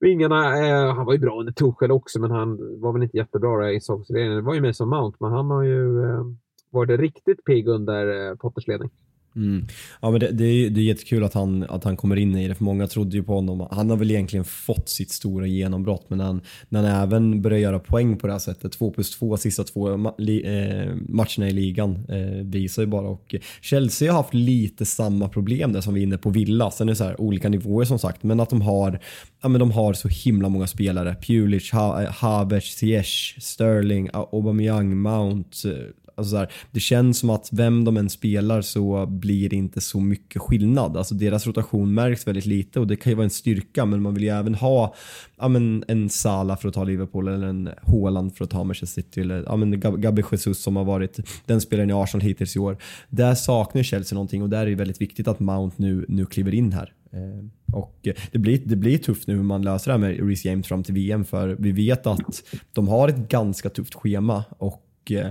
vingarna, 0.00 0.66
eh, 0.66 0.94
han 0.94 1.06
var 1.06 1.12
ju 1.12 1.18
bra 1.18 1.40
under 1.40 1.52
Tuchel 1.52 1.92
också, 1.92 2.20
men 2.20 2.30
han 2.30 2.80
var 2.80 2.92
väl 2.92 3.02
inte 3.02 3.16
jättebra 3.16 3.72
i 3.72 3.80
säsongsledningen. 3.80 4.36
Det 4.36 4.42
var 4.42 4.54
ju 4.54 4.60
Mason 4.60 4.88
Mount, 4.88 5.16
men 5.20 5.32
han 5.32 5.50
har 5.50 5.62
ju 5.62 6.04
eh, 6.04 6.24
varit 6.70 7.00
riktigt 7.00 7.44
pigg 7.44 7.68
under 7.68 8.28
eh, 8.30 8.34
Potters 8.34 8.66
ledning. 8.66 8.90
Mm. 9.36 9.66
Ja, 10.00 10.10
men 10.10 10.20
det, 10.20 10.30
det, 10.30 10.44
är, 10.44 10.70
det 10.70 10.80
är 10.80 10.84
jättekul 10.84 11.24
att 11.24 11.34
han, 11.34 11.62
att 11.62 11.84
han 11.84 11.96
kommer 11.96 12.16
in 12.16 12.36
i 12.36 12.48
det, 12.48 12.54
för 12.54 12.64
många 12.64 12.86
trodde 12.86 13.16
ju 13.16 13.22
på 13.22 13.34
honom. 13.34 13.68
Han 13.70 13.90
har 13.90 13.96
väl 13.96 14.10
egentligen 14.10 14.44
fått 14.44 14.88
sitt 14.88 15.10
stora 15.10 15.46
genombrott, 15.46 16.04
men 16.08 16.18
när 16.18 16.24
han, 16.24 16.40
när 16.68 16.82
han 16.82 17.02
även 17.02 17.42
börjar 17.42 17.58
göra 17.58 17.78
poäng 17.78 18.16
på 18.16 18.26
det 18.26 18.32
här 18.32 18.40
sättet, 18.40 18.72
två 18.72 18.90
plus 18.90 19.10
två 19.10 19.36
sista 19.36 19.64
två 19.64 19.96
ma 19.96 20.14
li, 20.18 20.42
eh, 20.44 20.94
matcherna 21.08 21.48
i 21.48 21.50
ligan, 21.50 22.06
eh, 22.08 22.44
visar 22.44 22.82
ju 22.82 22.86
bara. 22.86 23.08
Och 23.08 23.34
Chelsea 23.60 24.12
har 24.12 24.16
haft 24.16 24.34
lite 24.34 24.84
samma 24.84 25.28
problem 25.28 25.72
där 25.72 25.80
som 25.80 25.94
vi 25.94 26.00
är 26.00 26.04
inne 26.04 26.18
på 26.18 26.30
Villa. 26.30 26.70
Sen 26.70 26.88
är 26.88 26.92
det 26.92 26.96
så 26.96 27.04
här, 27.04 27.20
olika 27.20 27.48
nivåer 27.48 27.84
som 27.84 27.98
sagt, 27.98 28.22
men 28.22 28.40
att 28.40 28.50
de 28.50 28.62
har, 28.62 29.00
ja, 29.42 29.48
men 29.48 29.58
de 29.58 29.70
har 29.70 29.92
så 29.92 30.08
himla 30.08 30.48
många 30.48 30.66
spelare. 30.66 31.16
Pulic, 31.26 31.72
ha, 31.72 32.02
eh, 32.02 32.10
Havertz, 32.10 32.76
Ziyech, 32.76 33.36
Sterling, 33.40 34.10
Aubameyang, 34.12 34.96
Mount, 34.96 35.70
eh, 35.70 35.74
Alltså 36.14 36.30
så 36.30 36.36
här, 36.36 36.52
det 36.70 36.80
känns 36.80 37.18
som 37.18 37.30
att 37.30 37.48
vem 37.52 37.84
de 37.84 37.96
än 37.96 38.10
spelar 38.10 38.62
så 38.62 39.06
blir 39.06 39.48
det 39.48 39.56
inte 39.56 39.80
så 39.80 40.00
mycket 40.00 40.42
skillnad. 40.42 40.96
Alltså 40.96 41.14
deras 41.14 41.46
rotation 41.46 41.94
märks 41.94 42.26
väldigt 42.26 42.46
lite 42.46 42.80
och 42.80 42.86
det 42.86 42.96
kan 42.96 43.10
ju 43.10 43.16
vara 43.16 43.24
en 43.24 43.30
styrka 43.30 43.84
men 43.84 44.02
man 44.02 44.14
vill 44.14 44.22
ju 44.22 44.28
även 44.28 44.54
ha 44.54 44.94
ja, 45.38 45.48
men 45.48 45.84
en 45.88 46.08
Sala 46.08 46.56
för 46.56 46.68
att 46.68 46.74
ta 46.74 46.84
Liverpool 46.84 47.28
eller 47.28 47.46
en 47.46 47.70
Haaland 47.82 48.36
för 48.36 48.44
att 48.44 48.50
ta 48.50 48.64
Manchester 48.64 49.02
City 49.02 49.20
eller 49.20 49.42
ja, 49.46 49.56
men 49.56 49.80
Gabi 49.80 50.22
Jesus 50.32 50.62
som 50.62 50.76
har 50.76 50.84
varit 50.84 51.20
den 51.46 51.60
spelaren 51.60 51.90
i 51.90 51.92
Arsenal 51.92 52.22
hittills 52.22 52.56
i 52.56 52.58
år. 52.58 52.76
Där 53.08 53.34
saknar 53.34 53.82
Chelsea 53.82 54.14
någonting 54.14 54.42
och 54.42 54.50
där 54.50 54.60
är 54.60 54.66
det 54.66 54.74
väldigt 54.74 55.00
viktigt 55.00 55.28
att 55.28 55.40
Mount 55.40 55.76
nu, 55.78 56.04
nu 56.08 56.26
kliver 56.26 56.54
in 56.54 56.72
här. 56.72 56.92
Eh, 57.12 57.74
och 57.74 58.08
det 58.32 58.38
blir, 58.38 58.60
det 58.64 58.76
blir 58.76 58.98
tufft 58.98 59.26
nu 59.26 59.34
hur 59.34 59.42
man 59.42 59.62
löser 59.62 59.90
det 59.90 59.92
här 59.92 59.98
med 59.98 60.28
Reece 60.28 60.44
James 60.44 60.66
fram 60.66 60.82
till 60.82 60.94
VM 60.94 61.24
för 61.24 61.56
vi 61.58 61.72
vet 61.72 62.06
att 62.06 62.42
de 62.72 62.88
har 62.88 63.08
ett 63.08 63.28
ganska 63.28 63.70
tufft 63.70 63.94
schema 63.94 64.44
och 64.58 65.12
eh, 65.12 65.28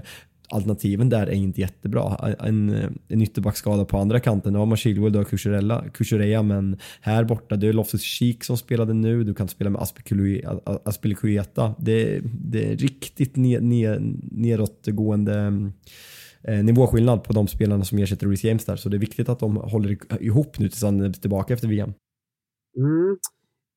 alternativen 0.50 1.10
där 1.10 1.28
är 1.28 1.34
inte 1.34 1.62
jättebra. 1.62 2.36
En, 2.40 2.70
en 3.08 3.22
ytterbackskada 3.22 3.86
på 3.86 3.98
andra 3.98 4.20
kanten, 4.20 4.54
nu 4.54 4.60
har 4.60 4.66
man 4.66 4.78
Chilwell, 4.78 5.12
du 5.12 5.20
har 5.20 5.90
Kukureya, 5.90 6.42
men 6.42 6.78
här 7.02 7.24
borta, 7.24 7.56
det 7.56 7.68
är 7.68 7.74
Loftus 7.74 8.02
Cheek 8.02 8.44
som 8.44 8.58
spelade 8.58 8.94
nu, 8.94 9.24
du 9.24 9.34
kan 9.34 9.48
spela 9.48 9.70
med 9.70 9.82
Aspilicueta. 10.86 11.76
Det, 11.78 12.22
det 12.24 12.72
är 12.72 12.76
riktigt 12.76 13.36
nedåtgående 14.32 15.70
eh, 16.44 16.64
nivåskillnad 16.64 17.24
på 17.24 17.34
de 17.34 17.48
spelarna 17.48 17.84
som 17.84 17.98
ersätter 17.98 18.28
Reece 18.28 18.44
James 18.44 18.66
där, 18.66 18.76
så 18.76 18.90
det 18.90 18.98
är 18.98 19.00
viktigt 19.00 19.30
att 19.30 19.40
de 19.40 19.56
håller 19.58 19.98
ihop 20.24 20.60
nu 20.60 20.70
tills 20.70 20.84
han 20.84 21.02
är 21.02 21.10
tillbaka 21.10 21.54
efter 21.54 21.68
VM. 21.68 21.94
Mm. 22.78 23.18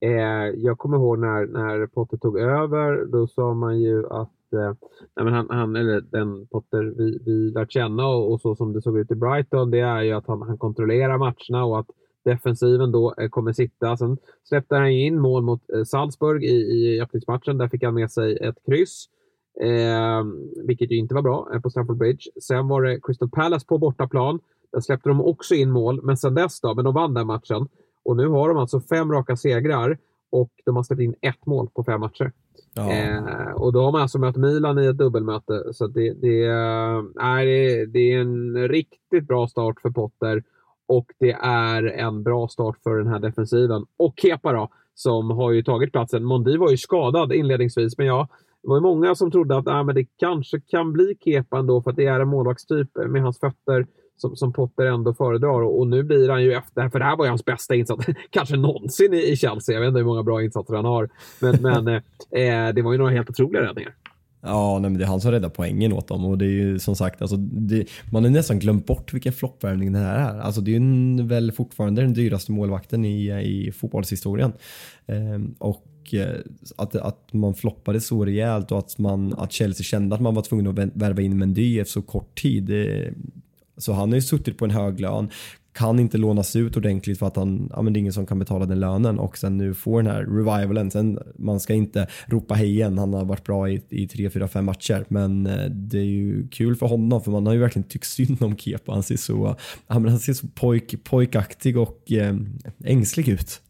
Eh, 0.04 0.54
jag 0.56 0.78
kommer 0.78 0.96
ihåg 0.96 1.18
när, 1.18 1.46
när 1.46 1.86
Potter 1.86 2.16
tog 2.16 2.38
över, 2.38 3.06
då 3.12 3.26
sa 3.26 3.54
man 3.54 3.80
ju 3.80 4.06
att 4.06 4.35
eh, 4.52 4.72
nej, 5.16 5.32
han, 5.32 5.50
han, 5.50 5.76
eller 5.76 6.00
den 6.00 6.46
Potter 6.46 6.82
vi, 6.96 7.18
vi 7.26 7.50
lärt 7.50 7.72
känna 7.72 8.06
och, 8.06 8.32
och, 8.32 8.40
så 8.40 8.56
som 8.56 8.72
det 8.72 8.82
såg 8.82 8.98
ut 8.98 9.10
i 9.10 9.14
Brighton, 9.14 9.70
det 9.70 9.80
är 9.80 10.02
ju 10.02 10.12
att 10.12 10.26
han, 10.26 10.42
han 10.42 10.58
kontrollerar 10.58 11.18
matcherna 11.18 11.64
och 11.64 11.78
att 11.78 11.90
defensiven 12.24 12.92
då 12.92 13.14
eh, 13.18 13.28
kommer 13.28 13.52
sitta. 13.52 13.96
Sen 13.96 14.18
släppte 14.44 14.74
han 14.74 14.88
in 14.88 15.20
mål 15.20 15.42
mot 15.42 15.70
eh, 15.70 15.84
Salzburg 15.84 16.44
i, 16.44 16.56
i 16.56 17.00
öppningsmatchen. 17.00 17.58
Där 17.58 17.68
fick 17.68 17.82
han 17.82 17.94
med 17.94 18.10
sig 18.10 18.36
ett 18.36 18.56
kryss. 18.66 19.08
Eh, 19.60 20.24
vilket 20.66 20.90
ju 20.90 20.96
inte 20.96 21.14
var 21.14 21.22
bra 21.22 21.48
eh, 21.54 21.60
på 21.60 21.70
Stamford 21.70 21.96
Bridge. 21.96 22.30
Sen 22.42 22.68
var 22.68 22.82
det 22.82 23.00
Crystal 23.02 23.30
Palace 23.30 23.66
på 23.66 23.78
bortaplan. 23.78 24.40
Där 24.72 24.80
släppte 24.80 25.08
de 25.08 25.20
också 25.20 25.54
in 25.54 25.70
mål, 25.70 26.02
men 26.02 26.16
sen 26.16 26.34
dess 26.34 26.60
då, 26.60 26.74
men 26.74 26.84
de 26.84 26.94
vann 26.94 27.14
den 27.14 27.26
matchen. 27.26 27.68
Och 28.04 28.16
nu 28.16 28.28
har 28.28 28.48
de 28.48 28.58
alltså 28.58 28.80
fem 28.80 29.12
raka 29.12 29.36
segrar 29.36 29.98
och 30.30 30.50
de 30.64 30.76
har 30.76 30.82
släppt 30.82 31.02
in 31.02 31.14
ett 31.20 31.46
mål 31.46 31.68
på 31.74 31.84
fem 31.84 32.00
matcher. 32.00 32.32
Ja. 32.74 32.92
Eh, 32.92 33.52
och 33.52 33.72
då 33.72 33.82
har 33.82 33.92
man 33.92 34.02
alltså 34.02 34.18
mött 34.18 34.36
Milan 34.36 34.78
i 34.78 34.86
ett 34.86 34.98
dubbelmöte. 34.98 35.64
Så 35.72 35.86
det, 35.86 36.12
det, 36.12 36.44
äh, 36.44 37.36
det, 37.44 37.86
det 37.86 38.12
är 38.12 38.20
en 38.20 38.68
riktigt 38.68 39.26
bra 39.26 39.48
start 39.48 39.80
för 39.80 39.90
Potter 39.90 40.42
och 40.88 41.06
det 41.18 41.32
är 41.40 41.82
en 41.82 42.22
bra 42.22 42.48
start 42.48 42.76
för 42.82 42.96
den 42.96 43.06
här 43.06 43.18
defensiven. 43.18 43.86
Och 43.96 44.14
Kepa 44.16 44.52
då, 44.52 44.68
som 44.94 45.30
har 45.30 45.50
ju 45.50 45.62
tagit 45.62 45.92
platsen. 45.92 46.24
Mondi 46.24 46.56
var 46.56 46.70
ju 46.70 46.76
skadad 46.76 47.32
inledningsvis, 47.32 47.98
men 47.98 48.06
ja, 48.06 48.28
det 48.62 48.68
var 48.68 48.76
ju 48.76 48.82
många 48.82 49.14
som 49.14 49.30
trodde 49.30 49.56
att 49.56 49.66
äh, 49.66 49.84
men 49.84 49.94
det 49.94 50.06
kanske 50.16 50.60
kan 50.60 50.92
bli 50.92 51.16
Kepa 51.20 51.58
ändå 51.58 51.82
för 51.82 51.90
att 51.90 51.96
det 51.96 52.06
är 52.06 52.20
en 52.20 52.28
målvaktstyp 52.28 52.88
med 53.08 53.22
hans 53.22 53.40
fötter 53.40 53.86
som, 54.16 54.36
som 54.36 54.52
Potter 54.52 54.86
ändå 54.86 55.14
föredrar. 55.14 55.62
Och, 55.62 55.78
och, 55.78 55.86
nu 55.86 56.02
blir 56.02 56.28
han 56.28 56.42
ju 56.42 56.52
efter, 56.52 56.88
för 56.88 56.98
det 56.98 57.04
här 57.04 57.16
var 57.16 57.24
ju 57.24 57.28
hans 57.28 57.44
bästa 57.44 57.74
insats, 57.74 58.06
kanske 58.30 58.56
någonsin 58.56 59.14
i, 59.14 59.30
i 59.30 59.36
Chelsea. 59.36 59.74
Jag 59.74 59.80
vet 59.80 59.88
inte 59.88 59.98
hur 59.98 60.06
många 60.06 60.22
bra 60.22 60.44
insatser 60.44 60.74
han 60.74 60.84
har. 60.84 61.08
Men, 61.40 61.62
men 61.62 61.88
eh, 61.88 62.74
det 62.74 62.82
var 62.82 62.92
ju 62.92 62.98
några 62.98 63.10
helt 63.10 63.30
otroliga 63.30 63.62
räddningar. 63.62 63.94
Ja, 64.46 64.78
nej, 64.78 64.90
men 64.90 64.98
det 64.98 65.04
är 65.04 65.08
han 65.08 65.20
som 65.20 65.30
räddar 65.30 65.48
poängen 65.48 65.92
åt 65.92 66.08
dem 66.08 66.24
och 66.24 66.38
det 66.38 66.44
är 66.44 66.50
ju 66.50 66.78
som 66.78 66.96
sagt, 66.96 67.22
alltså, 67.22 67.36
det, 67.36 67.88
man 68.12 68.24
har 68.24 68.30
nästan 68.30 68.58
glömt 68.58 68.86
bort 68.86 69.14
vilken 69.14 69.32
floppvärvning 69.32 69.92
det 69.92 69.98
här 69.98 70.34
är. 70.34 70.40
Alltså, 70.40 70.60
det 70.60 70.70
är 70.70 70.80
ju 70.80 71.22
väl 71.22 71.52
fortfarande 71.52 72.02
den 72.02 72.14
dyraste 72.14 72.52
målvakten 72.52 73.04
i, 73.04 73.42
i 73.42 73.72
fotbollshistorien. 73.72 74.52
Ehm, 75.06 75.54
och 75.58 76.14
eh, 76.14 76.40
att, 76.76 76.96
att 76.96 77.32
man 77.32 77.54
floppade 77.54 78.00
så 78.00 78.24
rejält 78.24 78.72
och 78.72 78.78
att, 78.78 78.98
man, 78.98 79.34
att 79.38 79.52
Chelsea 79.52 79.84
kände 79.84 80.14
att 80.14 80.20
man 80.20 80.34
var 80.34 80.42
tvungen 80.42 80.66
att 80.66 80.90
värva 80.94 81.22
in 81.22 81.38
Mendy 81.38 81.80
efter 81.80 81.92
så 81.92 82.02
kort 82.02 82.42
tid. 82.42 82.64
Det, 82.64 83.12
så 83.76 83.92
han 83.92 84.08
har 84.08 84.16
ju 84.16 84.22
suttit 84.22 84.58
på 84.58 84.64
en 84.64 84.70
hög 84.70 85.00
lön, 85.00 85.30
kan 85.76 85.98
inte 85.98 86.18
lånas 86.18 86.56
ut 86.56 86.76
ordentligt 86.76 87.18
för 87.18 87.26
att 87.26 87.36
han, 87.36 87.70
ja 87.72 87.82
men 87.82 87.92
det 87.92 87.98
är 87.98 88.00
ingen 88.00 88.12
som 88.12 88.26
kan 88.26 88.38
betala 88.38 88.66
den 88.66 88.80
lönen 88.80 89.18
och 89.18 89.38
sen 89.38 89.58
nu 89.58 89.74
får 89.74 90.02
den 90.02 90.12
här 90.12 90.22
revivalen. 90.22 90.90
Sen, 90.90 91.18
man 91.34 91.60
ska 91.60 91.74
inte 91.74 92.06
ropa 92.26 92.54
hej 92.54 92.70
igen, 92.70 92.98
han 92.98 93.14
har 93.14 93.24
varit 93.24 93.44
bra 93.44 93.70
i, 93.70 93.82
i 93.88 94.08
3, 94.08 94.30
4, 94.30 94.48
5 94.48 94.64
matcher. 94.64 95.04
Men 95.08 95.46
eh, 95.46 95.70
det 95.70 95.98
är 95.98 96.04
ju 96.04 96.48
kul 96.48 96.76
för 96.76 96.86
honom 96.86 97.20
för 97.20 97.30
man 97.30 97.46
har 97.46 97.54
ju 97.54 97.60
verkligen 97.60 97.88
tyckt 97.88 98.06
synd 98.06 98.42
om 98.42 98.56
Kepa. 98.56 98.92
Han 98.92 99.02
ser 99.02 99.16
så, 99.16 99.56
ja, 99.86 99.98
men 99.98 100.08
han 100.08 100.18
ser 100.18 100.32
så 100.32 100.46
pojk, 100.54 101.04
pojkaktig 101.04 101.78
och 101.78 102.12
eh, 102.12 102.36
ängslig 102.84 103.28
ut. 103.28 103.62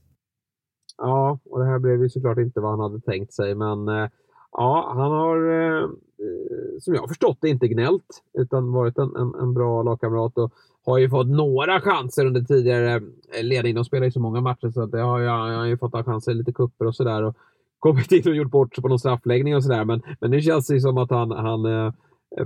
Ja, 0.98 1.38
och 1.50 1.59
det 1.59 1.66
här 1.66 1.78
blev 1.78 2.02
ju 2.02 2.09
såklart 2.09 2.38
inte 2.38 2.61
vad 2.61 2.70
han 2.70 2.80
hade 2.80 3.00
tänkt 3.00 3.32
sig, 3.32 3.54
men 3.54 3.88
eh, 3.88 4.09
ja, 4.57 4.92
han 4.96 5.11
har 5.11 5.50
eh, 5.50 5.82
eh, 5.82 6.80
som 6.80 6.94
jag 6.94 7.00
har 7.00 7.09
förstått 7.09 7.38
det, 7.40 7.48
inte 7.48 7.68
gnällt 7.68 8.22
utan 8.38 8.72
varit 8.72 8.98
en, 8.98 9.16
en, 9.16 9.34
en, 9.34 9.54
bra 9.54 9.82
lagkamrat 9.82 10.38
och 10.38 10.52
har 10.84 10.98
ju 10.98 11.11
fått 11.11 11.26
några 11.26 11.80
chanser 11.80 12.26
under 12.26 12.40
tidigare 12.40 12.94
eh, 13.36 13.44
ledning. 13.44 13.74
De 13.74 13.84
spelar 13.84 14.04
ju 14.04 14.12
så 14.12 14.20
många 14.20 14.40
matcher 14.40 14.70
så 14.70 14.82
att 14.82 14.92
det 14.92 15.00
har 15.00 15.20
jag, 15.20 15.52
jag 15.52 15.59
har 15.59 15.66
ju 15.66 15.78
fått 15.78 15.92
ha 15.92 16.04
chanser 16.04 16.32
i 16.32 16.34
lite 16.34 16.52
kupper 16.52 16.86
och 16.86 16.94
sådär. 16.94 17.22
Och 17.22 17.36
kommit 17.78 18.12
in 18.12 18.28
och 18.28 18.36
gjort 18.36 18.50
bort 18.50 18.74
sig 18.74 18.82
på 18.82 18.88
någon 18.88 18.98
straffläggning 18.98 19.57
och 19.57 19.64
sådär. 19.64 19.84
Men, 19.84 20.02
men 20.20 20.30
nu 20.30 20.40
känns 20.40 20.66
det 20.66 20.80
som 20.80 20.98
att 20.98 21.11
han, 21.11 21.30
han 21.30 21.64
eh, 21.64 21.92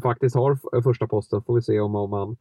faktiskt 0.03 0.37
har 0.37 0.83
första 0.83 1.07
posten. 1.07 1.43
Får 1.43 1.55
vi 1.55 1.63
se 1.63 1.81
om, 1.81 1.95
om 1.95 2.13
han 2.13 2.37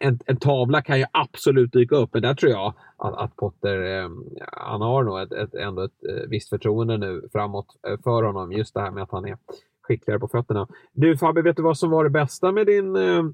en, 0.00 0.18
en, 0.26 0.36
tavla 0.36 0.82
kan 0.82 0.98
ju 0.98 1.04
absolut 1.12 1.72
dyka 1.72 1.96
upp, 1.96 2.10
men 2.12 2.22
där 2.22 2.34
tror 2.34 2.52
jag 2.52 2.74
att, 2.96 3.14
att 3.14 3.36
Potter, 3.36 4.02
eh, 4.02 4.08
han 4.52 4.80
har 4.80 5.02
nog 5.02 5.20
ett, 5.20 5.32
ett, 5.32 5.54
ändå 5.54 5.82
ett, 5.82 5.90
ett 5.90 6.30
visst 6.30 6.48
förtroende 6.48 6.98
nu 6.98 7.28
framåt 7.32 7.66
för 8.04 8.22
honom. 8.22 8.52
Just 8.52 8.74
det 8.74 8.80
här 8.80 8.90
med 8.90 9.02
att 9.02 9.10
han 9.10 9.24
är 9.24 9.38
skickligare 9.82 10.20
på 10.20 10.28
fötterna. 10.28 10.68
Du 10.92 11.16
Fabbe, 11.16 11.42
vet 11.42 11.56
du 11.56 11.62
vad 11.62 11.78
som 11.78 11.90
var 11.90 12.04
det 12.04 12.10
bästa 12.10 12.52
med 12.52 12.66
din 12.66 12.96
eh, 12.96 13.24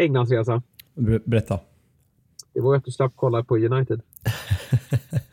Englandsresa? 0.00 0.62
Berätta. 1.24 1.60
Det 2.54 2.60
var 2.60 2.76
att 2.76 2.84
du 2.84 2.90
slapp 2.90 3.12
kolla 3.16 3.44
på 3.44 3.56
United. 3.56 4.00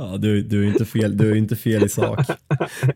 Ja, 0.00 0.16
du, 0.16 0.42
du, 0.42 0.64
är 0.64 0.68
inte 0.68 0.84
fel, 0.84 1.16
du 1.16 1.30
är 1.30 1.34
inte 1.34 1.56
fel 1.56 1.84
i 1.84 1.88
sak. 1.88 2.18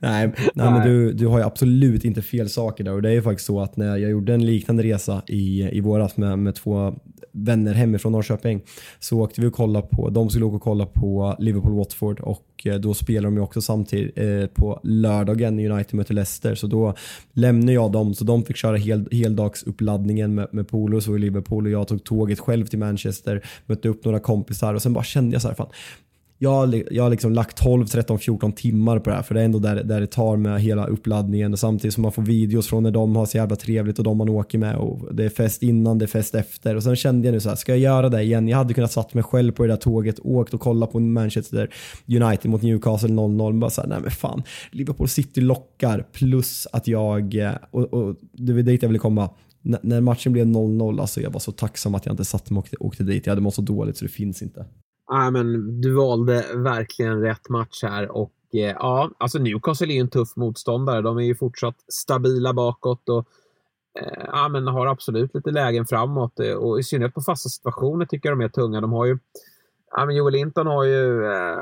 nej, 0.01 0.33
nej, 0.55 0.71
men 0.71 0.89
du, 0.89 1.13
du 1.13 1.27
har 1.27 1.39
ju 1.39 1.45
absolut 1.45 2.05
inte 2.05 2.23
fel 2.23 2.49
saker 2.49 2.85
där. 2.85 2.93
Och 2.93 3.03
det 3.03 3.09
är 3.09 3.13
ju 3.13 3.23
faktiskt 3.23 3.47
så 3.47 3.61
att 3.61 3.77
när 3.77 3.97
jag 3.97 4.11
gjorde 4.11 4.35
en 4.35 4.47
liknande 4.47 4.83
resa 4.83 5.23
i, 5.27 5.63
i 5.73 5.81
våras 5.81 6.17
med, 6.17 6.39
med 6.39 6.55
två 6.55 6.95
vänner 7.33 7.75
hemifrån 7.75 8.13
Norrköping 8.13 8.63
så 8.99 9.21
åkte 9.21 9.41
vi 9.41 9.47
och 9.47 9.53
kollade 9.53 9.87
på, 9.87 10.11
de 10.11 10.31
skulle 10.31 10.45
åka 10.45 10.57
och 10.57 10.63
kolla 10.63 10.87
på 10.87 11.37
Liverpool-Watford 11.39 12.21
och 12.21 12.47
eh, 12.65 12.75
då 12.75 12.95
spelar 12.95 13.23
de 13.23 13.37
ju 13.37 13.43
också 13.43 13.61
samtidigt 13.63 14.19
eh, 14.19 14.47
på 14.47 14.81
lördagen 14.83 15.59
United 15.59 15.95
möter 15.95 16.15
Leicester. 16.15 16.55
Så 16.55 16.67
då 16.67 16.95
lämnade 17.33 17.73
jag 17.73 17.93
dem 17.93 18.15
så 18.15 18.25
de 18.25 18.45
fick 18.45 18.57
köra 18.57 18.77
hel, 18.77 19.09
heldagsuppladdningen 19.11 20.35
med, 20.35 20.49
med 20.53 20.69
polos 20.69 21.09
och 21.09 21.19
Liverpool 21.19 21.67
och 21.67 21.73
jag 21.73 21.89
tog 21.89 22.05
tåget 22.05 22.41
själv 22.41 22.67
till 22.67 22.79
Manchester, 22.79 23.47
mötte 23.67 23.89
upp 23.89 24.05
några 24.05 24.21
kompisar 24.21 24.75
och 24.75 24.83
sen 24.83 24.93
bara 24.93 25.05
kände 25.05 25.35
jag 25.35 25.43
så 25.43 25.49
här, 25.49 25.55
fan 25.55 25.71
jag, 26.43 26.51
har, 26.51 26.82
jag 26.90 27.03
har 27.03 27.11
liksom 27.11 27.32
lagt 27.32 27.57
12, 27.57 27.86
13, 27.86 28.18
14 28.18 28.53
timmar 28.53 28.99
på 28.99 29.11
det 29.11 29.16
här 29.16 29.22
för 29.22 29.34
det 29.34 29.40
är 29.40 29.45
ändå 29.45 29.59
där, 29.59 29.84
där 29.84 30.01
det 30.01 30.07
tar 30.07 30.36
med 30.36 30.61
hela 30.61 30.86
uppladdningen 30.86 31.53
och 31.53 31.59
samtidigt 31.59 31.95
som 31.95 32.03
man 32.03 32.12
får 32.12 32.22
videos 32.22 32.68
från 32.68 32.82
när 32.82 32.90
de 32.90 33.16
har 33.16 33.26
så 33.26 33.36
jävla 33.36 33.57
trevligt 33.57 33.99
och 33.99 34.05
de 34.05 34.18
man 34.18 34.28
åker 34.28 34.59
med 34.59 34.76
och 34.76 35.14
det 35.14 35.24
är 35.24 35.28
fest 35.28 35.62
innan, 35.62 35.99
det 35.99 36.05
är 36.05 36.07
fest 36.07 36.34
efter 36.34 36.76
och 36.76 36.82
sen 36.82 36.97
kände 36.97 37.28
jag 37.28 37.32
nu 37.32 37.40
så 37.40 37.49
här, 37.49 37.57
ska 37.57 37.72
jag 37.72 37.78
göra 37.78 38.09
det 38.09 38.22
igen? 38.22 38.49
Jag 38.49 38.59
hade 38.59 38.74
kunnat 38.74 38.93
satt 38.93 39.14
mig 39.14 39.24
själv 39.24 39.53
på 39.53 39.62
det 39.62 39.68
där 39.68 39.76
tåget, 39.76 40.20
åkt 40.22 40.55
och 40.55 40.61
kollat 40.61 40.93
på 40.93 41.01
Manchester 41.01 41.74
United 42.07 42.51
mot 42.51 42.62
Newcastle 42.62 43.09
0-0 43.09 43.59
bara 43.59 43.70
såhär, 43.70 43.88
nej 43.88 43.99
men 44.01 44.11
fan, 44.11 44.43
Liverpool 44.70 45.09
City 45.09 45.40
lockar 45.40 46.07
plus 46.12 46.66
att 46.72 46.88
jag, 46.88 47.34
eh, 47.34 47.53
och, 47.70 47.95
och 47.95 48.16
det 48.32 48.53
var 48.53 48.62
dit 48.62 48.82
jag 48.82 48.88
ville 48.88 48.99
komma, 48.99 49.30
när 49.62 50.01
matchen 50.01 50.32
blev 50.32 50.47
0-0, 50.47 51.01
alltså 51.01 51.20
jag 51.20 51.30
var 51.30 51.40
så 51.40 51.53
tacksam 51.53 51.95
att 51.95 52.07
jag 52.07 52.12
inte 52.12 52.24
satt 52.24 52.51
mig 52.51 52.59
och 52.59 52.64
åkte, 52.64 52.76
åkte 52.76 53.05
dit. 53.05 53.26
Jag 53.26 53.30
hade 53.30 53.43
mått 53.43 53.55
så 53.55 53.62
dåligt 53.62 53.97
så 53.97 54.05
det 54.05 54.11
finns 54.11 54.43
inte. 54.43 54.66
Nej, 55.13 55.31
men 55.31 55.81
du 55.81 55.95
valde 55.95 56.45
verkligen 56.55 57.21
rätt 57.21 57.49
match 57.49 57.83
här 57.83 58.11
och 58.11 58.33
eh, 58.53 58.61
ja, 58.61 59.11
alltså 59.19 59.39
Newcastle 59.39 59.87
är 59.87 59.95
ju 59.95 60.01
en 60.01 60.09
tuff 60.09 60.37
motståndare. 60.37 61.03
De 61.03 61.19
är 61.19 61.23
ju 61.23 61.35
fortsatt 61.35 61.75
stabila 61.89 62.53
bakåt 62.53 63.09
och 63.09 63.27
eh, 64.01 64.25
ja, 64.27 64.49
men 64.49 64.67
har 64.67 64.87
absolut 64.87 65.35
lite 65.35 65.51
lägen 65.51 65.87
framåt 65.87 66.41
eh, 66.41 66.55
och 66.55 66.79
i 66.81 66.83
synnerhet 66.83 67.15
på 67.15 67.21
fasta 67.21 67.49
situationer 67.49 68.07
tycker 68.07 68.29
jag 68.29 68.39
de 68.39 68.45
är 68.45 68.49
tunga. 68.49 68.81
De 68.81 68.93
har 68.93 69.07
ju, 69.07 69.19
ja, 69.91 70.07
men 70.07 70.17
Joel 70.17 70.33
Linton 70.33 70.67
har 70.67 70.85
ju 70.85 71.25
eh, 71.25 71.59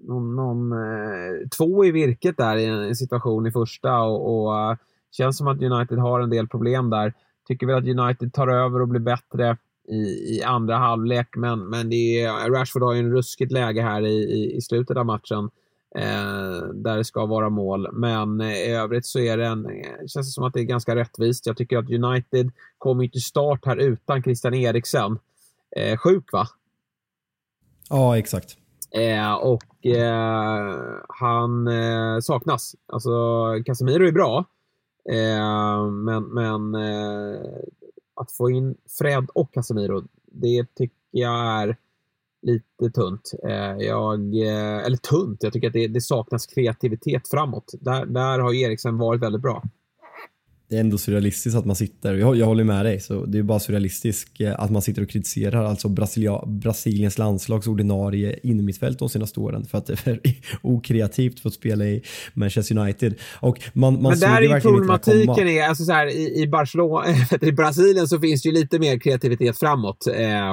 någon, 0.00 0.36
någon 0.36 0.72
eh, 0.72 1.48
två 1.58 1.84
i 1.84 1.90
virket 1.90 2.36
där 2.36 2.56
i 2.56 2.64
en 2.64 2.96
situation 2.96 3.46
i 3.46 3.52
första 3.52 3.98
och, 3.98 4.46
och 4.46 4.76
känns 5.10 5.38
som 5.38 5.48
att 5.48 5.62
United 5.62 5.98
har 5.98 6.20
en 6.20 6.30
del 6.30 6.48
problem 6.48 6.90
där. 6.90 7.12
Tycker 7.48 7.66
väl 7.66 7.76
att 7.76 7.98
United 7.98 8.32
tar 8.32 8.48
över 8.48 8.80
och 8.80 8.88
blir 8.88 9.00
bättre 9.00 9.56
i, 9.92 10.36
i 10.36 10.42
andra 10.42 10.76
halvlek. 10.76 11.28
Men, 11.36 11.68
men 11.68 11.90
det 11.90 12.20
är, 12.20 12.50
Rashford 12.50 12.82
har 12.82 12.92
ju 12.92 12.98
en 12.98 13.12
ruskigt 13.12 13.52
läge 13.52 13.82
här 13.82 14.02
i, 14.02 14.14
i, 14.14 14.56
i 14.56 14.60
slutet 14.60 14.96
av 14.96 15.06
matchen. 15.06 15.50
Eh, 15.94 16.68
där 16.74 16.96
det 16.96 17.04
ska 17.04 17.26
vara 17.26 17.50
mål. 17.50 17.88
Men 17.92 18.40
eh, 18.40 18.52
i 18.52 18.70
övrigt 18.70 19.06
så 19.06 19.18
är 19.18 19.36
det 19.36 19.46
en, 19.46 19.66
eh, 19.66 20.06
känns 20.06 20.14
det 20.14 20.32
som 20.32 20.44
att 20.44 20.54
det 20.54 20.60
är 20.60 20.64
ganska 20.64 20.96
rättvist. 20.96 21.46
Jag 21.46 21.56
tycker 21.56 21.78
att 21.78 21.90
United 21.90 22.50
kommer 22.78 23.08
till 23.08 23.22
start 23.22 23.66
här 23.66 23.76
utan 23.76 24.22
Christian 24.22 24.54
Eriksen. 24.54 25.18
Eh, 25.76 25.96
sjuk 25.96 26.32
va? 26.32 26.46
Ja, 27.90 28.18
exakt. 28.18 28.56
Eh, 28.90 29.34
och 29.34 29.86
eh, 29.86 30.76
han 31.08 31.68
eh, 31.68 32.20
saknas. 32.20 32.74
Alltså, 32.86 33.10
Casemiro 33.66 34.06
är 34.06 34.12
bra. 34.12 34.44
Eh, 35.10 35.86
men 35.90 36.22
men 36.24 36.74
att 38.20 38.32
få 38.32 38.50
in 38.50 38.74
Fred 38.98 39.28
och 39.34 39.52
Casemiro, 39.52 40.02
det 40.32 40.74
tycker 40.74 40.96
jag 41.10 41.62
är 41.62 41.76
lite 42.42 42.90
tunt. 42.94 43.30
Eh, 43.48 43.86
jag, 43.86 44.20
eh, 44.34 44.84
eller 44.86 44.96
tunt, 44.96 45.42
jag 45.42 45.52
tycker 45.52 45.66
att 45.66 45.72
det, 45.72 45.88
det 45.88 46.00
saknas 46.00 46.46
kreativitet 46.46 47.28
framåt. 47.28 47.72
Där, 47.80 48.06
där 48.06 48.38
har 48.38 48.54
Eriksen 48.54 48.98
varit 48.98 49.22
väldigt 49.22 49.42
bra 49.42 49.62
det 50.72 50.78
är 50.78 50.80
ändå 50.80 50.98
surrealistiskt 50.98 51.58
att 51.58 51.64
man 51.64 51.76
sitter, 51.76 52.14
jag, 52.14 52.36
jag 52.36 52.46
håller 52.46 52.64
med 52.64 52.84
dig, 52.84 53.00
så 53.00 53.24
det 53.24 53.38
är 53.38 53.42
bara 53.42 53.60
surrealistiskt 53.60 54.40
eh, 54.40 54.60
att 54.60 54.70
man 54.70 54.82
sitter 54.82 55.02
och 55.02 55.08
kritiserar 55.08 55.64
alltså 55.64 55.88
Brasilia, 55.88 56.42
Brasiliens 56.46 57.18
landslags 57.18 57.66
ordinarie 57.66 58.38
innermittfält 58.42 58.98
de 58.98 59.08
senaste 59.08 59.40
åren 59.40 59.64
för 59.64 59.78
att 59.78 59.86
det 59.86 60.06
är 60.06 60.20
okreativt 60.62 61.40
för 61.40 61.48
att 61.48 61.54
spela 61.54 61.84
i 61.84 62.02
Manchester 62.34 62.78
United. 62.78 63.14
Och 63.40 63.60
man, 63.72 64.02
man 64.02 64.02
Men 64.02 64.20
där 64.20 64.42
är 64.42 64.60
problematiken 64.60 65.48
är, 65.48 65.68
alltså 65.68 65.84
så 65.84 65.92
här, 65.92 66.06
i, 66.06 66.42
i, 66.42 66.48
Barcelona, 66.48 67.04
i 67.40 67.52
Brasilien 67.52 68.08
så 68.08 68.20
finns 68.20 68.42
det 68.42 68.48
ju 68.48 68.54
lite 68.54 68.78
mer 68.78 68.98
kreativitet 68.98 69.58
framåt. 69.58 70.06
Eh, 70.06 70.52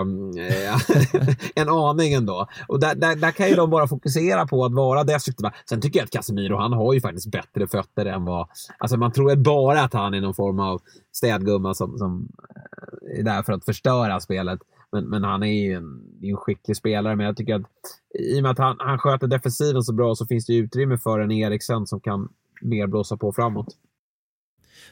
en 1.55 1.69
aning 1.69 2.13
ändå. 2.13 2.47
Och 2.67 2.79
där, 2.79 2.95
där, 2.95 3.15
där, 3.15 3.31
kan 3.31 3.49
ju 3.49 3.55
de 3.55 3.69
bara 3.69 3.87
fokusera 3.87 4.47
på 4.47 4.65
att 4.65 4.73
vara 4.73 5.03
destruktiva. 5.03 5.53
Sen 5.69 5.81
tycker 5.81 5.99
jag 5.99 6.05
att 6.05 6.11
Casemiro, 6.11 6.57
han 6.57 6.73
har 6.73 6.93
ju 6.93 7.01
faktiskt 7.01 7.31
bättre 7.31 7.67
fötter 7.67 8.05
än 8.05 8.25
vad... 8.25 8.47
Alltså 8.77 8.97
man 8.97 9.11
tror 9.11 9.35
bara 9.35 9.81
att 9.81 9.93
han 9.93 10.08
han 10.09 10.17
är 10.17 10.21
någon 10.21 10.33
form 10.33 10.59
av 10.59 10.81
städgumma 11.11 11.73
som, 11.73 11.97
som 11.97 12.29
eh, 12.55 13.19
är 13.19 13.23
där 13.23 13.43
för 13.43 13.53
att 13.53 13.65
förstöra 13.65 14.19
spelet. 14.19 14.59
Men, 14.91 15.09
men 15.09 15.23
han 15.23 15.43
är 15.43 15.65
ju 15.65 15.73
en, 15.73 16.01
en 16.21 16.37
skicklig 16.37 16.77
spelare. 16.77 17.15
Men 17.15 17.25
jag 17.25 17.37
tycker 17.37 17.55
att 17.55 17.61
i 18.19 18.39
och 18.39 18.43
med 18.43 18.51
att 18.51 18.57
han, 18.57 18.75
han 18.79 18.99
sköter 18.99 19.27
defensiven 19.27 19.81
så 19.81 19.93
bra 19.93 20.15
så 20.15 20.25
finns 20.25 20.45
det 20.45 20.55
utrymme 20.55 20.97
för 20.97 21.19
en 21.19 21.31
Eriksen 21.31 21.87
som 21.87 21.99
kan 21.99 22.29
mer 22.61 22.87
blåsa 22.87 23.17
på 23.17 23.33
framåt. 23.33 23.67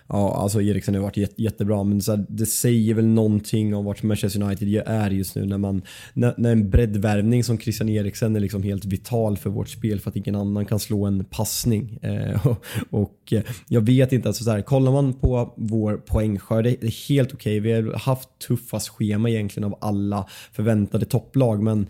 Ja, 0.07 0.35
alltså 0.35 0.61
Eriksen 0.61 0.95
har 0.95 1.01
varit 1.01 1.39
jättebra, 1.39 1.83
men 1.83 2.01
så 2.01 2.15
här, 2.15 2.25
det 2.29 2.45
säger 2.45 2.93
väl 2.93 3.07
någonting 3.07 3.75
om 3.75 3.85
vart 3.85 4.03
Manchester 4.03 4.43
United 4.43 4.83
är 4.85 5.11
just 5.11 5.35
nu 5.35 5.45
när 5.45 5.57
man 5.57 5.81
när, 6.13 6.33
när 6.37 6.51
en 6.51 6.69
breddvärvning 6.69 7.43
som 7.43 7.57
Christian 7.57 7.89
Eriksen 7.89 8.35
är 8.35 8.39
liksom 8.39 8.63
helt 8.63 8.85
vital 8.85 9.37
för 9.37 9.49
vårt 9.49 9.69
spel 9.69 9.99
för 9.99 10.09
att 10.09 10.15
ingen 10.15 10.35
annan 10.35 10.65
kan 10.65 10.79
slå 10.79 11.05
en 11.05 11.25
passning. 11.25 11.99
Eh, 12.01 12.47
och, 12.47 12.65
och, 12.89 13.33
eh, 13.33 13.41
jag 13.67 13.81
vet 13.81 14.13
inte, 14.13 14.27
alltså 14.27 14.43
så 14.43 14.51
här, 14.51 14.61
kollar 14.61 14.91
man 14.91 15.13
på 15.13 15.53
vår 15.57 15.97
poängskörd, 15.97 16.63
det 16.63 16.83
är 16.83 17.07
helt 17.09 17.33
okej. 17.33 17.59
Okay. 17.59 17.81
Vi 17.81 17.89
har 17.89 17.99
haft 17.99 18.29
tuffast 18.47 18.89
schema 18.89 19.29
egentligen 19.29 19.73
av 19.73 19.77
alla 19.81 20.27
förväntade 20.51 21.05
topplag, 21.05 21.63
men 21.63 21.87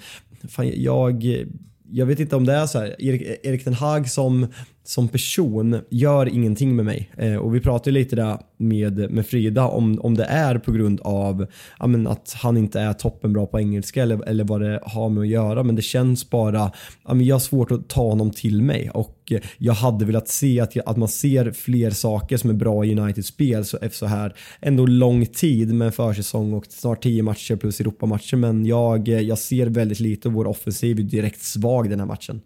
fan, 0.50 0.72
jag 0.76 1.46
jag 1.92 2.06
vet 2.06 2.20
inte 2.20 2.36
om 2.36 2.46
det 2.46 2.54
är 2.54 2.66
så 2.66 2.80
här, 2.80 3.02
Erik, 3.02 3.22
Erik 3.44 3.66
den 3.66 3.74
Hag 3.74 4.10
som 4.10 4.48
som 4.88 5.08
person 5.08 5.82
gör 5.90 6.30
ingenting 6.30 6.76
med 6.76 6.86
mig. 6.86 7.12
Eh, 7.18 7.36
och 7.36 7.56
vi 7.56 7.60
pratade 7.60 7.92
lite 7.92 8.16
där 8.16 8.38
med, 8.58 9.12
med 9.12 9.26
Frida 9.26 9.68
om, 9.68 10.00
om 10.00 10.18
det 10.18 10.24
är 10.24 10.58
på 10.58 10.72
grund 10.72 11.02
av 11.02 11.48
ja, 11.80 11.88
men 11.88 12.08
att 12.08 12.36
han 12.42 12.58
inte 12.58 12.80
är 12.80 12.94
toppenbra 12.94 13.46
på 13.46 13.60
engelska 13.60 14.04
eller, 14.04 14.28
eller 14.28 14.44
vad 14.44 14.62
det 14.62 14.80
har 14.84 15.10
med 15.10 15.22
att 15.22 15.28
göra. 15.28 15.64
Men 15.64 15.76
det 15.76 15.82
känns 15.82 16.30
bara, 16.30 16.72
ja, 17.06 17.14
men 17.14 17.26
jag 17.26 17.36
har 17.36 17.40
svårt 17.40 17.72
att 17.72 17.90
ta 17.90 18.10
honom 18.10 18.32
till 18.32 18.62
mig 18.62 18.90
och 18.90 19.32
eh, 19.32 19.40
jag 19.58 19.74
hade 19.74 20.06
velat 20.06 20.28
se 20.28 20.60
att, 20.60 20.78
att 20.78 20.98
man 20.98 21.08
ser 21.08 21.52
fler 21.52 21.92
saker 21.92 22.38
som 22.38 22.50
är 22.50 22.54
bra 22.54 22.86
i 22.86 22.96
Uniteds 22.96 23.28
spel 23.28 23.66
så 23.66 23.78
efter 23.78 23.98
så 23.98 24.06
här 24.06 24.36
ändå 24.62 24.86
lång 24.86 25.26
tid 25.26 25.74
med 25.74 25.96
försäsong 25.96 26.54
och 26.54 26.66
snart 26.70 27.04
10 27.04 27.24
matcher 27.24 27.56
plus 27.56 27.80
Europamatcher. 27.80 28.36
Men 28.36 28.66
jag, 28.66 29.10
eh, 29.10 29.22
jag 29.22 29.38
ser 29.38 29.68
väldigt 29.68 30.00
lite 30.00 30.28
och 30.28 30.34
vår 30.34 30.48
offensiv 30.48 31.00
är 31.00 31.04
direkt 31.04 31.42
svag 31.42 31.90
den 31.90 32.00
här 32.00 32.08
matchen. 32.08 32.42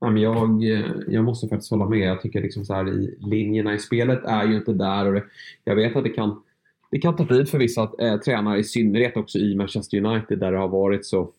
Jag, 0.00 0.64
eh, 0.64 0.90
jag 1.08 1.24
måste 1.24 1.48
faktiskt 1.48 1.70
hålla 1.70 1.88
med. 1.88 2.08
Jag 2.08 2.20
tycker 2.22 2.42
liksom 2.42 2.64
så 2.64 2.74
här, 2.74 2.88
i, 2.88 3.16
linjerna 3.20 3.74
i 3.74 3.78
spelet 3.78 4.24
är 4.24 4.44
ju 4.44 4.56
inte 4.56 4.72
där. 4.72 5.06
Och 5.06 5.12
det, 5.12 5.24
jag 5.64 5.76
vet 5.76 5.96
att 5.96 6.04
det 6.04 6.10
kan, 6.10 6.42
det 6.90 6.98
kan 6.98 7.16
ta 7.16 7.26
tid 7.26 7.48
för 7.48 7.58
vissa 7.58 7.90
eh, 7.98 8.16
tränare, 8.16 8.58
i 8.58 8.64
synnerhet 8.64 9.16
också 9.16 9.38
i 9.38 9.54
Manchester 9.56 10.04
United 10.04 10.38
där 10.38 10.52
det 10.52 10.58
har 10.58 10.68
varit 10.68 11.06
så 11.06 11.32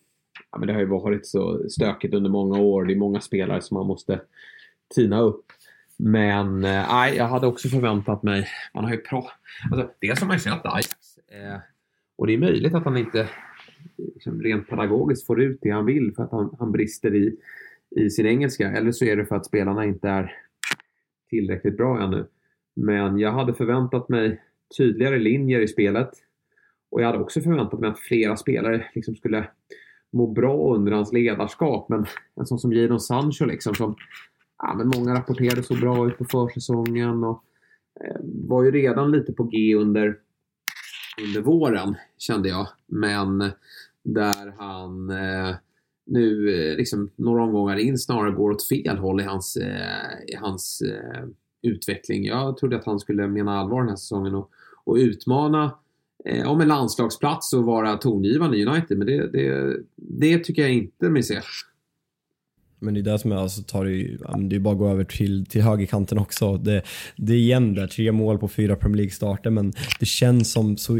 ja, 0.50 0.58
men 0.58 0.66
det 0.66 0.72
har 0.72 0.80
ju 0.80 0.86
varit 0.86 1.26
så 1.26 1.68
stökigt 1.70 2.14
under 2.14 2.30
många 2.30 2.58
år. 2.58 2.84
Det 2.84 2.92
är 2.92 2.98
många 2.98 3.20
spelare 3.20 3.62
som 3.62 3.74
man 3.74 3.86
måste 3.86 4.20
tina 4.94 5.20
upp. 5.20 5.44
Men 5.96 6.64
eh, 6.64 7.16
jag 7.16 7.28
hade 7.28 7.46
också 7.46 7.68
förväntat 7.68 8.22
mig... 8.22 8.48
Man 8.74 8.84
har 8.84 8.90
ju 8.90 8.96
pro... 8.98 9.26
Alltså, 9.70 9.90
dels 10.00 10.20
har 10.20 10.26
man 10.26 10.36
ju 10.36 10.40
sett 10.40 10.66
Ajax. 10.66 11.18
Eh, 11.28 11.58
och 12.16 12.26
det 12.26 12.32
är 12.32 12.38
möjligt 12.38 12.74
att 12.74 12.84
han 12.84 12.96
inte 12.96 13.28
liksom, 14.14 14.42
rent 14.42 14.68
pedagogiskt 14.68 15.26
får 15.26 15.42
ut 15.42 15.58
det 15.62 15.70
han 15.70 15.86
vill 15.86 16.12
för 16.16 16.22
att 16.22 16.30
han, 16.30 16.56
han 16.58 16.72
brister 16.72 17.14
i 17.14 17.36
i 17.96 18.10
sin 18.10 18.26
engelska. 18.26 18.70
Eller 18.70 18.92
så 18.92 19.04
är 19.04 19.16
det 19.16 19.26
för 19.26 19.36
att 19.36 19.46
spelarna 19.46 19.84
inte 19.84 20.08
är 20.08 20.34
tillräckligt 21.30 21.76
bra 21.76 22.02
ännu. 22.02 22.26
Men 22.76 23.18
jag 23.18 23.32
hade 23.32 23.54
förväntat 23.54 24.08
mig 24.08 24.42
tydligare 24.78 25.18
linjer 25.18 25.60
i 25.60 25.68
spelet. 25.68 26.10
Och 26.90 27.02
jag 27.02 27.06
hade 27.06 27.18
också 27.18 27.40
förväntat 27.40 27.80
mig 27.80 27.90
att 27.90 28.00
flera 28.00 28.36
spelare 28.36 28.86
liksom 28.94 29.14
skulle 29.14 29.48
må 30.12 30.26
bra 30.26 30.74
under 30.74 30.92
hans 30.92 31.12
ledarskap. 31.12 31.88
Men 31.88 32.06
en 32.34 32.46
sån 32.46 32.58
som 32.58 32.72
Jadon 32.72 33.00
Sancho 33.00 33.44
liksom 33.44 33.74
som 33.74 33.96
ja, 34.58 34.74
men 34.74 34.88
många 34.88 35.14
rapporterade 35.14 35.62
så 35.62 35.74
bra 35.74 36.08
ut 36.08 36.18
på 36.18 36.24
försäsongen 36.24 37.24
och 37.24 37.44
eh, 38.04 38.20
var 38.22 38.64
ju 38.64 38.70
redan 38.70 39.10
lite 39.10 39.32
på 39.32 39.44
G 39.44 39.74
under, 39.74 40.16
under 41.26 41.40
våren 41.40 41.94
kände 42.18 42.48
jag. 42.48 42.68
Men 42.86 43.38
där 44.04 44.54
han 44.58 45.10
eh, 45.10 45.56
nu 46.08 46.50
eh, 46.54 46.76
liksom, 46.76 47.10
några 47.16 47.42
omgångar 47.42 47.76
in 47.76 47.98
snarare 47.98 48.30
går 48.30 48.50
åt 48.50 48.68
fel 48.68 48.98
håll 48.98 49.20
i 49.20 49.24
hans, 49.24 49.56
eh, 49.56 50.32
i 50.32 50.36
hans 50.36 50.80
eh, 50.80 51.24
utveckling. 51.62 52.24
Jag 52.24 52.56
trodde 52.56 52.76
att 52.76 52.84
han 52.84 53.00
skulle 53.00 53.28
mena 53.28 53.58
allvar 53.58 53.80
den 53.80 53.88
här 53.88 53.96
säsongen 53.96 54.34
och, 54.34 54.50
och 54.84 54.94
utmana 54.94 55.74
eh, 56.24 56.50
om 56.50 56.60
en 56.60 56.68
landslagsplats 56.68 57.52
och 57.52 57.64
vara 57.64 57.96
tongivande 57.96 58.56
i 58.56 58.66
United. 58.66 58.98
Men 58.98 59.06
det, 59.06 59.32
det, 59.32 59.76
det 59.96 60.38
tycker 60.38 60.62
jag 60.62 60.72
inte 60.72 61.08
mig 61.10 61.22
se. 61.22 61.40
Men 62.80 62.94
det 62.94 63.00
är 63.00 63.02
det 63.02 63.18
som 63.18 63.32
är, 63.32 63.36
alltså 63.36 63.62
tar 63.62 63.88
i, 63.88 64.18
det 64.38 64.56
är 64.56 64.60
bara 64.60 64.72
att 64.72 64.78
gå 64.78 64.88
över 64.88 65.04
till, 65.04 65.46
till 65.46 65.62
högerkanten 65.62 66.18
också. 66.18 66.56
Det, 66.56 66.82
det 67.16 67.32
är 67.32 67.36
igen 67.36 67.74
där, 67.74 67.86
tre 67.86 68.12
mål 68.12 68.38
på 68.38 68.48
fyra 68.48 68.76
Premier 68.76 68.96
League-starter 68.96 69.50
men 69.50 69.72
det 70.00 70.06
känns 70.06 70.52
som 70.52 70.76
så 70.76 70.98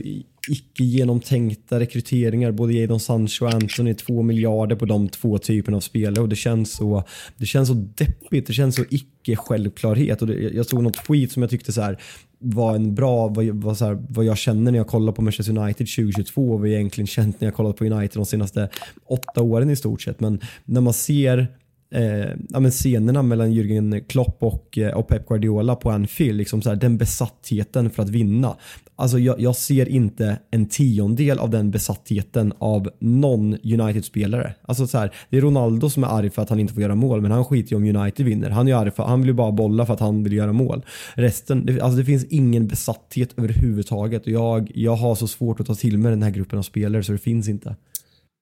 icke 0.49 0.85
genomtänkta 0.85 1.81
rekryteringar. 1.81 2.53
Både 2.53 2.73
Jadon 2.73 3.01
Sancho 3.01 3.45
och 3.45 3.55
Anthony, 3.55 3.95
två 3.95 4.23
miljarder 4.23 4.77
på 4.77 4.85
de 4.85 5.09
två 5.09 5.39
typerna 5.39 5.77
av 5.77 5.81
spelare 5.81 6.23
och 6.23 6.29
det 6.29 6.37
känns 6.37 6.73
så, 6.73 7.05
det 7.37 7.47
känns 7.47 7.69
så 7.69 7.75
deppigt, 7.75 8.47
det 8.47 8.53
känns 8.53 8.75
så 8.75 8.85
icke 8.91 9.37
självklarhet. 9.37 10.23
Och 10.23 10.29
det, 10.29 10.35
jag 10.35 10.67
såg 10.67 10.83
något 10.83 11.07
tweet 11.07 11.33
som 11.33 11.43
jag 11.43 11.51
tyckte 11.51 11.73
så 11.73 11.81
här, 11.81 11.99
var 12.39 12.75
en 12.75 12.95
bra, 12.95 13.29
vad, 13.29 13.47
vad, 13.47 13.79
så 13.79 13.85
här, 13.85 13.99
vad 14.09 14.25
jag 14.25 14.39
känner 14.39 14.73
när 14.73 14.79
jag 14.79 14.87
kollar 14.87 15.13
på 15.13 15.23
Manchester 15.23 15.59
United 15.59 15.87
2022 15.87 16.51
och 16.51 16.61
vad 16.61 16.69
jag 16.69 16.75
egentligen 16.75 17.07
känt 17.07 17.41
när 17.41 17.49
jag 17.49 17.55
kollat 17.55 17.77
på 17.77 17.85
United 17.85 18.15
de 18.15 18.27
senaste 18.27 18.69
åtta 19.07 19.43
åren 19.43 19.71
i 19.71 19.77
stort 19.77 20.03
sett. 20.03 20.21
Men 20.21 20.41
när 20.65 20.81
man 20.81 20.95
ser 20.95 21.49
eh, 21.95 22.31
ja, 22.49 22.61
men 22.61 22.71
scenerna 22.71 23.23
mellan 23.23 23.53
Jürgen 23.53 24.01
Klopp 24.01 24.43
och, 24.43 24.79
eh, 24.79 24.97
och 24.97 25.09
Pep 25.09 25.29
Guardiola 25.29 25.77
på 25.77 25.91
Anfield, 25.91 26.39
liksom 26.39 26.63
så 26.63 26.69
här, 26.69 26.77
den 26.77 26.99
besattheten 26.99 27.91
för 27.91 28.03
att 28.03 28.09
vinna. 28.09 28.57
Alltså 28.97 29.19
jag, 29.19 29.41
jag, 29.41 29.57
ser 29.57 29.89
inte 29.89 30.39
en 30.51 30.67
tiondel 30.67 31.39
av 31.39 31.51
den 31.51 31.71
besattheten 31.71 32.53
av 32.59 32.91
någon 32.99 33.53
United-spelare. 33.53 34.55
Alltså 34.63 34.87
så 34.87 34.99
här, 34.99 35.15
det 35.31 35.37
är 35.37 35.41
Ronaldo 35.41 35.91
som 35.91 36.05
är 36.05 36.09
arg 36.09 36.31
för 36.31 36.43
att 36.43 36.51
han 36.51 36.61
inte 36.61 36.75
får 36.75 36.83
göra 36.83 36.95
mål, 36.95 37.21
men 37.21 37.31
han 37.31 37.45
skiter 37.45 37.71
ju 37.71 37.77
om 37.77 37.97
United 37.97 38.27
vinner. 38.27 38.51
Han 38.51 38.69
är 38.69 38.75
arg 38.75 38.91
för 38.91 39.03
han 39.03 39.21
vill 39.21 39.29
ju 39.29 39.35
bara 39.35 39.53
bolla 39.53 39.87
för 39.87 39.95
att 39.95 40.01
han 40.01 40.25
vill 40.25 40.33
göra 40.33 40.53
mål. 40.53 40.85
Resten, 41.15 41.67
det, 41.67 41.81
alltså 41.81 41.99
det 41.99 42.05
finns 42.05 42.25
ingen 42.25 42.67
besatthet 42.67 43.39
överhuvudtaget 43.39 44.23
och 44.23 44.33
jag, 44.33 44.73
jag 44.75 44.97
har 44.97 45.15
så 45.15 45.27
svårt 45.27 45.61
att 45.61 45.67
ta 45.67 45.75
till 45.75 45.99
mig 45.99 46.11
den 46.11 46.23
här 46.23 46.31
gruppen 46.31 46.59
av 46.59 46.63
spelare 46.63 47.03
så 47.03 47.13
det 47.13 47.19
finns 47.19 47.49
inte. 47.49 47.77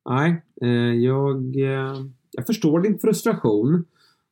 Nej, 0.09 0.43
eh, 0.63 0.95
jag... 0.95 1.37
Eh, 1.57 1.97
jag 2.37 2.47
förstår 2.47 2.81
din 2.81 2.99
frustration. 2.99 3.85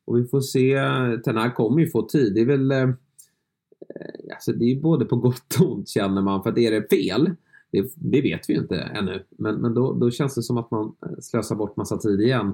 Och 0.04 0.18
vi 0.18 0.24
får 0.24 0.40
se. 0.40 0.78
Tenag 1.24 1.54
kommer 1.54 1.80
ju 1.80 1.90
få 1.90 2.02
tid. 2.02 2.34
Det 2.34 2.40
är 2.40 2.46
väl... 2.46 2.70
Eh, 2.70 2.78
eh, 2.78 4.34
alltså 4.34 4.52
det 4.52 4.64
är 4.64 4.80
både 4.80 5.04
på 5.04 5.16
gott 5.16 5.60
och 5.60 5.72
ont 5.72 5.88
känner 5.88 6.22
man. 6.22 6.42
För 6.42 6.50
att 6.50 6.58
är 6.58 6.70
det 6.70 6.88
fel, 6.90 7.30
det, 7.72 7.92
det 7.96 8.20
vet 8.20 8.48
vi 8.48 8.54
ju 8.54 8.60
inte 8.60 8.76
ännu. 8.76 9.24
Men, 9.30 9.54
men 9.54 9.74
då, 9.74 9.92
då 9.92 10.10
känns 10.10 10.34
det 10.34 10.42
som 10.42 10.56
att 10.56 10.70
man 10.70 10.84
eh, 11.06 11.18
slösar 11.20 11.56
bort 11.56 11.76
massa 11.76 11.96
tid 11.96 12.20
igen. 12.20 12.46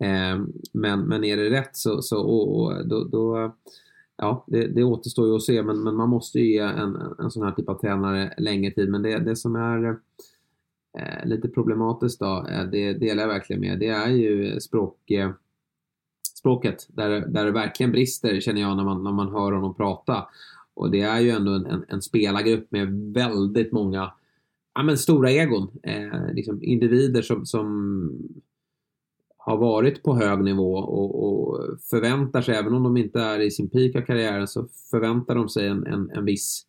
Eh, 0.00 0.44
men, 0.72 1.00
men 1.00 1.24
är 1.24 1.36
det 1.36 1.50
rätt 1.50 1.76
så, 1.76 2.02
så 2.02 2.20
och, 2.20 2.60
och, 2.60 2.88
då, 2.88 3.04
då 3.04 3.54
ja, 4.16 4.44
det, 4.46 4.66
det 4.66 4.84
återstår 4.84 5.26
ju 5.28 5.34
att 5.34 5.42
se. 5.42 5.62
Men, 5.62 5.82
men 5.82 5.94
man 5.96 6.08
måste 6.08 6.38
ju 6.38 6.52
ge 6.52 6.58
en, 6.58 6.98
en 7.18 7.30
sån 7.30 7.42
här 7.42 7.52
typ 7.52 7.68
av 7.68 7.80
tränare 7.80 8.34
längre 8.38 8.70
tid. 8.70 8.90
Men 8.90 9.02
det, 9.02 9.18
det 9.18 9.36
som 9.36 9.56
är 9.56 9.84
eh, 9.84 9.94
Eh, 10.98 11.28
lite 11.28 11.48
problematiskt 11.48 12.20
då, 12.20 12.46
eh, 12.50 12.64
det 12.64 12.92
delar 12.92 13.22
jag 13.22 13.28
verkligen 13.28 13.60
med, 13.60 13.78
det 13.78 13.88
är 13.88 14.08
ju 14.08 14.60
språk, 14.60 15.10
eh, 15.10 15.30
språket 16.38 16.86
där, 16.88 17.10
där 17.10 17.44
det 17.44 17.50
verkligen 17.50 17.92
brister 17.92 18.40
känner 18.40 18.60
jag 18.60 18.76
när 18.76 18.84
man, 18.84 19.04
när 19.04 19.12
man 19.12 19.32
hör 19.32 19.52
honom 19.52 19.74
prata. 19.74 20.26
Och 20.74 20.90
det 20.90 21.00
är 21.00 21.20
ju 21.20 21.30
ändå 21.30 21.52
en, 21.52 21.66
en, 21.66 21.84
en 21.88 22.02
spelargrupp 22.02 22.70
med 22.70 23.12
väldigt 23.14 23.72
många 23.72 24.12
ja, 24.74 24.82
men 24.82 24.98
stora 24.98 25.30
egon. 25.30 25.68
Eh, 25.82 26.32
liksom 26.32 26.62
individer 26.62 27.22
som, 27.22 27.46
som 27.46 27.68
har 29.36 29.56
varit 29.56 30.02
på 30.02 30.16
hög 30.16 30.44
nivå 30.44 30.74
och, 30.74 31.24
och, 31.24 31.60
förväntar 31.90 32.42
sig, 32.42 32.54
även 32.54 32.74
om 32.74 32.82
de 32.82 32.96
inte 32.96 33.20
är 33.20 33.40
i 33.40 33.50
sin 33.50 33.70
peak 33.70 33.96
av 33.96 34.00
karriären, 34.00 34.48
så 34.48 34.66
förväntar 34.90 35.34
de 35.34 35.48
sig 35.48 35.66
en, 35.66 35.86
en, 35.86 36.10
en 36.10 36.24
viss 36.24 36.66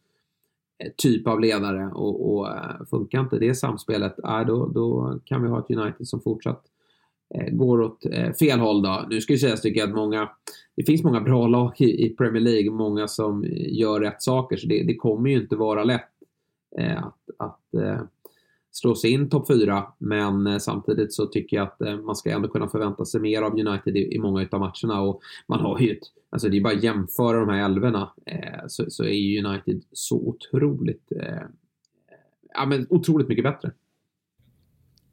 typ 0.97 1.27
av 1.27 1.39
ledare 1.39 1.91
och, 1.93 2.35
och 2.35 2.47
eh, 2.47 2.85
funkar 2.89 3.19
inte 3.19 3.39
det 3.39 3.55
samspelet, 3.55 4.15
uh, 4.19 4.45
då, 4.47 4.67
då 4.67 5.19
kan 5.25 5.43
vi 5.43 5.49
ha 5.49 5.59
ett 5.59 5.77
United 5.77 6.07
som 6.07 6.21
fortsatt 6.21 6.63
eh, 7.35 7.49
går 7.51 7.81
åt 7.81 8.05
eh, 8.05 8.33
fel 8.33 8.59
håll. 8.59 8.81
Då. 8.81 9.05
Nu 9.09 9.21
ska 9.21 9.33
jag 9.33 9.39
säga 9.39 9.55
tycker 9.55 9.79
jag 9.79 9.89
att 9.89 9.95
många, 9.95 10.29
det 10.75 10.83
finns 10.83 11.03
många 11.03 11.21
bra 11.21 11.47
lag 11.47 11.73
i, 11.77 12.05
i 12.05 12.09
Premier 12.09 12.43
League, 12.43 12.71
många 12.71 13.07
som 13.07 13.45
gör 13.51 13.99
rätt 13.99 14.21
saker, 14.21 14.57
så 14.57 14.67
det, 14.67 14.83
det 14.83 14.95
kommer 14.95 15.29
ju 15.29 15.41
inte 15.41 15.55
vara 15.55 15.83
lätt 15.83 16.09
att, 16.97 17.29
att 17.37 17.59
slå 18.79 18.95
sig 18.95 19.11
in 19.11 19.29
topp 19.29 19.47
4. 19.47 19.85
Men 19.97 20.47
eh, 20.47 20.57
samtidigt 20.57 21.13
så 21.13 21.25
tycker 21.25 21.57
jag 21.57 21.63
att 21.63 21.81
eh, 21.81 21.97
man 21.97 22.15
ska 22.15 22.31
ändå 22.31 22.47
kunna 22.47 22.67
förvänta 22.67 23.05
sig 23.05 23.21
mer 23.21 23.41
av 23.41 23.59
United 23.59 23.97
i, 23.97 24.19
många 24.19 24.47
av 24.51 24.59
matcherna. 24.59 25.01
Och 25.01 25.21
man 25.47 25.59
har 25.59 25.79
ju 25.79 25.91
ett, 25.91 26.03
alltså 26.29 26.49
det 26.49 26.57
är 26.57 26.61
bara 26.61 26.73
att 26.73 26.83
jämföra 26.83 27.39
de 27.39 27.49
här 27.49 27.65
älvorna 27.65 28.13
eh, 28.25 28.67
så, 28.67 28.85
så 28.89 29.03
är 29.03 29.13
ju 29.13 29.45
United 29.45 29.83
så 29.91 30.15
otroligt, 30.15 31.11
ja 32.53 32.65
men 32.65 32.87
otroligt 32.89 33.27
mycket 33.27 33.43
bättre. 33.43 33.71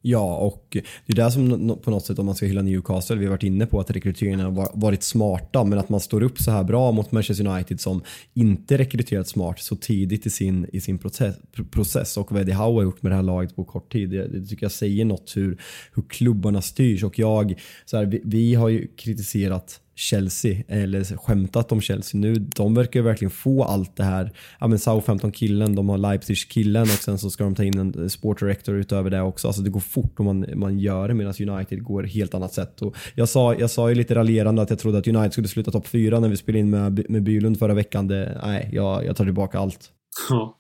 Ja, 0.09 0.37
och 0.37 0.67
det 1.07 1.13
är 1.13 1.25
det 1.25 1.31
som 1.31 1.79
på 1.83 1.91
något 1.91 2.07
sätt 2.07 2.19
om 2.19 2.27
man 2.27 2.35
ska 2.35 2.47
hylla 2.47 2.63
Newcastle, 2.63 3.17
vi 3.17 3.25
har 3.25 3.31
varit 3.31 3.43
inne 3.43 3.67
på 3.67 3.81
att 3.81 3.91
rekryteringen 3.91 4.41
har 4.41 4.81
varit 4.81 5.03
smarta, 5.03 5.65
men 5.65 5.79
att 5.79 5.89
man 5.89 6.01
står 6.01 6.23
upp 6.23 6.39
så 6.39 6.51
här 6.51 6.65
bra 6.65 6.93
mot 6.93 7.13
Manchester 7.13 7.47
United 7.47 7.81
som 7.81 8.03
inte 8.35 8.79
rekryterat 8.79 9.29
smart 9.29 9.61
så 9.61 9.77
tidigt 9.77 10.27
i 10.27 10.31
sin, 10.31 10.67
i 10.73 10.81
sin 10.81 10.99
process, 10.99 11.37
process 11.71 12.17
och 12.17 12.33
vad 12.33 12.41
Eddie 12.41 12.53
Howe 12.53 12.75
har 12.75 12.83
gjort 12.83 13.03
med 13.03 13.13
det 13.13 13.17
här 13.17 13.23
laget 13.23 13.57
på 13.57 13.65
kort 13.65 13.93
tid. 13.93 14.11
Det, 14.11 14.29
det 14.29 14.47
tycker 14.47 14.65
jag 14.65 14.73
säger 14.73 15.05
något 15.05 15.33
hur, 15.37 15.61
hur 15.95 16.03
klubbarna 16.03 16.63
styrs 16.63 17.05
och 17.05 17.19
jag, 17.19 17.61
så 17.85 17.97
här, 17.97 18.05
vi, 18.05 18.21
vi 18.25 18.55
har 18.55 18.69
ju 18.69 18.87
kritiserat 18.97 19.81
Chelsea, 19.97 20.63
eller 20.69 21.17
skämtat 21.17 21.73
om 21.73 21.81
Chelsea 21.81 22.21
nu. 22.21 22.35
De 22.35 22.75
verkar 22.75 23.01
ju 23.01 23.05
verkligen 23.05 23.31
få 23.31 23.65
allt 23.65 23.97
det 23.97 24.05
här. 24.05 24.33
Ja 24.61 24.67
men 24.67 24.79
Southampton-killen, 24.79 25.75
de 25.75 25.89
har 25.89 25.99
Leipzig-killen 25.99 26.83
och 26.83 26.89
sen 26.89 27.19
så 27.19 27.31
ska 27.31 27.45
de 27.45 27.55
ta 27.55 27.65
in 27.65 27.79
en 27.79 28.11
sport 28.11 28.39
director 28.39 28.75
utöver 28.75 29.11
det 29.11 29.23
också. 29.23 29.47
Alltså 29.47 29.63
det 29.63 29.71
går 29.71 29.81
fort 29.81 30.21
om 30.21 30.27
man, 30.27 30.47
man 30.55 30.79
gör 30.79 31.09
det 31.09 31.15
medan 31.15 31.35
United 31.49 31.83
går 31.83 32.03
helt 32.03 32.35
annat 32.35 32.53
sätt. 32.53 32.83
Och 32.83 32.97
jag, 33.15 33.29
sa, 33.29 33.55
jag 33.55 33.71
sa 33.71 33.89
ju 33.89 33.95
lite 33.95 34.15
raljerande 34.15 34.63
att 34.63 34.71
jag 34.71 34.79
trodde 34.79 34.99
att 34.99 35.09
United 35.09 35.33
skulle 35.33 35.49
sluta 35.49 35.71
topp 35.71 35.87
fyra 35.87 36.21
när 36.21 36.29
vi 36.29 36.37
spelade 36.37 36.61
in 36.61 36.71
med, 36.71 37.11
med 37.11 37.23
Bylund 37.23 37.59
förra 37.59 37.75
veckan. 37.75 38.09
Det, 38.09 38.41
nej, 38.43 38.71
jag, 38.73 39.05
jag 39.05 39.17
tar 39.17 39.25
tillbaka 39.25 39.59
allt. 39.59 39.91
Ja. 40.31 40.59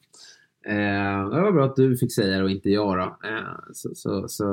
Eh, 0.66 1.30
det 1.30 1.40
var 1.40 1.52
bra 1.52 1.64
att 1.64 1.76
du 1.76 1.96
fick 1.96 2.14
säga 2.14 2.38
det 2.38 2.44
och 2.44 2.50
inte 2.50 2.70
jag 2.70 2.96
då. 2.96 3.28
Eh, 3.28 3.72
så, 3.72 3.90
så, 3.94 4.28
så 4.28 4.44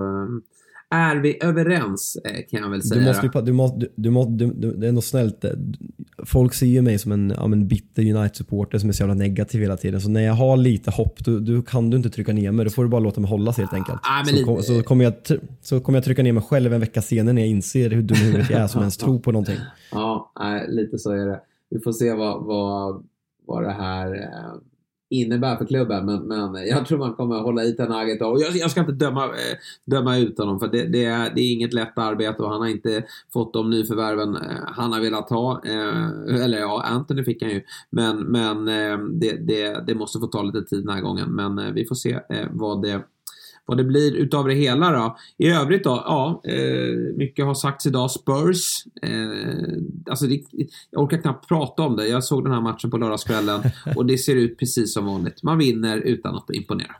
är 0.93 1.15
vi 1.15 1.43
överens 1.43 2.17
eh, 2.25 2.31
kan 2.49 2.61
jag 2.61 2.69
väl 2.69 2.83
säga. 2.83 3.01
Du 3.01 3.07
måste, 3.07 3.41
du 3.41 3.51
måste, 3.53 3.79
du, 3.79 3.91
du 3.95 4.09
måste, 4.09 4.31
du, 4.31 4.73
det 4.73 4.87
är 4.87 4.91
nog 4.91 5.03
snällt. 5.03 5.45
Eh, 5.45 5.51
folk 6.25 6.53
ser 6.53 6.65
ju 6.65 6.81
mig 6.81 6.99
som 6.99 7.11
en, 7.11 7.33
ja, 7.37 7.43
en 7.43 7.67
bitter 7.67 8.01
United-supporter 8.01 8.77
som 8.77 8.89
är 8.89 8.93
så 8.93 9.01
jävla 9.01 9.13
negativ 9.13 9.61
hela 9.61 9.77
tiden. 9.77 10.01
Så 10.01 10.09
när 10.09 10.21
jag 10.21 10.33
har 10.33 10.57
lite 10.57 10.91
hopp, 10.91 11.19
då, 11.19 11.39
då 11.39 11.61
kan 11.61 11.89
du 11.89 11.97
inte 11.97 12.09
trycka 12.09 12.33
ner 12.33 12.51
mig. 12.51 12.65
Då 12.65 12.71
får 12.71 12.83
du 12.83 12.89
bara 12.89 12.99
låta 12.99 13.21
mig 13.21 13.29
hållas 13.29 13.57
helt 13.57 13.73
enkelt. 13.73 13.99
Ah, 14.03 14.25
så, 14.25 14.45
kom, 14.45 14.63
så, 14.63 14.83
kommer 14.83 15.03
jag, 15.03 15.13
så 15.61 15.79
kommer 15.79 15.97
jag 15.97 16.03
trycka 16.05 16.23
ner 16.23 16.31
mig 16.31 16.43
själv 16.43 16.73
en 16.73 16.79
vecka 16.79 17.01
senare 17.01 17.33
när 17.33 17.41
jag 17.41 17.49
inser 17.49 17.89
hur 17.89 18.01
dum 18.01 18.17
i 18.17 18.25
huvudet 18.25 18.49
jag 18.49 18.61
är 18.61 18.67
som 18.67 18.79
ens 18.79 18.97
tror 19.03 19.19
på 19.19 19.31
någonting. 19.31 19.57
Ja, 19.91 20.31
lite 20.67 20.99
så 20.99 21.11
är 21.11 21.25
det. 21.25 21.41
Vi 21.69 21.79
får 21.79 21.91
se 21.91 22.13
vad, 22.13 22.45
vad, 22.45 23.03
vad 23.45 23.63
det 23.63 23.71
här 23.71 24.15
eh, 24.15 24.59
innebär 25.09 25.55
för 25.55 25.65
klubben. 25.65 26.05
Men, 26.05 26.27
men 26.27 26.67
jag 26.67 26.85
tror 26.85 26.97
man 26.97 27.13
kommer 27.13 27.39
hålla 27.39 27.63
i 27.63 27.71
Tenaget. 27.73 28.21
Och 28.21 28.41
jag, 28.41 28.55
jag 28.55 28.71
ska 28.71 28.79
inte 28.79 28.91
döma, 28.91 29.25
eh, 29.25 29.57
döma 29.85 30.17
ut 30.17 30.37
honom 30.37 30.59
för 30.59 30.67
det, 30.67 30.85
det, 30.85 31.05
är, 31.05 31.31
det 31.35 31.41
är 31.41 31.53
inget 31.53 31.73
lätt 31.73 31.97
arbete 31.97 32.43
och 32.43 32.49
han 32.49 32.61
har 32.61 32.67
inte 32.67 33.03
fått 33.33 33.53
de 33.53 33.69
nyförvärven 33.69 34.35
eh, 34.35 34.41
han 34.65 34.93
har 34.93 35.01
velat 35.01 35.29
ha. 35.29 35.61
Eh, 35.65 36.43
eller 36.43 36.59
ja, 36.59 36.83
Anthony 36.85 37.23
fick 37.23 37.41
han 37.41 37.51
ju. 37.51 37.61
Men, 37.89 38.17
men 38.17 38.67
eh, 38.67 38.97
det, 38.97 39.47
det, 39.47 39.87
det 39.87 39.95
måste 39.95 40.19
få 40.19 40.27
ta 40.27 40.41
lite 40.41 40.63
tid 40.63 40.85
den 40.85 40.95
här 40.95 41.01
gången. 41.01 41.35
Men 41.35 41.59
eh, 41.59 41.71
vi 41.71 41.85
får 41.85 41.95
se 41.95 42.19
vad 42.51 42.81
det 42.81 43.01
vad 43.65 43.77
det 43.77 43.83
blir 43.83 44.15
utav 44.15 44.47
det 44.47 44.53
hela 44.53 44.91
då. 44.91 45.17
I 45.37 45.49
övrigt 45.49 45.83
då, 45.83 46.03
ja, 46.05 46.41
eh, 46.47 47.15
mycket 47.17 47.45
har 47.45 47.53
sagts 47.53 47.85
idag. 47.85 48.11
Spurs, 48.11 48.85
eh, 49.01 49.81
alltså 50.09 50.27
det, 50.27 50.43
jag 50.91 51.03
orkar 51.03 51.17
knappt 51.17 51.47
prata 51.47 51.83
om 51.83 51.95
det. 51.95 52.07
Jag 52.07 52.23
såg 52.23 52.43
den 52.43 52.53
här 52.53 52.61
matchen 52.61 52.91
på 52.91 52.97
lördagskvällen 52.97 53.61
och 53.95 54.05
det 54.05 54.17
ser 54.17 54.35
ut 54.35 54.59
precis 54.59 54.93
som 54.93 55.05
vanligt. 55.05 55.43
Man 55.43 55.57
vinner 55.57 55.97
utan 55.97 56.35
att 56.35 56.49
imponera. 56.53 56.95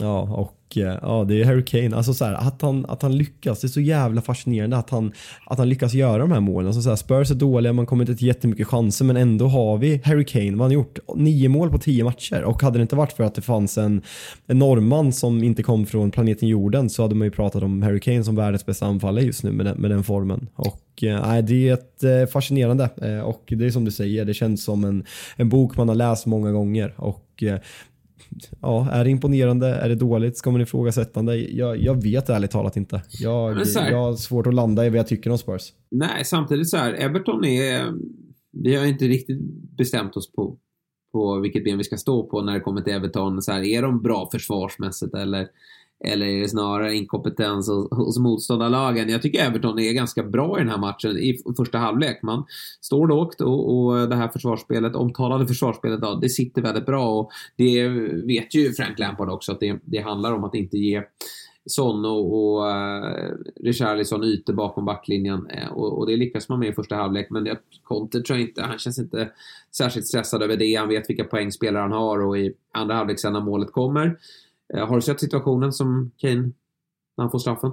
Ja, 0.00 0.20
och 0.20 0.76
eh, 0.76 0.98
ja, 1.02 1.24
det 1.28 1.40
är 1.40 1.44
Harry 1.44 1.64
Kane. 1.64 1.96
Alltså 1.96 2.14
så 2.14 2.24
här, 2.24 2.34
att, 2.34 2.62
han, 2.62 2.86
att 2.86 3.02
han 3.02 3.16
lyckas, 3.16 3.60
det 3.60 3.66
är 3.66 3.68
så 3.68 3.80
jävla 3.80 4.22
fascinerande 4.22 4.76
att 4.76 4.90
han, 4.90 5.12
att 5.46 5.58
han 5.58 5.68
lyckas 5.68 5.94
göra 5.94 6.18
de 6.18 6.32
här 6.32 6.40
målen. 6.40 6.66
Alltså 6.66 6.82
så 6.82 6.88
här, 6.88 6.96
Spurs 6.96 7.30
är 7.30 7.34
dåliga, 7.34 7.72
man 7.72 7.86
kommer 7.86 8.02
inte 8.02 8.14
till 8.14 8.26
jättemycket 8.26 8.66
chanser 8.66 9.04
men 9.04 9.16
ändå 9.16 9.46
har 9.46 9.78
vi 9.78 10.00
Harry 10.04 10.24
Kane. 10.24 10.50
Vad 10.50 10.58
har 10.58 10.64
han 10.64 10.72
gjort? 10.72 10.98
Nio 11.14 11.48
mål 11.48 11.70
på 11.70 11.78
tio 11.78 12.04
matcher 12.04 12.42
och 12.42 12.62
hade 12.62 12.78
det 12.78 12.82
inte 12.82 12.96
varit 12.96 13.12
för 13.12 13.24
att 13.24 13.34
det 13.34 13.42
fanns 13.42 13.78
en, 13.78 14.02
en 14.46 14.58
norrman 14.58 15.12
som 15.12 15.42
inte 15.42 15.62
kom 15.62 15.86
från 15.86 16.10
planeten 16.10 16.48
jorden 16.48 16.90
så 16.90 17.02
hade 17.02 17.14
man 17.14 17.26
ju 17.26 17.30
pratat 17.30 17.62
om 17.62 17.82
Harry 17.82 18.00
Kane 18.00 18.24
som 18.24 18.36
världens 18.36 18.66
bästa 18.66 18.86
anfallare 18.86 19.24
just 19.24 19.44
nu 19.44 19.52
med 19.52 19.66
den, 19.66 19.76
med 19.80 19.90
den 19.90 20.04
formen. 20.04 20.48
Och 20.54 21.02
eh, 21.02 21.28
nej, 21.28 21.42
det 21.42 21.68
är 21.68 21.74
ett, 21.74 22.04
eh, 22.04 22.32
fascinerande 22.32 22.88
och 23.24 23.42
det 23.46 23.66
är 23.66 23.70
som 23.70 23.84
du 23.84 23.90
säger, 23.90 24.24
det 24.24 24.34
känns 24.34 24.64
som 24.64 24.84
en, 24.84 25.04
en 25.36 25.48
bok 25.48 25.76
man 25.76 25.88
har 25.88 25.94
läst 25.94 26.26
många 26.26 26.52
gånger 26.52 26.94
och 26.96 27.42
ja, 28.60 28.90
är 28.90 29.04
det 29.04 29.10
imponerande? 29.10 29.68
Är 29.68 29.88
det 29.88 29.94
dåligt? 29.94 30.36
Ska 30.36 30.50
man 30.50 30.60
ifrågasätta 30.60 31.22
det? 31.22 31.36
Jag, 31.36 31.76
jag 31.76 32.02
vet 32.02 32.28
ärligt 32.28 32.50
talat 32.50 32.76
inte. 32.76 33.02
Jag, 33.08 33.54
här, 33.54 33.90
jag 33.90 33.98
har 33.98 34.14
svårt 34.14 34.46
att 34.46 34.54
landa 34.54 34.86
i 34.86 34.90
vad 34.90 34.98
jag 34.98 35.06
tycker 35.06 35.30
om 35.30 35.38
Spurs. 35.38 35.72
Nej, 35.90 36.24
samtidigt 36.24 36.70
så 36.70 36.76
här, 36.76 36.92
Everton 36.92 37.44
är... 37.44 37.92
Vi 38.52 38.76
har 38.76 38.86
inte 38.86 39.04
riktigt 39.04 39.40
bestämt 39.76 40.16
oss 40.16 40.32
på, 40.32 40.56
på 41.12 41.40
vilket 41.40 41.64
ben 41.64 41.78
vi 41.78 41.84
ska 41.84 41.96
stå 41.96 42.22
på 42.26 42.42
när 42.42 42.52
det 42.52 42.60
kommer 42.60 42.80
till 42.80 42.92
Everton. 42.92 43.42
Så 43.42 43.52
här, 43.52 43.62
är 43.62 43.82
de 43.82 44.02
bra 44.02 44.28
försvarsmässigt 44.32 45.14
eller 45.14 45.48
eller 46.04 46.26
är 46.26 46.40
det 46.40 46.48
snarare 46.48 46.94
inkompetens 46.94 47.68
hos, 47.90 48.18
motståndarlagen? 48.18 49.08
Jag 49.08 49.22
tycker 49.22 49.46
Everton 49.46 49.78
är 49.78 49.92
ganska 49.92 50.22
bra 50.22 50.56
i 50.58 50.60
den 50.60 50.70
här 50.70 50.78
matchen 50.78 51.18
i 51.18 51.38
första 51.56 51.78
halvlek. 51.78 52.22
Man 52.22 52.44
står 52.80 53.08
lågt 53.08 53.40
och, 53.40 53.76
och 53.76 54.08
det 54.08 54.16
här 54.16 54.28
försvarsspelet, 54.28 54.96
omtalade 54.96 55.46
försvarsspelet, 55.46 56.00
då, 56.00 56.14
det 56.14 56.28
sitter 56.28 56.62
väldigt 56.62 56.86
bra 56.86 57.18
och 57.18 57.30
det 57.56 57.88
vet 58.26 58.54
ju 58.54 58.72
Frank 58.72 58.98
Lampard 58.98 59.30
också 59.30 59.52
att 59.52 59.60
det, 59.60 59.80
det 59.84 59.98
handlar 59.98 60.32
om 60.32 60.44
att 60.44 60.54
inte 60.54 60.78
ge 60.78 61.02
Son 61.66 62.04
och, 62.04 62.34
och 62.34 62.66
uh, 62.66 63.34
Richarlison 63.60 64.24
ytor 64.24 64.52
bakom 64.52 64.84
backlinjen 64.84 65.50
uh, 65.50 65.72
och, 65.72 65.98
och, 65.98 66.06
det 66.06 66.16
lyckas 66.16 66.48
man 66.48 66.58
med 66.58 66.68
i 66.68 66.72
första 66.72 66.96
halvlek 66.96 67.30
men 67.30 67.44
det, 67.44 67.58
Conte 67.82 68.22
tror 68.22 68.38
jag 68.38 68.48
inte, 68.48 68.62
han 68.62 68.78
känns 68.78 68.98
inte 68.98 69.30
särskilt 69.76 70.06
stressad 70.06 70.42
över 70.42 70.56
det. 70.56 70.74
Han 70.74 70.88
vet 70.88 71.10
vilka 71.10 71.24
poängspelare 71.24 71.82
han 71.82 71.92
har 71.92 72.18
och 72.18 72.38
i 72.38 72.54
andra 72.72 72.94
halvlek 72.94 73.20
sen 73.20 73.32
när 73.32 73.40
målet 73.40 73.72
kommer. 73.72 74.18
Uh, 74.76 74.86
har 74.86 74.96
du 74.96 75.02
sett 75.02 75.20
situationen 75.20 75.72
som 75.72 76.10
Kane 76.18 76.52
när 77.16 77.22
han 77.24 77.30
får 77.30 77.38
straffen? 77.38 77.70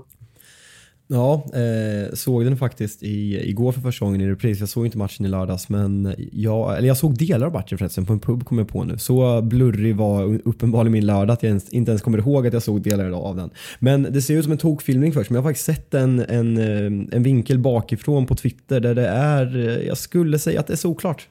Ja, 1.13 1.43
eh, 1.53 2.13
såg 2.13 2.43
den 2.45 2.57
faktiskt 2.57 3.03
i, 3.03 3.49
igår 3.49 3.71
för 3.71 3.81
första 3.81 4.05
gången 4.05 4.21
i 4.21 4.29
repris. 4.29 4.59
Jag 4.59 4.69
såg 4.69 4.85
inte 4.85 4.97
matchen 4.97 5.25
i 5.25 5.29
lördags, 5.29 5.69
men 5.69 6.15
jag, 6.31 6.77
eller 6.77 6.87
jag 6.87 6.97
såg 6.97 7.17
delar 7.17 7.47
av 7.47 7.53
matchen 7.53 7.77
förresten 7.77 8.05
på 8.05 8.13
en 8.13 8.19
pub 8.19 8.45
kom 8.45 8.57
jag 8.57 8.67
på 8.67 8.83
nu. 8.83 8.97
Så 8.97 9.41
blurrig 9.41 9.95
var 9.95 10.39
uppenbarligen 10.47 10.91
min 10.91 11.05
lördag 11.05 11.33
att 11.33 11.43
jag 11.43 11.47
ens, 11.47 11.69
inte 11.69 11.91
ens 11.91 12.01
kommer 12.01 12.17
ihåg 12.17 12.47
att 12.47 12.53
jag 12.53 12.63
såg 12.63 12.81
delar 12.81 13.11
av 13.11 13.35
den. 13.35 13.49
Men 13.79 14.03
det 14.03 14.21
ser 14.21 14.37
ut 14.37 14.43
som 14.43 14.51
en 14.51 14.57
tokfilmning 14.57 15.13
först, 15.13 15.29
men 15.29 15.35
jag 15.35 15.41
har 15.41 15.49
faktiskt 15.49 15.65
sett 15.65 15.93
en, 15.93 16.19
en, 16.19 16.57
eh, 16.57 17.15
en 17.15 17.23
vinkel 17.23 17.59
bakifrån 17.59 18.25
på 18.25 18.35
Twitter 18.35 18.79
där 18.79 18.95
det 18.95 19.07
är, 19.07 19.57
eh, 19.57 19.87
jag 19.87 19.97
skulle 19.97 20.39
säga 20.39 20.59
att 20.59 20.67
det 20.67 20.73
är 20.73 20.77
såklart. 20.77 21.27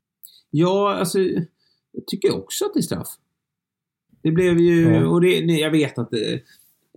Ja, 0.50 0.94
alltså 0.94 1.18
jag 1.18 2.06
tycker 2.06 2.36
också 2.36 2.64
att 2.64 2.74
det 2.74 2.80
är 2.80 2.82
straff. 2.82 3.08
Det 4.22 4.30
blev 4.30 4.58
ju, 4.58 4.94
ja. 4.94 5.06
och 5.06 5.20
det, 5.20 5.38
jag 5.38 5.70
vet 5.70 5.98
att 5.98 6.10
det, 6.10 6.32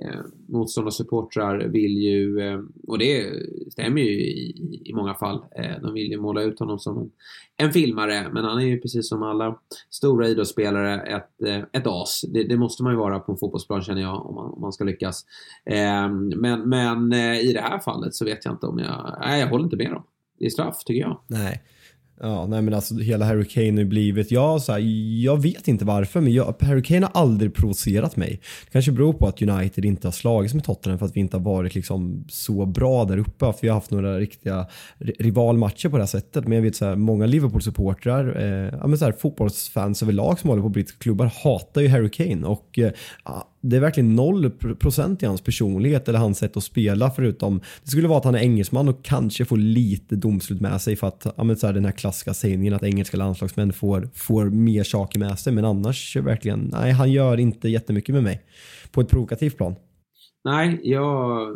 eh, 0.01 0.19
motståndarsupportrar 0.47 1.57
vill 1.57 1.97
ju, 1.97 2.39
eh, 2.39 2.59
och 2.87 2.97
det 2.97 3.33
stämmer 3.71 4.01
ju 4.01 4.11
i, 4.11 4.81
i 4.85 4.93
många 4.93 5.13
fall, 5.13 5.45
eh, 5.55 5.81
de 5.81 5.93
vill 5.93 6.11
ju 6.11 6.21
måla 6.21 6.41
ut 6.41 6.59
honom 6.59 6.79
som 6.79 6.97
en, 6.97 7.11
en, 7.57 7.73
filmare, 7.73 8.27
men 8.33 8.43
han 8.43 8.57
är 8.57 8.65
ju 8.65 8.79
precis 8.79 9.09
som 9.09 9.23
alla 9.23 9.59
stora 9.89 10.27
idrottsspelare 10.27 11.01
ett, 11.01 11.47
eh, 11.47 11.63
ett 11.71 11.87
as. 11.87 12.25
Det, 12.33 12.43
det, 12.43 12.57
måste 12.57 12.83
man 12.83 12.93
ju 12.93 12.97
vara 12.97 13.19
på 13.19 13.31
en 13.31 13.37
fotbollsplan 13.37 13.81
känner 13.81 14.01
jag, 14.01 14.25
om 14.25 14.35
man, 14.35 14.51
om 14.53 14.61
man 14.61 14.73
ska 14.73 14.83
lyckas. 14.83 15.25
Eh, 15.65 16.09
men 16.35 16.69
men 16.69 17.13
eh, 17.13 17.39
i 17.39 17.53
det 17.53 17.61
här 17.61 17.79
fallet 17.79 18.15
så 18.15 18.25
vet 18.25 18.45
jag 18.45 18.53
inte 18.53 18.65
om 18.65 18.79
jag, 18.79 19.17
nej 19.19 19.39
jag 19.39 19.47
håller 19.47 19.63
inte 19.63 19.77
med 19.77 19.91
dem. 19.91 20.03
Det 20.39 20.45
är 20.45 20.49
straff 20.49 20.83
tycker 20.85 21.01
jag. 21.01 21.19
Nej. 21.27 21.61
Ja, 22.19 22.47
nej 22.47 22.61
men 22.61 22.73
alltså 22.73 22.97
hela 22.97 23.25
Harry 23.25 23.45
Kane 23.45 23.71
har 23.71 23.79
ju 23.79 23.85
blivit, 23.85 24.31
ja, 24.31 24.59
så 24.59 24.71
här, 24.71 24.79
jag 25.23 25.41
vet 25.41 25.67
inte 25.67 25.85
varför 25.85 26.21
men 26.21 26.33
jag, 26.33 26.55
Harry 26.61 26.83
Kane 26.83 27.05
har 27.05 27.21
aldrig 27.21 27.53
provocerat 27.53 28.15
mig. 28.15 28.39
Det 28.65 28.71
kanske 28.71 28.91
beror 28.91 29.13
på 29.13 29.27
att 29.27 29.41
United 29.41 29.85
inte 29.85 30.07
har 30.07 30.11
slagits 30.11 30.53
med 30.53 30.63
Tottenham 30.63 30.99
för 30.99 31.05
att 31.05 31.15
vi 31.15 31.19
inte 31.19 31.37
har 31.37 31.43
varit 31.43 31.75
liksom 31.75 32.25
så 32.29 32.65
bra 32.65 33.05
där 33.05 33.17
uppe. 33.17 33.39
För 33.39 33.61
vi 33.61 33.67
har 33.67 33.75
haft 33.75 33.91
några 33.91 34.19
riktiga 34.19 34.67
rivalmatcher 35.19 35.89
på 35.89 35.97
det 35.97 36.03
här 36.03 36.07
sättet. 36.07 36.47
Men 36.47 36.55
jag 36.55 36.61
vet 36.61 36.75
så 36.75 36.85
här, 36.85 36.95
många 36.95 37.25
Liverpool-supportrar, 37.25 38.41
eh, 38.41 38.79
ja, 38.81 38.87
men 38.87 38.97
så 38.97 39.05
här, 39.05 39.11
fotbollsfans 39.11 40.03
överlag 40.03 40.39
som 40.39 40.49
håller 40.49 40.63
på 40.63 40.69
brittiska 40.69 40.97
klubbar 40.99 41.31
hatar 41.43 41.81
ju 41.81 41.87
Harry 41.87 42.09
Kane. 42.09 42.47
Och 42.47 42.79
eh, 42.79 42.91
det 43.63 43.75
är 43.75 43.79
verkligen 43.79 44.15
noll 44.15 44.49
procent 44.79 45.23
i 45.23 45.25
hans 45.25 45.41
personlighet 45.41 46.09
eller 46.09 46.19
hans 46.19 46.37
sätt 46.37 46.57
att 46.57 46.63
spela 46.63 47.11
förutom 47.11 47.61
det 47.83 47.89
skulle 47.89 48.07
vara 48.07 48.17
att 48.17 48.25
han 48.25 48.35
är 48.35 48.39
engelsman 48.39 48.89
och 48.89 49.03
kanske 49.03 49.45
får 49.45 49.57
lite 49.57 50.15
domslut 50.15 50.61
med 50.61 50.81
sig 50.81 50.95
för 50.95 51.07
att 51.07 51.33
ja, 51.37 51.43
men 51.43 51.55
så 51.55 51.67
här, 51.67 51.73
den 51.73 51.85
här 51.85 51.91
klassiska 51.91 52.33
sägningen 52.33 52.73
att 52.73 52.83
engelska 52.83 53.17
landslagsmän 53.17 53.73
får, 53.73 54.09
får 54.13 54.45
mer 54.45 54.83
saker 54.83 55.19
med 55.19 55.39
sig 55.39 55.53
men 55.53 55.65
annars 55.65 56.15
verkligen 56.15 56.69
nej 56.73 56.91
han 56.91 57.11
gör 57.11 57.39
inte 57.39 57.69
jättemycket 57.69 58.15
med 58.15 58.23
mig 58.23 58.41
på 58.91 59.01
ett 59.01 59.09
provokativt 59.09 59.57
plan. 59.57 59.75
Nej, 60.45 60.79
jag, 60.83 61.47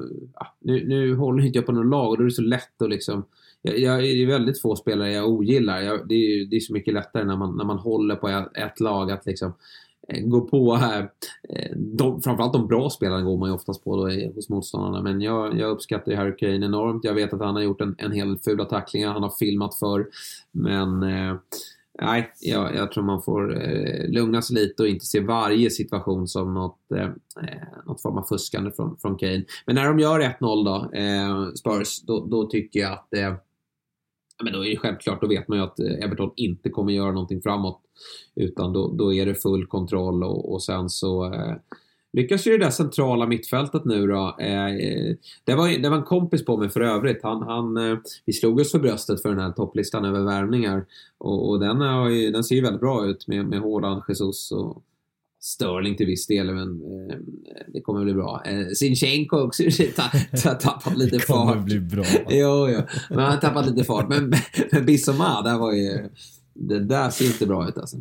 nu, 0.61 0.87
nu 0.87 1.15
håller 1.15 1.45
inte 1.45 1.57
jag 1.57 1.65
på 1.65 1.71
någon 1.71 1.89
lag 1.89 2.09
och 2.09 2.17
då 2.17 2.23
är 2.23 2.25
det 2.25 2.31
så 2.31 2.41
lätt 2.41 2.81
att 2.81 2.89
liksom 2.89 3.25
jag, 3.61 3.79
jag, 3.79 3.99
det 3.99 4.23
är 4.23 4.27
väldigt 4.27 4.61
få 4.61 4.75
spelare 4.75 5.11
jag 5.11 5.29
ogillar. 5.29 5.81
Jag, 5.81 6.07
det, 6.07 6.15
är, 6.15 6.45
det 6.45 6.55
är 6.55 6.59
så 6.59 6.73
mycket 6.73 6.93
lättare 6.93 7.23
när 7.23 7.37
man, 7.37 7.57
när 7.57 7.65
man 7.65 7.77
håller 7.77 8.15
på 8.15 8.27
ett, 8.27 8.57
ett 8.57 8.79
lag 8.79 9.11
att 9.11 9.25
liksom 9.25 9.53
Eh, 10.07 10.21
gå 10.21 10.41
på 10.41 10.75
här. 10.75 11.09
Eh, 11.49 11.71
de, 11.75 12.21
framförallt 12.21 12.53
de 12.53 12.67
bra 12.67 12.89
spelarna 12.89 13.21
går 13.21 13.37
man 13.37 13.49
ju 13.49 13.55
oftast 13.55 13.83
på 13.83 13.95
då 13.95 14.31
hos 14.35 14.49
motståndarna. 14.49 15.01
Men 15.01 15.21
jag, 15.21 15.59
jag 15.59 15.69
uppskattar 15.69 16.11
ju 16.11 16.17
Harry 16.17 16.35
Kane 16.35 16.65
enormt. 16.65 17.03
Jag 17.03 17.13
vet 17.13 17.33
att 17.33 17.41
han 17.41 17.55
har 17.55 17.61
gjort 17.61 17.81
en, 17.81 17.95
en 17.97 18.11
hel 18.11 18.37
fula 18.37 18.65
tacklingar. 18.65 19.13
Han 19.13 19.23
har 19.23 19.33
filmat 19.39 19.75
för 19.75 20.07
Men 20.51 21.03
eh, 21.03 21.35
nej, 22.01 22.31
jag, 22.39 22.75
jag, 22.75 22.91
tror 22.91 23.03
man 23.03 23.21
får 23.21 23.63
eh, 23.63 24.09
lugna 24.09 24.41
sig 24.41 24.55
lite 24.55 24.83
och 24.83 24.89
inte 24.89 25.05
se 25.05 25.19
varje 25.19 25.69
situation 25.69 26.27
som 26.27 26.53
något, 26.53 26.91
eh, 26.95 27.03
eh 27.03 27.85
något 27.85 28.01
form 28.01 28.17
av 28.17 28.23
fuskande 28.23 28.71
från, 28.71 28.97
från 28.97 29.17
Kane. 29.17 29.43
Men 29.65 29.75
när 29.75 29.85
de 29.85 29.99
gör 29.99 30.19
1-0 30.19 30.39
då, 30.39 30.97
eh, 30.97 31.53
Spurs, 31.53 32.01
då, 32.01 32.25
då, 32.25 32.45
tycker 32.45 32.79
jag 32.79 32.93
att 32.93 33.13
eh, 33.13 33.33
men 34.43 34.53
då 34.53 34.65
är 34.65 34.69
det 34.69 34.77
självklart, 34.77 35.21
då 35.21 35.27
vet 35.27 35.47
man 35.47 35.57
ju 35.57 35.63
att 35.63 35.79
eh, 35.79 36.03
Everton 36.03 36.31
inte 36.35 36.69
kommer 36.69 36.93
göra 36.93 37.11
någonting 37.11 37.41
framåt. 37.41 37.81
Utan 38.35 38.73
då, 38.73 38.93
då 38.93 39.13
är 39.13 39.25
det 39.25 39.35
full 39.35 39.65
kontroll 39.65 40.23
och, 40.23 40.53
och 40.53 40.63
sen 40.63 40.89
så 40.89 41.33
eh, 41.33 41.55
lyckas 42.13 42.47
ju 42.47 42.51
det 42.51 42.65
där 42.65 42.71
centrala 42.71 43.25
mittfältet 43.25 43.85
nu 43.85 44.07
då. 44.07 44.37
Eh, 44.39 44.65
eh 44.65 45.15
det, 45.43 45.55
var, 45.55 45.81
det 45.81 45.89
var 45.89 45.97
en 45.97 46.03
kompis 46.03 46.45
på 46.45 46.57
mig 46.57 46.69
för 46.69 46.81
övrigt. 46.81 47.23
Han, 47.23 47.41
han, 47.41 47.77
eh, 47.77 47.97
vi 48.25 48.33
slog 48.33 48.59
oss 48.59 48.71
för 48.71 48.79
bröstet 48.79 49.21
för 49.21 49.29
den 49.29 49.39
här 49.39 49.51
topplistan 49.51 50.05
över 50.05 50.21
värvningar. 50.21 50.85
Och, 51.17 51.49
och 51.49 51.59
den, 51.59 51.81
är, 51.81 52.31
den 52.31 52.43
ser 52.43 52.55
ju 52.55 52.61
väldigt 52.61 52.81
bra 52.81 53.05
ut 53.05 53.27
med, 53.27 53.45
med 53.45 53.59
Håland, 53.59 54.01
Jesus 54.07 54.51
och 54.51 54.83
Sterling 55.39 55.97
till 55.97 56.05
viss 56.05 56.27
del, 56.27 56.53
men 56.53 56.69
eh, 56.69 57.17
det 57.73 57.81
kommer 57.81 58.03
bli 58.03 58.13
bra. 58.13 58.43
Eh, 58.45 58.67
Sinchenko 58.75 59.37
också 59.37 59.63
har 60.43 60.55
tappat 60.55 60.97
lite 60.97 61.19
fart. 61.19 61.47
Det 61.47 61.53
kommer 61.53 61.63
bli 61.63 61.79
bra. 61.79 62.05
jo, 62.29 62.69
jo, 62.69 62.81
men 63.09 63.19
han 63.19 63.31
har 63.31 63.37
tappat 63.37 63.67
lite 63.67 63.83
fart. 63.83 64.09
Men, 64.09 64.33
men 64.71 64.85
Bissoma, 64.85 65.41
där 65.41 65.57
var 65.57 65.73
ju... 65.73 66.09
Det 66.53 66.79
där 66.79 67.09
ser 67.09 67.25
inte 67.25 67.45
bra 67.45 67.69
ut 67.69 67.77
alltså. 67.77 67.97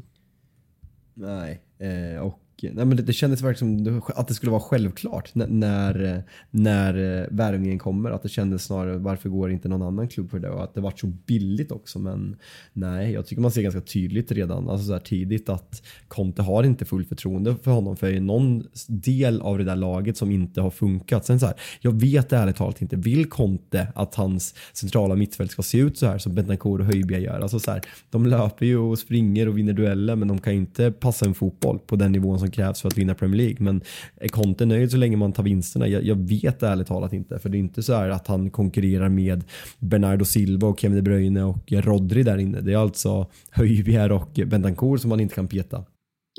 Nej, 1.14 1.62
eh, 1.78 2.20
och 2.20 2.40
nej, 2.62 2.84
men 2.84 2.96
det, 2.96 3.02
det 3.02 3.12
kändes 3.12 3.42
verkligen 3.42 3.84
som 3.84 4.02
att 4.14 4.28
det 4.28 4.34
skulle 4.34 4.50
vara 4.50 4.60
självklart 4.60 5.34
när, 5.34 5.46
när, 5.46 6.24
när 6.50 7.20
eh, 7.22 7.26
värvningen 7.30 7.78
kommer. 7.78 8.10
Att 8.10 8.22
det 8.22 8.28
kändes 8.28 8.64
snarare 8.64 8.98
varför 8.98 9.28
går 9.28 9.50
inte 9.50 9.68
någon 9.68 9.82
annan 9.82 10.08
klubb 10.08 10.30
för 10.30 10.38
det 10.38 10.50
och 10.50 10.64
att 10.64 10.74
det 10.74 10.80
vart 10.80 11.00
så 11.00 11.06
billigt 11.06 11.72
också. 11.72 11.98
Men 11.98 12.36
nej, 12.72 13.12
jag 13.12 13.26
tycker 13.26 13.42
man 13.42 13.50
ser 13.50 13.62
ganska 13.62 13.80
tydligt 13.80 14.32
redan 14.32 14.68
alltså 14.68 14.86
så 14.86 14.92
här 14.92 15.00
tidigt 15.00 15.48
att 15.48 15.82
Conte 16.08 16.42
har 16.42 16.64
inte 16.64 16.84
fullt 16.84 17.08
förtroende 17.08 17.56
för 17.62 17.70
honom 17.70 17.96
för 17.96 18.06
det 18.06 18.16
är 18.16 18.20
någon 18.20 18.64
del 18.88 19.40
av 19.40 19.58
det 19.58 19.64
där 19.64 19.76
laget 19.76 20.16
som 20.16 20.30
inte 20.30 20.60
har 20.60 20.70
funkat. 20.70 21.24
Sen 21.26 21.40
så 21.40 21.46
här, 21.46 21.54
jag 21.80 22.00
vet 22.00 22.32
ärligt 22.32 22.56
talat 22.56 22.82
inte, 22.82 22.96
vill 22.96 23.28
Conte 23.28 23.88
att 23.94 24.14
hans 24.14 24.54
centrala 24.72 25.14
mittfält 25.14 25.50
ska 25.50 25.62
se 25.62 25.78
ut 25.78 25.98
så 25.98 26.06
här 26.06 26.18
som 26.18 26.34
Bentancourt 26.34 26.80
och 26.80 26.86
Höjbjerg 26.86 27.22
gör? 27.22 27.40
Alltså 27.40 27.60
så 27.60 27.70
här, 27.70 27.82
de 28.10 28.26
löper 28.26 28.66
ju 28.66 28.78
och 28.78 28.98
springer 28.98 29.48
och 29.48 29.58
vinner 29.58 29.72
dueller 29.72 30.16
men 30.16 30.28
de 30.28 30.38
kan 30.38 30.52
inte 30.52 30.92
passa 30.92 31.26
en 31.26 31.34
fotboll 31.34 31.78
på 31.78 31.96
den 31.96 32.12
nivån 32.12 32.38
som 32.38 32.45
krävs 32.50 32.80
för 32.80 32.88
att 32.88 32.98
vinna 32.98 33.14
Premier 33.14 33.36
League. 33.36 33.56
Men 33.60 33.80
är 34.16 34.28
Conte 34.28 34.66
nöjd 34.66 34.90
så 34.90 34.96
länge 34.96 35.16
man 35.16 35.32
tar 35.32 35.42
vinsterna? 35.42 35.88
Jag, 35.88 36.04
jag 36.04 36.28
vet 36.28 36.62
ärligt 36.62 36.86
talat 36.86 37.12
inte. 37.12 37.38
För 37.38 37.48
det 37.48 37.56
är 37.56 37.58
inte 37.58 37.82
så 37.82 37.94
här 37.94 38.08
att 38.08 38.26
han 38.26 38.50
konkurrerar 38.50 39.08
med 39.08 39.44
Bernardo 39.78 40.24
Silva 40.24 40.68
och 40.68 40.80
Kevin 40.80 40.96
De 40.96 41.02
Bruyne 41.02 41.42
och 41.42 41.72
Rodri 41.72 42.22
där 42.22 42.38
inne. 42.38 42.60
Det 42.60 42.72
är 42.72 42.76
alltså 42.76 43.26
Höjbjerg 43.50 44.12
och 44.12 44.40
Bentancourt 44.46 45.00
som 45.00 45.08
man 45.08 45.20
inte 45.20 45.34
kan 45.34 45.48
peta. 45.48 45.84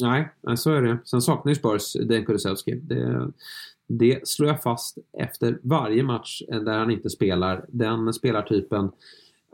Nej, 0.01 0.29
så 0.55 0.73
är 0.73 0.81
det. 0.81 0.97
Sen 1.05 1.21
saknar 1.21 1.49
ju 1.49 1.55
Spurs 1.55 1.93
Den 1.93 2.25
Kulusevski. 2.25 2.75
Det, 2.75 3.31
det 3.87 4.27
slår 4.27 4.49
jag 4.49 4.63
fast 4.63 4.97
efter 5.19 5.59
varje 5.63 6.03
match 6.03 6.41
där 6.47 6.79
han 6.79 6.91
inte 6.91 7.09
spelar. 7.09 7.65
Den 7.67 8.13
spelartypen 8.13 8.91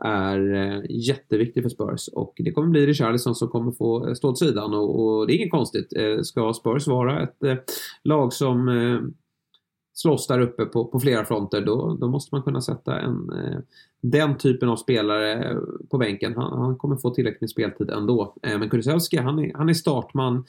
är 0.04 0.54
eh, 0.54 0.82
jätteviktig 0.90 1.62
för 1.62 1.70
Spurs 1.70 2.08
och 2.08 2.34
det 2.36 2.52
kommer 2.52 2.68
bli 2.68 2.86
Richarlison 2.86 3.34
som 3.34 3.48
kommer 3.48 3.72
få 3.72 4.08
eh, 4.08 4.14
stå 4.14 4.28
åt 4.28 4.38
sidan 4.38 4.74
och, 4.74 5.04
och 5.04 5.26
det 5.26 5.32
är 5.32 5.36
inget 5.36 5.50
konstigt. 5.50 5.92
Eh, 5.96 6.22
ska 6.22 6.52
Spurs 6.52 6.86
vara 6.86 7.22
ett 7.22 7.64
lag 8.04 8.32
som 8.32 8.68
slåss 9.94 10.26
där 10.26 10.40
uppe 10.40 10.64
på, 10.64 10.84
på 10.84 11.00
flera 11.00 11.24
fronter 11.24 11.60
då, 11.60 11.96
då 12.00 12.08
måste 12.08 12.34
man 12.34 12.42
kunna 12.42 12.60
sätta 12.60 13.00
en, 13.00 13.30
eh, 13.32 13.58
den 14.00 14.38
typen 14.38 14.68
av 14.68 14.76
spelare 14.76 15.56
på 15.90 15.98
bänken. 15.98 16.34
Han, 16.36 16.60
han 16.60 16.76
kommer 16.76 16.96
få 16.96 17.10
tillräckligt 17.10 17.40
med 17.40 17.50
speltid 17.50 17.90
ändå. 17.90 18.34
Eh, 18.42 18.58
men 18.58 18.70
Kulusevski 18.70 19.16
han 19.16 19.38
är, 19.38 19.52
han 19.54 19.68
är 19.68 19.74
startman 19.74 20.44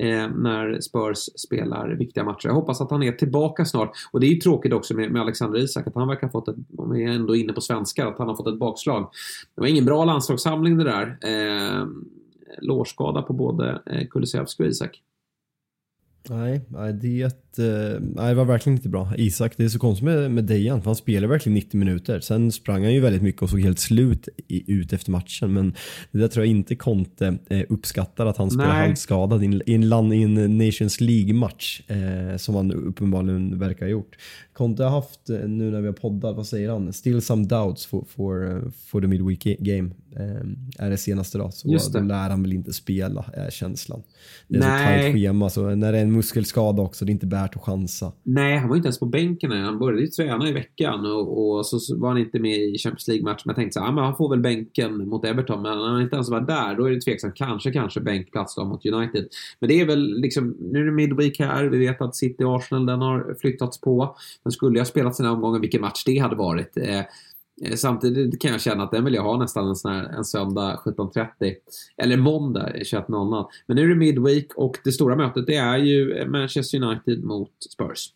eh, 0.00 0.28
när 0.36 0.80
Spurs 0.80 1.18
spelar 1.18 1.88
viktiga 1.88 2.24
matcher. 2.24 2.48
Jag 2.48 2.54
hoppas 2.54 2.80
att 2.80 2.90
han 2.90 3.02
är 3.02 3.12
tillbaka 3.12 3.64
snart. 3.64 3.92
Och 4.12 4.20
det 4.20 4.26
är 4.26 4.30
ju 4.30 4.40
tråkigt 4.40 4.72
också 4.72 4.94
med, 4.94 5.10
med 5.10 5.22
Alexander 5.22 5.58
Isak 5.58 5.86
att 5.86 5.94
han 5.94 6.08
verkar 6.08 6.26
ha 6.26 6.32
fått 6.32 6.48
ett, 6.48 6.56
om 6.78 6.90
vi 6.90 7.04
är 7.04 7.08
ändå 7.08 7.36
inne 7.36 7.52
på 7.52 7.60
svenskar, 7.60 8.06
att 8.06 8.18
han 8.18 8.28
har 8.28 8.36
fått 8.36 8.48
ett 8.48 8.58
bakslag. 8.58 9.10
Det 9.54 9.60
var 9.60 9.68
ingen 9.68 9.84
bra 9.84 10.04
landslagssamling 10.04 10.78
det 10.78 10.84
där. 10.84 11.18
Eh, 11.22 11.86
lårskada 12.60 13.22
på 13.22 13.32
både 13.32 13.82
eh, 13.86 14.06
Kulusevski 14.06 14.62
och 14.62 14.66
Isak. 14.66 15.02
Nej, 16.28 16.60
nej 16.68 16.92
det, 16.92 17.22
eh, 17.58 18.00
nej, 18.00 18.28
det 18.28 18.34
var 18.34 18.44
verkligen 18.44 18.76
inte 18.76 18.88
bra. 18.88 19.12
Isak, 19.16 19.56
det 19.56 19.64
är 19.64 19.68
så 19.68 19.78
konstigt 19.78 20.04
med, 20.04 20.30
med 20.30 20.44
Dejan, 20.44 20.80
för 20.80 20.86
han 20.86 20.96
spelade 20.96 21.26
verkligen 21.26 21.54
90 21.54 21.78
minuter. 21.78 22.20
Sen 22.20 22.52
sprang 22.52 22.82
han 22.82 22.94
ju 22.94 23.00
väldigt 23.00 23.22
mycket 23.22 23.42
och 23.42 23.50
såg 23.50 23.60
helt 23.60 23.78
slut 23.78 24.28
i, 24.48 24.72
ut 24.72 24.92
efter 24.92 25.10
matchen. 25.10 25.52
Men 25.52 25.74
det 26.10 26.18
där 26.18 26.28
tror 26.28 26.44
jag 26.44 26.50
inte 26.50 26.76
Conte 26.76 27.38
eh, 27.50 27.62
uppskattar, 27.68 28.26
att 28.26 28.36
han 28.36 28.50
spelar 28.50 28.70
halvskadad 28.70 29.42
i 29.42 29.46
en, 29.46 30.12
i 30.12 30.22
en, 30.22 30.58
Nations 30.58 31.00
League-match, 31.00 31.82
eh, 31.86 32.36
som 32.36 32.54
han 32.54 32.72
uppenbarligen 32.72 33.58
verkar 33.58 33.86
ha 33.86 33.90
gjort. 33.90 34.16
Conte 34.52 34.82
har 34.82 34.90
haft, 34.90 35.30
eh, 35.30 35.38
nu 35.38 35.70
när 35.70 35.80
vi 35.80 35.86
har 35.86 35.94
poddat, 35.94 36.36
vad 36.36 36.46
säger 36.46 36.70
han? 36.70 36.92
Still 36.92 37.22
some 37.22 37.44
doubts 37.44 37.86
for, 37.86 38.04
for, 38.08 38.62
for 38.86 39.00
the 39.00 39.06
midweek 39.06 39.58
game. 39.58 39.90
Um, 40.16 40.56
är 40.78 40.90
det 40.90 40.96
senaste 40.96 41.38
då. 41.38 41.50
Så 41.50 41.68
Just 41.68 41.92
det. 41.92 42.00
då 42.00 42.04
lär 42.04 42.30
han 42.30 42.42
väl 42.42 42.52
inte 42.52 42.72
spela, 42.72 43.24
är 43.34 43.50
känslan. 43.50 44.02
Det 44.48 44.56
är 44.56 44.60
Nej. 44.60 44.98
så 44.98 45.02
tajt 45.02 45.14
schema, 45.14 45.50
så 45.50 45.74
när 45.74 45.92
det 45.92 45.98
är 45.98 46.02
en 46.02 46.12
muskelskada 46.12 46.82
också, 46.82 47.04
det 47.04 47.10
är 47.10 47.12
inte 47.12 47.26
värt 47.26 47.56
att 47.56 47.62
chansa. 47.62 48.12
Nej, 48.22 48.58
han 48.58 48.68
var 48.68 48.76
inte 48.76 48.86
ens 48.86 48.98
på 48.98 49.06
bänken 49.06 49.50
Han 49.50 49.78
började 49.78 50.02
ju 50.02 50.06
träna 50.06 50.48
i 50.48 50.52
veckan 50.52 51.06
och, 51.06 51.56
och, 51.56 51.66
så 51.66 51.96
var 51.96 52.08
han 52.08 52.18
inte 52.18 52.38
med 52.38 52.58
i 52.58 52.78
Champions 52.78 53.08
League-matchen. 53.08 53.42
Jag 53.44 53.56
tänkte 53.56 53.78
så 53.78 53.84
här, 53.84 53.92
men 53.92 54.04
han 54.04 54.16
får 54.16 54.30
väl 54.30 54.40
bänken 54.40 55.08
mot 55.08 55.24
Everton, 55.24 55.62
men 55.62 55.78
han 55.78 56.02
inte 56.02 56.16
ens 56.16 56.30
varit 56.30 56.46
där. 56.46 56.74
Då 56.76 56.84
är 56.84 56.90
det 56.90 57.00
tveksamt. 57.00 57.34
Kanske, 57.34 57.72
kanske 57.72 58.00
bänkplats 58.00 58.54
då 58.54 58.64
mot 58.64 58.86
United. 58.86 59.28
Men 59.60 59.68
det 59.68 59.80
är 59.80 59.86
väl 59.86 60.20
liksom, 60.20 60.56
nu 60.60 60.80
är 60.80 60.84
det 60.84 60.92
midweek 60.92 61.38
här. 61.38 61.64
Vi 61.64 61.78
vet 61.78 62.00
att 62.00 62.16
City 62.16 62.44
Arsenal, 62.46 62.86
den 62.86 63.00
har 63.00 63.36
flyttats 63.40 63.80
på. 63.80 64.16
Men 64.42 64.52
skulle 64.52 64.78
jag 64.78 64.86
spelat 64.86 65.16
sina 65.16 65.32
omgångar, 65.32 65.60
vilken 65.60 65.80
match 65.80 66.04
det 66.06 66.18
hade 66.18 66.36
varit. 66.36 66.76
Eh, 67.64 67.74
samtidigt 67.74 68.40
kan 68.40 68.50
jag 68.50 68.60
känna 68.60 68.84
att 68.84 68.90
den 68.90 69.04
vill 69.04 69.14
jag 69.14 69.22
ha 69.22 69.38
nästan 69.38 69.68
en, 69.68 69.76
sån 69.76 69.92
här, 69.92 70.04
en 70.04 70.24
söndag 70.24 70.80
17.30. 70.84 71.54
Eller 71.96 72.16
måndag 72.16 72.72
21.00. 72.72 73.46
Men 73.66 73.76
nu 73.76 73.84
är 73.84 73.88
det 73.88 73.94
Midweek 73.94 74.54
och 74.56 74.78
det 74.84 74.92
stora 74.92 75.16
mötet 75.16 75.46
det 75.46 75.56
är 75.56 75.78
ju 75.78 76.26
Manchester 76.28 76.82
United 76.82 77.24
mot 77.24 77.52
Spurs. 77.74 78.08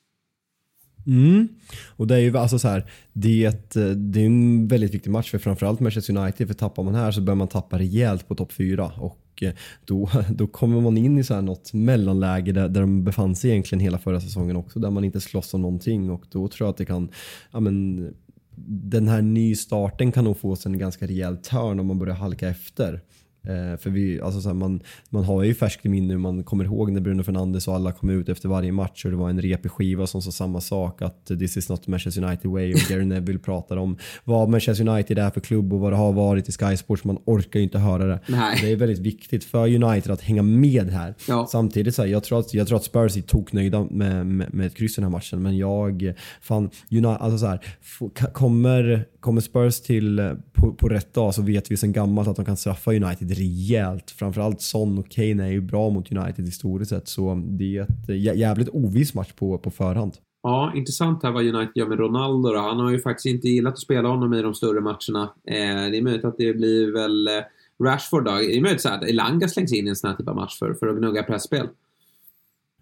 Mm. 1.07 1.49
Och 1.97 2.07
det 2.07 2.15
är 2.15 2.19
ju 2.19 2.39
alltså 2.39 2.59
så 2.59 2.69
här, 2.69 2.91
det 3.13 3.45
är, 3.45 3.49
ett, 3.49 3.77
eh, 3.77 3.87
det 3.87 4.21
är 4.21 4.27
en 4.27 4.69
väldigt 4.69 4.95
viktig 4.95 5.11
match 5.11 5.31
för 5.31 5.39
framförallt 5.39 5.81
Manchester 5.81 6.17
United. 6.17 6.47
För 6.47 6.55
tappar 6.55 6.83
man 6.83 6.95
här 6.95 7.11
så 7.11 7.21
börjar 7.21 7.37
man 7.37 7.49
tappa 7.49 7.79
rejält 7.79 8.29
på 8.29 8.35
topp 8.35 8.53
4. 8.53 8.93
Och 8.97 9.43
eh, 9.43 9.53
då, 9.85 10.11
då 10.31 10.47
kommer 10.47 10.81
man 10.81 10.97
in 10.97 11.19
i 11.19 11.25
så 11.25 11.35
här 11.35 11.43
något 11.43 11.73
mellanläge 11.73 12.53
där, 12.53 12.69
där 12.69 12.81
de 12.81 13.05
befann 13.05 13.37
sig 13.37 13.51
egentligen 13.51 13.81
hela 13.81 13.99
förra 13.99 14.21
säsongen 14.21 14.57
också, 14.57 14.79
där 14.79 14.91
man 14.91 15.05
inte 15.05 15.21
slåss 15.21 15.55
om 15.55 15.63
någonting 15.63 16.11
och 16.11 16.25
då 16.31 16.49
tror 16.49 16.67
jag 16.67 16.71
att 16.73 16.77
det 16.77 16.85
kan, 16.85 17.09
ja 17.51 17.61
men 17.61 18.15
den 18.67 19.09
här 19.09 19.23
nystarten 19.23 20.13
kan 20.13 20.25
nog 20.25 20.39
få 20.39 20.57
sig 20.57 20.73
en 20.73 20.79
ganska 20.79 21.07
rejäl 21.07 21.37
törn 21.37 21.81
om 21.81 21.87
man 21.87 21.99
börjar 21.99 22.15
halka 22.15 22.49
efter. 22.49 23.01
Eh, 23.45 23.79
för 23.79 23.91
vi, 23.91 24.21
alltså 24.21 24.41
så 24.41 24.49
här, 24.49 24.55
man, 24.55 24.81
man 25.11 25.25
har 25.25 25.43
ju 25.43 25.55
färskt 25.55 25.87
i 25.87 25.89
minne, 25.89 26.19
man 26.19 26.45
kommer 26.45 26.65
ihåg 26.65 26.93
när 26.93 27.01
Bruno 27.01 27.23
Fernandes 27.23 27.69
och 27.69 27.75
alla 27.75 27.93
kom 27.93 28.11
ut 28.11 28.29
efter 28.29 28.49
varje 28.49 28.73
match 28.73 29.05
och 29.05 29.11
det 29.11 29.17
var 29.17 29.31
en 29.31 29.43
repig 29.43 29.71
skiva 29.71 30.07
som 30.07 30.23
sa 30.23 30.31
samma 30.31 30.61
sak 30.61 31.03
att 31.03 31.27
this 31.27 31.57
is 31.57 31.69
not 31.69 31.87
Manchester 31.87 32.25
United 32.25 32.51
way 32.51 32.75
och 32.75 32.81
Gary 32.89 33.05
Neville 33.05 33.39
pratar 33.39 33.77
om 33.77 33.97
vad 34.25 34.49
Manchester 34.49 34.89
United 34.89 35.19
är 35.19 35.31
för 35.31 35.41
klubb 35.41 35.73
och 35.73 35.81
vad 35.81 35.93
det 35.93 35.97
har 35.97 36.13
varit 36.13 36.49
i 36.49 36.53
Sky 36.53 36.77
Sports. 36.77 37.05
Man 37.05 37.19
orkar 37.25 37.61
ju 37.61 37.65
inte 37.65 37.79
höra 37.79 38.07
det. 38.07 38.21
Nej. 38.27 38.59
Det 38.61 38.73
är 38.73 38.77
väldigt 38.77 38.99
viktigt 38.99 39.45
för 39.45 39.75
United 39.75 40.13
att 40.13 40.21
hänga 40.21 40.43
med 40.43 40.91
här. 40.91 41.15
Ja. 41.29 41.47
Samtidigt 41.51 41.95
så 41.95 42.03
här, 42.03 42.09
jag, 42.09 42.25
tror 42.25 42.41
att, 42.41 42.55
jag 42.55 42.69
tror 42.69 42.77
att 42.77 42.85
Spurs 42.85 43.17
är 43.17 43.21
toknöjda 43.21 43.87
med, 43.91 44.27
med, 44.27 44.55
med 44.55 44.67
ett 44.67 44.77
kryss 44.77 44.93
i 44.93 45.01
den 45.01 45.05
här 45.05 45.11
matchen 45.11 45.43
men 45.43 45.57
jag, 45.57 46.15
fan, 46.41 46.71
United, 46.91 47.17
alltså 47.21 47.39
så 47.39 47.47
här, 47.47 47.61
kommer, 48.33 49.07
kommer 49.25 49.41
Spurs 49.41 49.81
till 49.81 50.19
eh, 50.19 50.33
på, 50.53 50.73
på 50.73 50.89
rätt 50.89 51.15
dag 51.15 51.35
så 51.35 51.43
vet 51.43 51.71
vi 51.71 51.77
sedan 51.77 51.93
gammalt 51.93 52.29
att 52.29 52.37
de 52.37 52.45
kan 52.45 52.57
straffa 52.57 52.91
United 52.91 53.31
rejält. 53.31 54.11
Framförallt 54.11 54.61
Son 54.61 54.99
och 54.99 55.11
Kane 55.11 55.45
är 55.45 55.51
ju 55.51 55.61
bra 55.61 55.91
mot 55.91 56.13
United 56.13 56.45
historiskt 56.45 56.91
sett 56.91 57.09
så 57.09 57.43
det 57.47 57.77
är 57.77 57.83
ett 57.83 58.09
eh, 58.09 58.39
jävligt 58.39 58.69
oviss 58.69 59.15
match 59.15 59.33
på, 59.33 59.59
på 59.59 59.71
förhand. 59.71 60.13
Ja, 60.43 60.73
intressant 60.75 61.23
här 61.23 61.31
vad 61.31 61.43
United 61.43 61.73
gör 61.75 61.87
med 61.87 61.99
Ronaldo 61.99 62.53
då. 62.53 62.59
Han 62.59 62.81
har 62.81 62.91
ju 62.91 63.01
faktiskt 63.01 63.27
inte 63.27 63.49
gillat 63.49 63.73
att 63.73 63.79
spela 63.79 64.09
honom 64.09 64.35
i 64.35 64.43
de 64.43 64.55
större 64.55 64.81
matcherna. 64.81 65.23
Eh, 65.49 65.91
det 65.91 65.99
är 65.99 66.03
möjligt 66.03 66.25
att 66.25 66.39
det 66.39 66.55
blir 66.55 66.93
väl 66.93 67.27
eh, 67.27 67.85
Rashford 67.85 68.25
då. 68.25 68.31
Det 68.31 68.57
är 68.57 68.61
möjligt 68.61 68.87
att 68.87 69.05
Elanga 69.05 69.49
slängs 69.49 69.73
in 69.73 69.87
i 69.87 69.91
en 69.91 69.97
sån 69.97 70.11
här 70.11 70.17
typ 70.17 70.29
av 70.29 70.37
match 70.37 70.59
för, 70.59 70.75
för 70.75 70.87
att 70.87 70.97
gnugga 70.97 71.23
pressspel. 71.23 71.69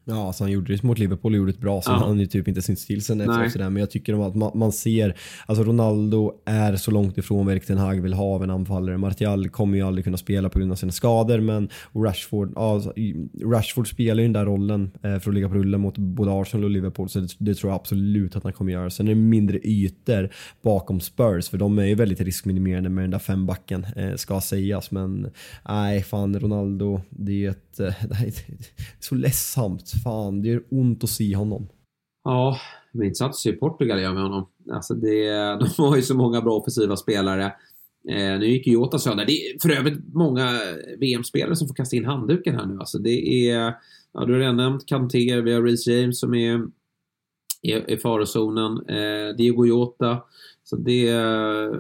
Ja, 0.05 0.26
alltså 0.26 0.44
han 0.44 0.50
gjorde 0.50 0.72
det 0.72 0.82
mot 0.82 0.98
Liverpool 0.98 1.32
och 1.32 1.38
gjorde 1.38 1.50
ett 1.50 1.59
bra 1.59 1.82
så 1.82 1.90
ja. 1.90 1.94
han 1.94 2.20
ju 2.20 2.26
typ 2.26 2.48
inte 2.48 2.62
synts 2.62 2.86
till 2.86 3.05
sen 3.05 3.50
sådär. 3.50 3.70
Men 3.70 3.80
jag 3.80 3.90
tycker 3.90 4.26
att 4.26 4.36
man, 4.36 4.50
man, 4.55 4.72
ser, 4.72 5.16
alltså 5.46 5.64
Ronaldo 5.64 6.32
är 6.44 6.76
så 6.76 6.90
långt 6.90 7.18
ifrån 7.18 7.46
vad 7.46 7.55
Erik 7.55 7.66
Ten 7.66 7.78
Hag 7.78 8.00
vill 8.00 8.14
ha 8.14 8.24
av 8.24 8.42
en 8.42 8.50
anfallare. 8.50 8.98
Martial 8.98 9.48
kommer 9.48 9.76
ju 9.76 9.82
aldrig 9.82 10.05
kunna 10.05 10.16
spela 10.16 10.48
på 10.48 10.59
grund 10.59 10.72
av 10.72 10.76
sina 10.76 10.92
skador 10.92 11.40
men 11.40 11.68
Rashford, 11.94 12.53
ja, 12.57 12.82
Rashford 13.44 13.88
spelar 13.88 14.22
ju 14.22 14.26
den 14.28 14.32
där 14.32 14.44
rollen 14.44 14.90
eh, 15.03 15.18
för 15.18 15.30
att 15.30 15.34
ligga 15.34 15.48
på 15.48 15.55
rullen 15.55 15.80
mot 15.80 15.98
både 15.98 16.32
Arsenal 16.32 16.64
och 16.64 16.70
Liverpool 16.70 17.09
så 17.09 17.20
det, 17.20 17.34
det, 17.38 17.55
tror 17.55 17.70
jag 17.70 17.76
absolut 17.76 18.36
att 18.36 18.44
han 18.44 18.53
kommer 18.53 18.72
göra. 18.72 18.90
Sen 18.90 19.09
är 19.09 19.14
det 19.14 19.20
mindre 19.20 19.59
ytor 19.59 20.28
bakom 20.62 21.00
Spurs 21.00 21.48
för 21.48 21.59
de 21.59 21.78
är 21.78 21.86
ju 21.86 21.94
väldigt 21.94 22.20
riskminimerande 22.20 22.90
med 22.90 23.05
den 23.05 23.11
där 23.11 23.18
fembacken 23.18 23.86
eh, 23.96 24.14
ska 24.14 24.40
sägas 24.40 24.90
men 24.90 25.30
nej 25.68 26.03
fan 26.03 26.40
Ronaldo 26.40 27.00
det 27.11 27.46
är 27.46 27.50
ett 27.50 27.72
det 27.76 27.84
är 27.84 28.34
så 29.00 29.14
ledsamt 29.14 29.91
fan, 30.05 30.43
det 30.43 30.49
gör 30.49 30.64
ont 30.70 31.05
att 31.05 31.11
se 31.11 31.36
honom. 31.36 31.68
Ja, 32.24 32.57
men 32.93 33.07
intressant 33.07 33.30
att 33.30 33.36
se 33.36 33.53
Portugal 33.53 34.01
gör 34.01 34.14
med 34.14 34.22
honom. 34.22 34.47
Alltså 34.72 34.95
det, 34.95 35.30
de 35.32 35.68
har 35.78 35.97
ju 35.97 36.03
så 36.03 36.16
många 36.16 36.40
bra 36.40 36.57
offensiva 36.57 36.97
spelare. 36.97 37.45
Eh, 38.09 38.38
nu 38.38 38.47
gick 38.47 38.66
ju 38.66 38.72
Jota 38.72 38.99
sönder. 38.99 39.26
Det 39.26 39.32
är 39.32 39.59
för 39.62 39.70
övrigt 39.70 40.14
många 40.14 40.49
VM-spelare 40.99 41.57
som 41.57 41.68
får 41.68 41.74
kasta 41.74 41.97
in 41.97 42.05
handduken 42.05 42.55
här 42.55 42.66
nu. 42.66 42.78
Alltså 42.78 42.99
det 42.99 43.51
är, 43.51 43.74
ja, 44.12 44.24
du 44.24 44.32
har 44.32 44.40
redan 44.40 44.57
nämnt 44.57 44.86
Kanté, 44.86 45.40
vi 45.40 45.53
har 45.53 45.62
Reece 45.62 45.86
James 45.86 46.20
som 46.20 46.34
är 46.34 46.66
i 47.62 47.97
farozonen. 47.97 48.88
Eh, 48.88 49.36
Diego 49.36 49.66
Jota. 49.66 50.22
Så 50.64 50.76
det, 50.76 51.03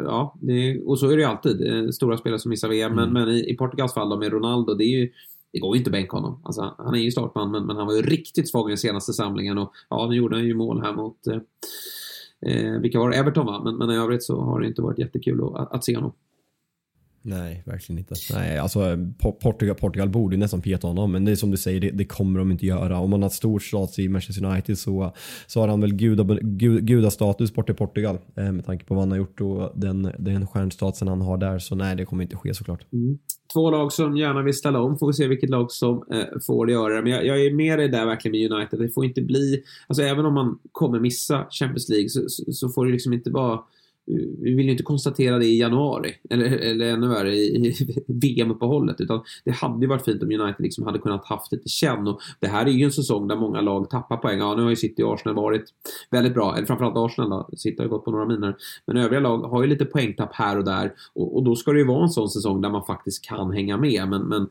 ja, 0.04 0.38
det, 0.40 0.80
och 0.80 0.98
så 0.98 1.10
är 1.10 1.16
det 1.16 1.22
ju 1.22 1.28
alltid. 1.28 1.66
Eh, 1.66 1.88
stora 1.88 2.16
spelare 2.16 2.38
som 2.38 2.48
missar 2.50 2.68
VM. 2.68 2.92
Mm. 2.92 3.12
Men, 3.12 3.24
men 3.24 3.34
i, 3.34 3.50
i 3.50 3.56
Portugals 3.56 3.94
fall 3.94 4.10
då 4.10 4.16
med 4.16 4.32
Ronaldo, 4.32 4.74
det 4.74 4.84
är 4.84 5.00
ju 5.00 5.12
det 5.52 5.58
går 5.58 5.76
ju 5.76 5.78
inte 5.78 5.88
att 5.88 5.92
bänka 5.92 6.16
honom. 6.16 6.40
Alltså, 6.44 6.74
han 6.78 6.94
är 6.94 6.98
ju 6.98 7.10
startman, 7.10 7.50
men, 7.50 7.66
men 7.66 7.76
han 7.76 7.86
var 7.86 7.94
ju 7.94 8.02
riktigt 8.02 8.50
svag 8.50 8.68
i 8.68 8.70
den 8.70 8.78
senaste 8.78 9.12
samlingen. 9.12 9.58
Och 9.58 9.72
ja, 9.90 10.06
nu 10.10 10.16
gjorde 10.16 10.36
han 10.36 10.44
ju 10.44 10.54
mål 10.54 10.82
här 10.82 10.92
mot, 10.92 11.26
eh, 11.26 11.38
eh 12.52 12.80
vilka 12.80 12.98
var 12.98 13.10
det? 13.10 13.16
Everton 13.16 13.46
va? 13.46 13.62
Men, 13.64 13.76
men 13.76 13.90
i 13.90 13.96
övrigt 13.96 14.22
så 14.22 14.40
har 14.40 14.60
det 14.60 14.66
inte 14.66 14.82
varit 14.82 14.98
jättekul 14.98 15.44
att, 15.54 15.72
att 15.72 15.84
se 15.84 15.94
honom. 15.94 16.12
Nej, 17.22 17.62
verkligen 17.66 17.98
inte. 17.98 18.14
Nej, 18.34 18.58
alltså, 18.58 18.96
Portugal, 19.42 19.76
Portugal 19.76 20.08
borde 20.08 20.36
nästan 20.36 20.60
peta 20.60 20.86
honom, 20.86 21.12
men 21.12 21.24
det 21.24 21.30
är 21.30 21.36
som 21.36 21.50
du 21.50 21.56
säger, 21.56 21.80
det, 21.80 21.90
det 21.90 22.04
kommer 22.04 22.38
de 22.38 22.50
inte 22.50 22.66
göra. 22.66 22.98
Om 22.98 23.10
man 23.10 23.22
har 23.22 23.28
stor 23.28 23.58
status 23.58 23.98
i 23.98 24.08
Manchester 24.08 24.44
United 24.44 24.78
så, 24.78 25.14
så 25.46 25.60
har 25.60 25.68
han 25.68 25.80
väl 25.80 25.94
guda, 25.94 26.38
gud, 26.40 26.86
gudastatus 26.86 27.54
bort 27.54 27.70
i 27.70 27.74
Portugal 27.74 28.18
eh, 28.36 28.52
med 28.52 28.66
tanke 28.66 28.84
på 28.84 28.94
vad 28.94 29.02
han 29.02 29.10
har 29.10 29.18
gjort 29.18 29.40
och 29.40 29.72
den, 29.74 30.12
den 30.18 30.46
stjärnstatusen 30.46 31.08
han 31.08 31.20
har 31.20 31.38
där. 31.38 31.58
Så 31.58 31.74
nej, 31.74 31.96
det 31.96 32.04
kommer 32.04 32.22
inte 32.22 32.36
ske 32.36 32.54
såklart. 32.54 32.92
Mm. 32.92 33.18
Två 33.52 33.70
lag 33.70 33.92
som 33.92 34.16
gärna 34.16 34.42
vill 34.42 34.54
ställa 34.54 34.80
om, 34.80 34.98
får 34.98 35.06
vi 35.06 35.12
se 35.12 35.28
vilket 35.28 35.50
lag 35.50 35.72
som 35.72 36.04
eh, 36.12 36.40
får 36.46 36.66
det 36.66 36.72
göra 36.72 36.94
det. 36.94 37.02
Men 37.02 37.12
jag, 37.12 37.26
jag, 37.26 37.44
är 37.44 37.54
med 37.54 37.78
dig 37.78 37.88
där 37.88 38.06
verkligen 38.06 38.50
med 38.50 38.52
United. 38.52 38.80
Det 38.80 38.88
får 38.88 39.04
inte 39.04 39.22
bli, 39.22 39.62
alltså 39.86 40.02
även 40.02 40.26
om 40.26 40.34
man 40.34 40.58
kommer 40.72 41.00
missa 41.00 41.46
Champions 41.50 41.88
League 41.88 42.08
så, 42.08 42.28
så, 42.28 42.52
så 42.52 42.68
får 42.68 42.86
det 42.86 42.92
liksom 42.92 43.12
inte 43.12 43.30
vara 43.30 43.60
vi 44.06 44.54
vill 44.54 44.66
ju 44.66 44.70
inte 44.70 44.82
konstatera 44.82 45.38
det 45.38 45.46
i 45.46 45.58
januari, 45.58 46.14
eller, 46.30 46.44
eller 46.44 46.92
ännu 46.92 47.08
värre 47.08 47.36
i, 47.36 47.68
i 47.68 47.74
VM-uppehållet. 48.06 49.00
Utan 49.00 49.22
det 49.44 49.50
hade 49.50 49.80
ju 49.80 49.86
varit 49.86 50.04
fint 50.04 50.22
om 50.22 50.28
United 50.28 50.62
liksom 50.62 50.84
hade 50.84 50.98
kunnat 50.98 51.24
haft 51.24 51.52
lite 51.52 51.68
känn. 51.68 52.08
Och 52.08 52.20
det 52.40 52.46
här 52.46 52.66
är 52.66 52.70
ju 52.70 52.84
en 52.84 52.92
säsong 52.92 53.28
där 53.28 53.36
många 53.36 53.60
lag 53.60 53.90
tappar 53.90 54.16
poäng. 54.16 54.38
Ja, 54.38 54.54
nu 54.54 54.62
har 54.62 54.70
ju 54.70 54.76
City 54.76 55.02
och 55.02 55.14
Arsenal 55.14 55.36
varit 55.36 55.64
väldigt 56.10 56.34
bra. 56.34 56.56
Eller 56.56 56.66
framförallt 56.66 56.96
Arsenal 56.96 57.30
då. 57.30 57.56
City 57.56 57.76
har 57.78 57.84
ju 57.84 57.90
gått 57.90 58.04
på 58.04 58.10
några 58.10 58.26
miner. 58.26 58.56
Men 58.86 58.96
övriga 58.96 59.20
lag 59.20 59.38
har 59.38 59.62
ju 59.62 59.68
lite 59.68 59.84
poängtapp 59.84 60.34
här 60.34 60.58
och 60.58 60.64
där. 60.64 60.92
Och, 61.14 61.36
och 61.36 61.42
då 61.42 61.56
ska 61.56 61.72
det 61.72 61.78
ju 61.78 61.86
vara 61.86 62.02
en 62.02 62.10
sån 62.10 62.28
säsong 62.28 62.60
där 62.60 62.70
man 62.70 62.84
faktiskt 62.84 63.24
kan 63.24 63.52
hänga 63.52 63.76
med. 63.76 64.08
Men, 64.08 64.22
men 64.22 64.48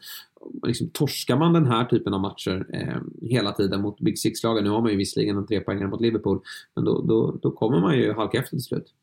liksom, 0.68 0.90
torskar 0.90 1.38
man 1.38 1.54
den 1.54 1.66
här 1.66 1.86
typen 1.86 2.14
av 2.14 2.22
matcher 2.22 2.66
eh, 2.74 3.28
hela 3.30 3.52
tiden 3.52 3.82
mot 3.82 4.00
Big 4.00 4.20
Six-lagen. 4.20 4.64
Nu 4.64 4.70
har 4.70 4.82
man 4.82 4.92
ju 4.92 4.98
visserligen 4.98 5.38
en 5.38 5.48
trepoängare 5.48 5.88
mot 5.88 6.02
Liverpool. 6.02 6.40
Men 6.76 6.86
då, 6.86 7.02
då, 7.02 7.40
då 7.42 7.52
kommer 7.52 7.80
man 7.80 7.98
ju 7.98 8.14
halka 8.14 8.38
efter 8.38 8.50
till 8.50 8.64
slut. 8.64 8.94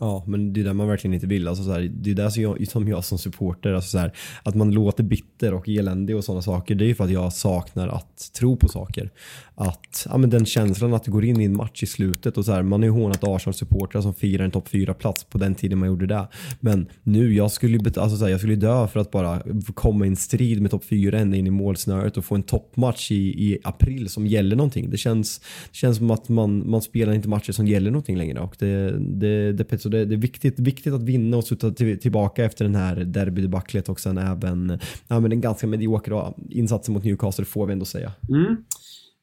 Ja, 0.00 0.24
men 0.26 0.52
det 0.52 0.60
är 0.60 0.64
det 0.64 0.72
man 0.72 0.88
verkligen 0.88 1.14
inte 1.14 1.26
vill. 1.26 1.48
Alltså 1.48 1.64
så 1.64 1.72
här, 1.72 1.90
det 1.94 2.10
är 2.10 2.14
det 2.14 2.30
som 2.30 2.42
jag 2.42 2.68
som, 2.68 2.88
jag 2.88 3.04
som 3.04 3.18
supporter, 3.18 3.72
alltså 3.72 3.90
så 3.90 3.98
här, 3.98 4.12
att 4.42 4.54
man 4.54 4.70
låter 4.70 5.04
bitter 5.04 5.54
och 5.54 5.68
eländig 5.68 6.16
och 6.16 6.24
sådana 6.24 6.42
saker. 6.42 6.74
Det 6.74 6.84
är 6.84 6.86
ju 6.86 6.94
för 6.94 7.04
att 7.04 7.10
jag 7.10 7.32
saknar 7.32 7.88
att 7.88 8.32
tro 8.32 8.56
på 8.56 8.68
saker. 8.68 9.10
Att, 9.54 10.06
ja, 10.10 10.16
men 10.16 10.30
den 10.30 10.46
känslan 10.46 10.94
att 10.94 11.04
du 11.04 11.10
går 11.10 11.24
in 11.24 11.40
i 11.40 11.44
en 11.44 11.56
match 11.56 11.82
i 11.82 11.86
slutet 11.86 12.38
och 12.38 12.44
så 12.44 12.52
här, 12.52 12.62
man 12.62 12.80
har 12.80 12.86
ju 12.86 12.92
hånat 12.92 13.24
Arsenal-supportrar 13.24 14.00
som 14.00 14.14
firar 14.14 14.44
en 14.44 14.50
topp 14.50 14.68
4-plats 14.68 15.24
på 15.24 15.38
den 15.38 15.54
tiden 15.54 15.78
man 15.78 15.88
gjorde 15.88 16.06
det. 16.06 16.28
Men 16.60 16.86
nu, 17.02 17.34
jag 17.34 17.50
skulle, 17.50 17.78
alltså 17.78 18.16
så 18.16 18.24
här, 18.24 18.30
jag 18.30 18.40
skulle 18.40 18.56
dö 18.56 18.86
för 18.86 19.00
att 19.00 19.10
bara 19.10 19.42
komma 19.74 20.04
i 20.04 20.08
en 20.08 20.16
strid 20.16 20.62
med 20.62 20.70
topp 20.70 20.84
4 20.84 21.18
ända 21.18 21.36
in 21.36 21.46
i 21.46 21.50
målsnöret 21.50 22.16
och 22.16 22.24
få 22.24 22.34
en 22.34 22.42
toppmatch 22.42 23.10
i, 23.10 23.14
i 23.14 23.58
april 23.64 24.08
som 24.08 24.26
gäller 24.26 24.56
någonting. 24.56 24.90
Det 24.90 24.96
känns, 24.96 25.38
det 25.70 25.76
känns 25.76 25.96
som 25.96 26.10
att 26.10 26.28
man, 26.28 26.70
man 26.70 26.82
spelar 26.82 27.12
inte 27.12 27.28
matcher 27.28 27.52
som 27.52 27.66
gäller 27.66 27.90
någonting 27.90 28.16
längre 28.16 28.40
och 28.40 28.56
det, 28.58 28.98
det, 28.98 29.52
det 29.52 29.64
så 29.88 29.92
det, 29.92 30.04
det 30.04 30.14
är 30.14 30.18
viktigt, 30.18 30.58
viktigt 30.58 30.94
att 30.94 31.02
vinna 31.02 31.36
och 31.36 31.44
sluta 31.44 31.70
till, 31.70 31.98
tillbaka 31.98 32.44
efter 32.44 32.64
den 32.64 32.74
här 32.74 32.96
derbydebaclet 32.96 33.88
och 33.88 34.00
sen 34.00 34.18
även 34.18 34.78
ja, 35.08 35.20
men 35.20 35.32
en 35.32 35.40
ganska 35.40 35.66
medioker 35.66 36.32
insats 36.50 36.88
mot 36.88 37.04
Newcastle 37.04 37.44
får 37.44 37.66
vi 37.66 37.72
ändå 37.72 37.84
säga. 37.84 38.12
Mm. 38.28 38.56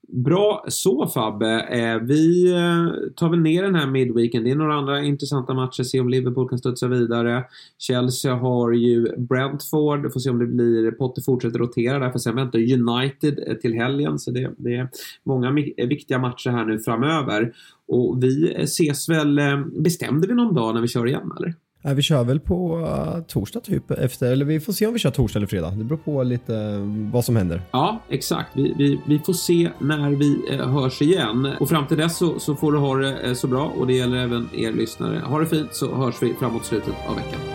Bra 0.07 0.65
så 0.67 1.07
Fabbe. 1.07 1.59
Eh, 1.61 1.99
vi 1.99 2.51
eh, 2.51 3.11
tar 3.15 3.29
väl 3.29 3.39
ner 3.39 3.63
den 3.63 3.75
här 3.75 3.87
midweeken. 3.87 4.43
Det 4.43 4.51
är 4.51 4.55
några 4.55 4.75
andra 4.75 5.03
intressanta 5.03 5.53
matcher. 5.53 5.83
Se 5.83 5.99
om 5.99 6.09
Liverpool 6.09 6.49
kan 6.49 6.59
studsa 6.59 6.87
vidare. 6.87 7.43
Chelsea 7.77 8.35
har 8.35 8.71
ju 8.71 9.17
Brentford. 9.17 10.13
Får 10.13 10.19
se 10.19 10.29
om 10.29 10.39
det 10.39 10.45
blir... 10.45 10.91
Potter 10.91 11.21
fortsätter 11.21 11.59
rotera 11.59 11.99
där. 11.99 12.11
För 12.11 12.19
sen 12.19 12.35
väntar 12.35 12.59
United 12.59 13.39
eh, 13.47 13.53
till 13.53 13.73
helgen. 13.73 14.19
Så 14.19 14.31
det, 14.31 14.51
det 14.57 14.75
är 14.75 14.89
många 15.23 15.51
viktiga 15.77 16.19
matcher 16.19 16.49
här 16.49 16.65
nu 16.65 16.79
framöver. 16.79 17.53
Och 17.87 18.23
vi 18.23 18.55
ses 18.63 19.09
väl... 19.09 19.39
Bestämde 19.79 20.27
vi 20.27 20.33
någon 20.33 20.55
dag 20.55 20.73
när 20.73 20.81
vi 20.81 20.87
kör 20.87 21.07
igen 21.07 21.31
eller? 21.37 21.53
vi 21.93 22.01
kör 22.01 22.23
väl 22.23 22.39
på 22.39 22.77
uh, 22.77 23.23
torsdag 23.27 23.59
typ 23.59 23.91
efter, 23.91 24.31
eller 24.31 24.45
vi 24.45 24.59
får 24.59 24.73
se 24.73 24.87
om 24.87 24.93
vi 24.93 24.99
kör 24.99 25.11
torsdag 25.11 25.39
eller 25.39 25.47
fredag. 25.47 25.69
Det 25.69 25.83
beror 25.83 25.97
på 25.97 26.23
lite 26.23 26.53
uh, 26.53 27.11
vad 27.11 27.25
som 27.25 27.35
händer. 27.35 27.61
Ja, 27.71 28.01
exakt. 28.09 28.49
Vi, 28.53 28.73
vi, 28.77 28.99
vi 29.05 29.19
får 29.19 29.33
se 29.33 29.69
när 29.79 30.09
vi 30.09 30.55
uh, 30.55 30.67
hörs 30.67 31.01
igen. 31.01 31.45
Och 31.59 31.69
fram 31.69 31.87
till 31.87 31.97
dess 31.97 32.17
så, 32.17 32.39
så 32.39 32.55
får 32.55 32.71
du 32.71 32.77
ha 32.77 32.95
det 32.95 33.35
så 33.35 33.47
bra 33.47 33.73
och 33.79 33.87
det 33.87 33.93
gäller 33.93 34.17
även 34.17 34.49
er 34.53 34.71
lyssnare. 34.71 35.19
Ha 35.19 35.39
det 35.39 35.45
fint 35.45 35.75
så 35.75 35.95
hörs 35.95 36.15
vi 36.21 36.33
framåt 36.39 36.65
slutet 36.65 36.93
av 37.09 37.15
veckan. 37.15 37.54